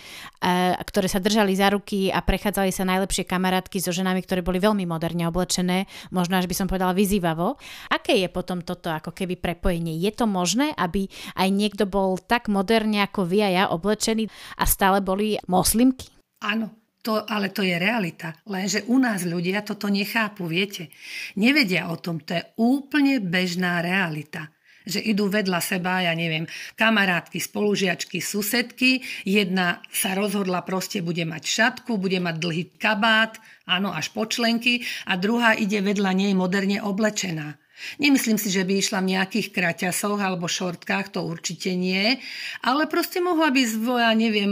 ktoré 0.80 1.10
sa 1.10 1.20
držali 1.20 1.52
za 1.52 1.68
ruky 1.68 2.08
a 2.08 2.24
prechádzali 2.24 2.72
sa 2.72 2.88
najlepšie 2.88 3.28
kamarátky 3.28 3.78
so 3.82 3.92
ženami, 3.92 4.24
ktoré 4.24 4.40
boli 4.40 4.56
veľmi 4.62 4.88
moderne 4.88 5.28
oblečené, 5.28 5.84
možno 6.08 6.40
až 6.40 6.48
by 6.48 6.54
som 6.56 6.66
povedala 6.70 6.96
vyzývavo. 6.96 7.60
Aké 7.92 8.18
je 8.22 8.28
potom 8.32 8.64
toto 8.64 8.88
ako 8.88 9.12
keby 9.12 9.36
prepojenie? 9.36 10.00
Je 10.00 10.12
to 10.14 10.24
možné, 10.24 10.72
aby 10.74 11.06
aj 11.36 11.48
niekto 11.52 11.84
bol 11.84 12.16
tak 12.16 12.48
moderne 12.48 13.04
ako 13.04 13.28
vy 13.28 13.44
a 13.44 13.50
ja 13.52 13.64
oblečený 13.68 14.32
a 14.56 14.64
stále 14.64 15.04
boli 15.04 15.36
moslimky? 15.50 16.08
Áno, 16.42 16.70
to, 17.02 17.24
ale 17.24 17.50
to 17.50 17.64
je 17.64 17.76
realita. 17.78 18.34
Lenže 18.46 18.86
u 18.90 18.98
nás 18.98 19.24
ľudia 19.24 19.62
toto 19.62 19.88
nechápu, 19.88 20.46
viete. 20.46 20.92
Nevedia 21.38 21.88
o 21.88 21.96
tom, 21.96 22.20
to 22.20 22.36
je 22.36 22.42
úplne 22.60 23.22
bežná 23.22 23.80
realita 23.80 24.50
že 24.88 25.00
idú 25.04 25.28
vedľa 25.28 25.60
seba, 25.60 26.00
ja 26.00 26.16
neviem, 26.16 26.48
kamarátky, 26.74 27.36
spolužiačky, 27.36 28.24
susedky. 28.24 29.04
Jedna 29.28 29.84
sa 29.92 30.16
rozhodla 30.16 30.64
proste 30.64 31.04
bude 31.04 31.22
mať 31.28 31.44
šatku, 31.44 32.00
bude 32.00 32.16
mať 32.18 32.36
dlhý 32.40 32.64
kabát, 32.80 33.36
áno, 33.68 33.92
až 33.92 34.10
počlenky 34.16 34.82
a 35.04 35.20
druhá 35.20 35.52
ide 35.52 35.84
vedľa 35.84 36.10
nej 36.16 36.32
moderne 36.32 36.80
oblečená. 36.80 37.60
Nemyslím 37.98 38.38
si, 38.38 38.50
že 38.50 38.62
by 38.66 38.78
išla 38.78 38.98
v 39.00 39.16
nejakých 39.16 39.54
kraťasoch 39.54 40.18
alebo 40.18 40.50
šortkách, 40.50 41.14
to 41.14 41.24
určite 41.24 41.72
nie, 41.74 42.18
ale 42.62 42.90
proste 42.90 43.22
mohla 43.22 43.48
by 43.48 43.62
zvoja, 43.64 44.10
neviem, 44.12 44.50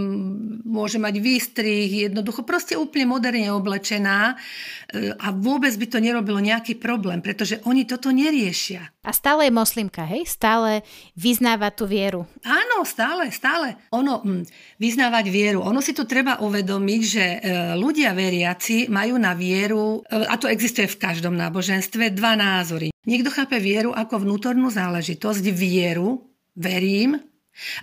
môže 0.64 0.96
mať 0.96 1.14
výstrih, 1.20 2.08
jednoducho 2.10 2.46
proste 2.46 2.74
úplne 2.78 3.10
moderne 3.10 3.50
oblečená 3.52 4.34
e, 4.34 5.14
a 5.14 5.30
vôbec 5.34 5.72
by 5.74 5.86
to 5.90 5.98
nerobilo 5.98 6.38
nejaký 6.38 6.78
problém, 6.78 7.20
pretože 7.20 7.60
oni 7.66 7.84
toto 7.84 8.14
neriešia. 8.14 8.96
A 9.06 9.14
stále 9.14 9.46
je 9.46 9.54
moslimka, 9.54 10.02
hej? 10.02 10.26
Stále 10.26 10.82
vyznáva 11.14 11.70
tú 11.70 11.86
vieru. 11.86 12.26
Áno, 12.42 12.82
stále, 12.82 13.30
stále. 13.30 13.78
Ono, 13.94 14.18
hm, 14.18 14.42
vyznávať 14.82 15.30
vieru. 15.30 15.62
Ono 15.62 15.78
si 15.78 15.94
tu 15.94 16.02
treba 16.10 16.42
uvedomiť, 16.42 17.00
že 17.06 17.24
e, 17.24 17.38
ľudia 17.78 18.10
veriaci 18.18 18.90
majú 18.90 19.14
na 19.14 19.38
vieru, 19.38 20.02
e, 20.02 20.26
a 20.26 20.34
to 20.34 20.50
existuje 20.50 20.90
v 20.90 20.98
každom 20.98 21.38
náboženstve, 21.38 22.10
dva 22.18 22.34
názory. 22.34 22.95
Niekto 23.06 23.30
chápe 23.30 23.62
vieru 23.62 23.94
ako 23.94 24.26
vnútornú 24.26 24.68
záležitosť, 24.68 25.44
vieru, 25.54 26.26
verím, 26.58 27.22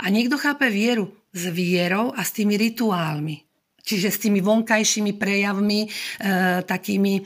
a 0.04 0.06
niekto 0.12 0.38
chápe 0.38 0.70
vieru 0.70 1.10
s 1.34 1.50
vierou 1.50 2.14
a 2.14 2.22
s 2.22 2.36
tými 2.36 2.60
rituálmi. 2.60 3.42
Čiže 3.84 4.10
s 4.16 4.22
tými 4.24 4.40
vonkajšími 4.40 5.20
prejavmi, 5.20 5.80
e, 5.84 5.90
takými, 6.64 7.20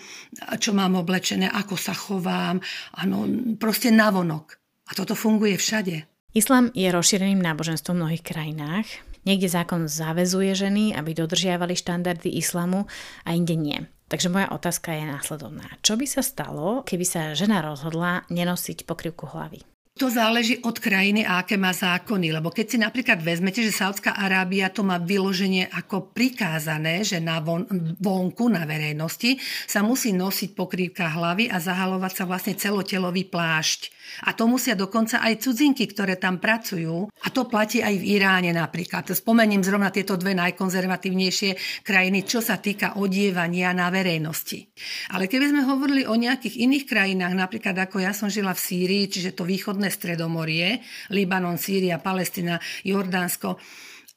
čo 0.58 0.74
mám 0.74 0.98
oblečené, 0.98 1.46
ako 1.46 1.76
sa 1.78 1.94
chovám, 1.94 2.58
ano, 2.98 3.18
proste 3.62 3.94
navonok. 3.94 4.58
A 4.90 4.98
toto 4.98 5.14
funguje 5.14 5.54
všade. 5.54 6.10
Islám 6.34 6.74
je 6.74 6.90
rozšíreným 6.90 7.42
náboženstvom 7.42 7.98
v 7.98 8.02
mnohých 8.02 8.24
krajinách. 8.26 8.88
Niekde 9.28 9.54
zákon 9.54 9.86
zavezuje 9.86 10.56
ženy, 10.56 10.96
aby 10.98 11.14
dodržiavali 11.14 11.78
štandardy 11.78 12.32
islamu 12.40 12.90
a 13.28 13.36
inde 13.36 13.54
nie. 13.54 13.80
Takže 14.08 14.32
moja 14.32 14.48
otázka 14.56 14.96
je 14.96 15.04
následovná. 15.04 15.68
Čo 15.84 16.00
by 16.00 16.06
sa 16.08 16.24
stalo, 16.24 16.84
keby 16.88 17.04
sa 17.04 17.36
žena 17.36 17.60
rozhodla 17.60 18.24
nenosiť 18.32 18.88
pokrývku 18.88 19.28
hlavy? 19.28 19.68
To 19.98 20.14
záleží 20.14 20.62
od 20.62 20.78
krajiny 20.78 21.26
a 21.26 21.42
aké 21.42 21.58
má 21.58 21.74
zákony, 21.74 22.30
lebo 22.30 22.54
keď 22.54 22.66
si 22.70 22.78
napríklad 22.78 23.18
vezmete, 23.18 23.66
že 23.66 23.74
Saudská 23.74 24.14
Arábia 24.14 24.70
to 24.70 24.86
má 24.86 25.02
vyloženie 25.02 25.66
ako 25.74 26.14
prikázané, 26.14 27.02
že 27.02 27.18
na 27.18 27.42
von, 27.42 27.66
vonku, 27.98 28.46
na 28.46 28.70
verejnosti 28.70 29.42
sa 29.66 29.82
musí 29.82 30.14
nosiť 30.14 30.54
pokrývka 30.54 31.18
hlavy 31.18 31.50
a 31.50 31.58
zahalovať 31.58 32.14
sa 32.14 32.24
vlastne 32.30 32.54
celotelový 32.54 33.26
plášť. 33.26 33.97
A 34.26 34.34
to 34.34 34.50
musia 34.50 34.74
dokonca 34.74 35.22
aj 35.22 35.44
cudzinky, 35.44 35.86
ktoré 35.90 36.18
tam 36.18 36.42
pracujú. 36.42 37.10
A 37.24 37.28
to 37.30 37.46
platí 37.46 37.82
aj 37.82 37.96
v 37.98 38.18
Iráne 38.18 38.52
napríklad. 38.56 39.08
Spomeniem 39.10 39.62
zrovna 39.62 39.94
tieto 39.94 40.18
dve 40.18 40.34
najkonzervatívnejšie 40.38 41.84
krajiny, 41.84 42.26
čo 42.26 42.40
sa 42.42 42.58
týka 42.58 42.98
odievania 42.98 43.72
na 43.72 43.92
verejnosti. 43.94 44.70
Ale 45.14 45.30
keby 45.30 45.54
sme 45.54 45.62
hovorili 45.68 46.04
o 46.08 46.16
nejakých 46.18 46.60
iných 46.64 46.86
krajinách, 46.86 47.34
napríklad 47.36 47.76
ako 47.78 48.02
ja 48.02 48.12
som 48.12 48.32
žila 48.32 48.56
v 48.58 48.64
Sýrii, 48.64 49.04
čiže 49.12 49.38
to 49.38 49.46
východné 49.46 49.92
stredomorie, 49.94 50.82
Libanon, 51.14 51.62
Sýria, 51.62 52.02
Palestina, 52.02 52.58
Jordánsko, 52.84 53.60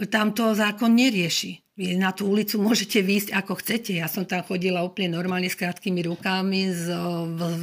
tam 0.09 0.33
to 0.33 0.57
zákon 0.57 0.97
nerieši. 0.97 1.70
Vy 1.81 1.97
na 1.97 2.13
tú 2.13 2.29
ulicu 2.29 2.61
môžete 2.61 3.01
výjsť 3.01 3.33
ako 3.33 3.57
chcete. 3.65 3.97
Ja 3.97 4.05
som 4.05 4.29
tam 4.29 4.45
chodila 4.45 4.85
úplne 4.85 5.17
normálne 5.17 5.49
s 5.49 5.57
krátkými 5.57 6.05
rukami, 6.05 6.69
s, 6.77 6.93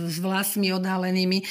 s 0.09 0.18
vlasmi 0.18 0.74
odhalenými, 0.74 1.38
e, 1.38 1.45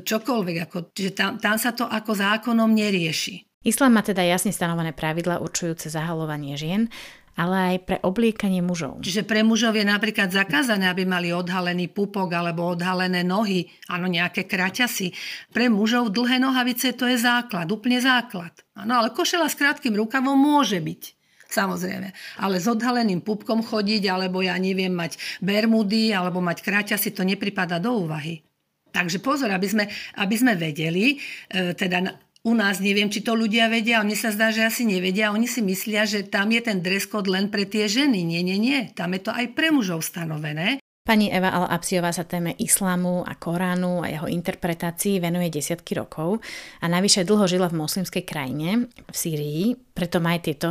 čokoľvek. 0.00 0.56
Ako, 0.64 0.88
čiže 0.96 1.12
tam, 1.12 1.36
tam 1.36 1.60
sa 1.60 1.76
to 1.76 1.84
ako 1.84 2.16
zákonom 2.16 2.72
nerieši. 2.72 3.60
Islám 3.60 3.92
má 3.92 4.00
teda 4.00 4.24
jasne 4.24 4.56
stanovené 4.56 4.96
pravidla 4.96 5.44
určujúce 5.44 5.92
zahalovanie 5.92 6.56
žien, 6.56 6.88
ale 7.36 7.76
aj 7.76 7.76
pre 7.84 7.96
obliekanie 8.00 8.64
mužov. 8.64 9.04
Čiže 9.04 9.28
pre 9.28 9.44
mužov 9.44 9.76
je 9.76 9.84
napríklad 9.84 10.32
zakázané, 10.32 10.88
aby 10.88 11.04
mali 11.04 11.28
odhalený 11.36 11.92
pupok 11.92 12.32
alebo 12.32 12.72
odhalené 12.72 13.20
nohy, 13.20 13.68
áno, 13.92 14.08
nejaké 14.08 14.48
kraťasy. 14.48 15.12
Pre 15.52 15.68
mužov 15.68 16.08
dlhé 16.16 16.40
nohavice 16.40 16.96
to 16.96 17.04
je 17.04 17.20
základ, 17.20 17.68
úplne 17.68 18.00
základ. 18.00 18.56
Áno, 18.72 19.04
ale 19.04 19.12
košela 19.12 19.52
s 19.52 19.60
krátkým 19.60 19.92
rukavom 19.92 20.40
môže 20.40 20.80
byť. 20.80 21.17
Samozrejme. 21.48 22.12
Ale 22.44 22.60
s 22.60 22.68
odhaleným 22.68 23.24
pupkom 23.24 23.64
chodiť, 23.64 24.04
alebo 24.12 24.44
ja 24.44 24.52
neviem, 24.60 24.92
mať 24.92 25.16
bermudy, 25.40 26.12
alebo 26.12 26.44
mať 26.44 26.60
si 27.00 27.10
to 27.10 27.24
nepripada 27.24 27.80
do 27.80 28.04
úvahy. 28.04 28.44
Takže 28.92 29.20
pozor, 29.24 29.48
aby 29.52 29.68
sme, 29.68 29.84
aby 30.20 30.36
sme 30.36 30.56
vedeli, 30.60 31.16
e, 31.48 31.72
teda 31.72 32.04
u 32.44 32.52
nás 32.56 32.80
neviem, 32.80 33.10
či 33.12 33.24
to 33.24 33.36
ľudia 33.36 33.68
vedia, 33.68 34.00
ale 34.00 34.12
mne 34.12 34.18
sa 34.18 34.32
zdá, 34.32 34.48
že 34.54 34.64
asi 34.64 34.88
nevedia. 34.88 35.34
Oni 35.34 35.48
si 35.50 35.60
myslia, 35.60 36.08
že 36.08 36.24
tam 36.24 36.48
je 36.52 36.60
ten 36.64 36.78
dress 36.80 37.04
code 37.04 37.28
len 37.28 37.52
pre 37.52 37.66
tie 37.68 37.90
ženy. 37.90 38.24
Nie, 38.24 38.40
nie, 38.40 38.56
nie. 38.56 38.88
Tam 38.94 39.12
je 39.12 39.20
to 39.24 39.32
aj 39.34 39.52
pre 39.52 39.68
mužov 39.74 40.04
stanovené. 40.06 40.80
Pani 41.08 41.32
Eva 41.32 41.48
Al-Apsiová 41.56 42.12
sa 42.12 42.28
téme 42.28 42.52
islámu 42.60 43.24
a 43.24 43.32
Koránu 43.32 44.04
a 44.04 44.12
jeho 44.12 44.28
interpretácii 44.28 45.24
venuje 45.24 45.48
desiatky 45.48 45.96
rokov 45.96 46.44
a 46.78 46.84
navyše 46.84 47.24
dlho 47.24 47.48
žila 47.48 47.72
v 47.72 47.80
moslimskej 47.80 48.28
krajine, 48.28 48.92
v 48.92 49.16
Sýrii, 49.16 49.72
preto 49.96 50.20
má 50.20 50.36
aj 50.36 50.44
tieto 50.44 50.68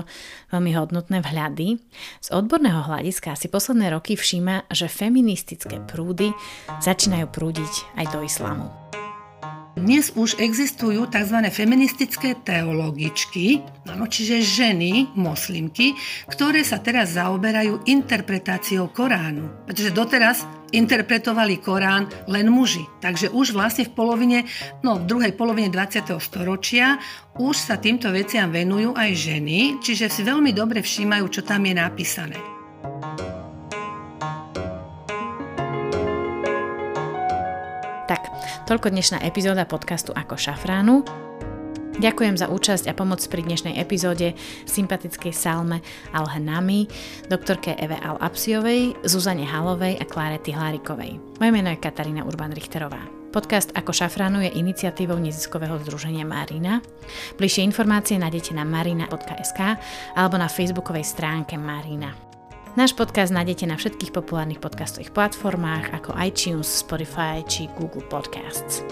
veľmi 0.53 0.77
hodnotné 0.77 1.25
vhľady. 1.25 1.81
Z 2.21 2.29
odborného 2.37 2.85
hľadiska 2.85 3.33
si 3.33 3.49
posledné 3.49 3.89
roky 3.89 4.13
všíma, 4.13 4.69
že 4.69 4.85
feministické 4.85 5.81
prúdy 5.89 6.29
začínajú 6.85 7.33
prúdiť 7.33 7.97
aj 7.97 8.05
do 8.13 8.21
islámu. 8.21 8.69
Dnes 9.77 10.09
už 10.17 10.41
existujú 10.41 11.05
tzv. 11.05 11.37
feministické 11.53 12.33
teologičky, 12.33 13.61
ano, 13.85 14.09
čiže 14.09 14.41
ženy, 14.41 15.13
moslimky, 15.13 15.93
ktoré 16.25 16.65
sa 16.65 16.81
teraz 16.81 17.13
zaoberajú 17.13 17.85
interpretáciou 17.85 18.89
Koránu. 18.89 19.69
Pretože 19.69 19.93
doteraz 19.93 20.49
interpretovali 20.73 21.61
Korán 21.61 22.09
len 22.25 22.49
muži. 22.49 22.89
Takže 23.05 23.29
už 23.29 23.53
vlastne 23.53 23.85
v 23.85 23.93
polovine, 23.93 24.39
no 24.81 24.97
v 24.97 25.05
druhej 25.05 25.37
polovine 25.37 25.69
20. 25.69 26.09
storočia 26.17 26.97
už 27.37 27.53
sa 27.53 27.77
týmto 27.77 28.09
veciam 28.09 28.49
venujú 28.49 28.97
aj 28.97 29.13
ženy, 29.13 29.77
čiže 29.77 30.09
si 30.09 30.25
veľmi 30.25 30.57
dobre 30.57 30.81
všímajú, 30.81 31.25
čo 31.29 31.41
tam 31.45 31.61
je 31.69 31.73
napísané. 31.77 32.39
Toľko 38.67 38.91
dnešná 38.91 39.23
epizóda 39.23 39.63
podcastu 39.63 40.11
Ako 40.11 40.35
šafránu. 40.35 41.07
Ďakujem 41.97 42.35
za 42.37 42.45
účasť 42.45 42.85
a 42.87 42.93
pomoc 42.93 43.23
pri 43.25 43.41
dnešnej 43.41 43.79
epizóde 43.81 44.37
sympatickej 44.69 45.33
Salme 45.33 45.81
Alhenami, 46.13 46.85
doktorke 47.25 47.73
Eve 47.73 47.97
Al-Apsiovej, 47.97 49.01
Zuzane 49.07 49.47
Halovej 49.47 49.97
a 49.97 50.05
Klárety 50.05 50.53
Hlárikovej. 50.53 51.17
Moje 51.41 51.51
meno 51.55 51.73
je 51.73 51.81
Katarína 51.81 52.27
Urban-Richterová. 52.27 53.01
Podcast 53.31 53.73
Ako 53.73 53.95
šafránu 53.95 54.45
je 54.45 54.55
iniciatívou 54.59 55.17
neziskového 55.17 55.79
združenia 55.81 56.27
Marina. 56.27 56.85
Bližšie 57.39 57.65
informácie 57.65 58.21
nájdete 58.21 58.53
na 58.53 58.61
marina.sk 58.61 59.59
alebo 60.13 60.35
na 60.37 60.51
facebookovej 60.51 61.07
stránke 61.07 61.57
Marina. 61.57 62.26
Náš 62.77 62.93
podcast 62.93 63.33
nájdete 63.33 63.65
na 63.65 63.73
všetkých 63.73 64.13
populárnych 64.13 64.61
podcastových 64.61 65.09
platformách 65.09 65.97
ako 65.97 66.13
iTunes, 66.21 66.69
Spotify 66.69 67.41
či 67.41 67.65
Google 67.73 68.05
Podcasts. 68.05 68.85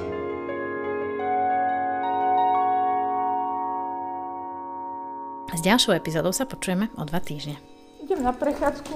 S 5.54 5.62
ďalšou 5.62 5.94
epizódou 5.94 6.34
sa 6.34 6.50
počujeme 6.50 6.90
o 6.98 7.06
dva 7.06 7.22
týždne. 7.22 7.62
Idem 8.02 8.26
na 8.26 8.34
prechádzku. 8.34 8.90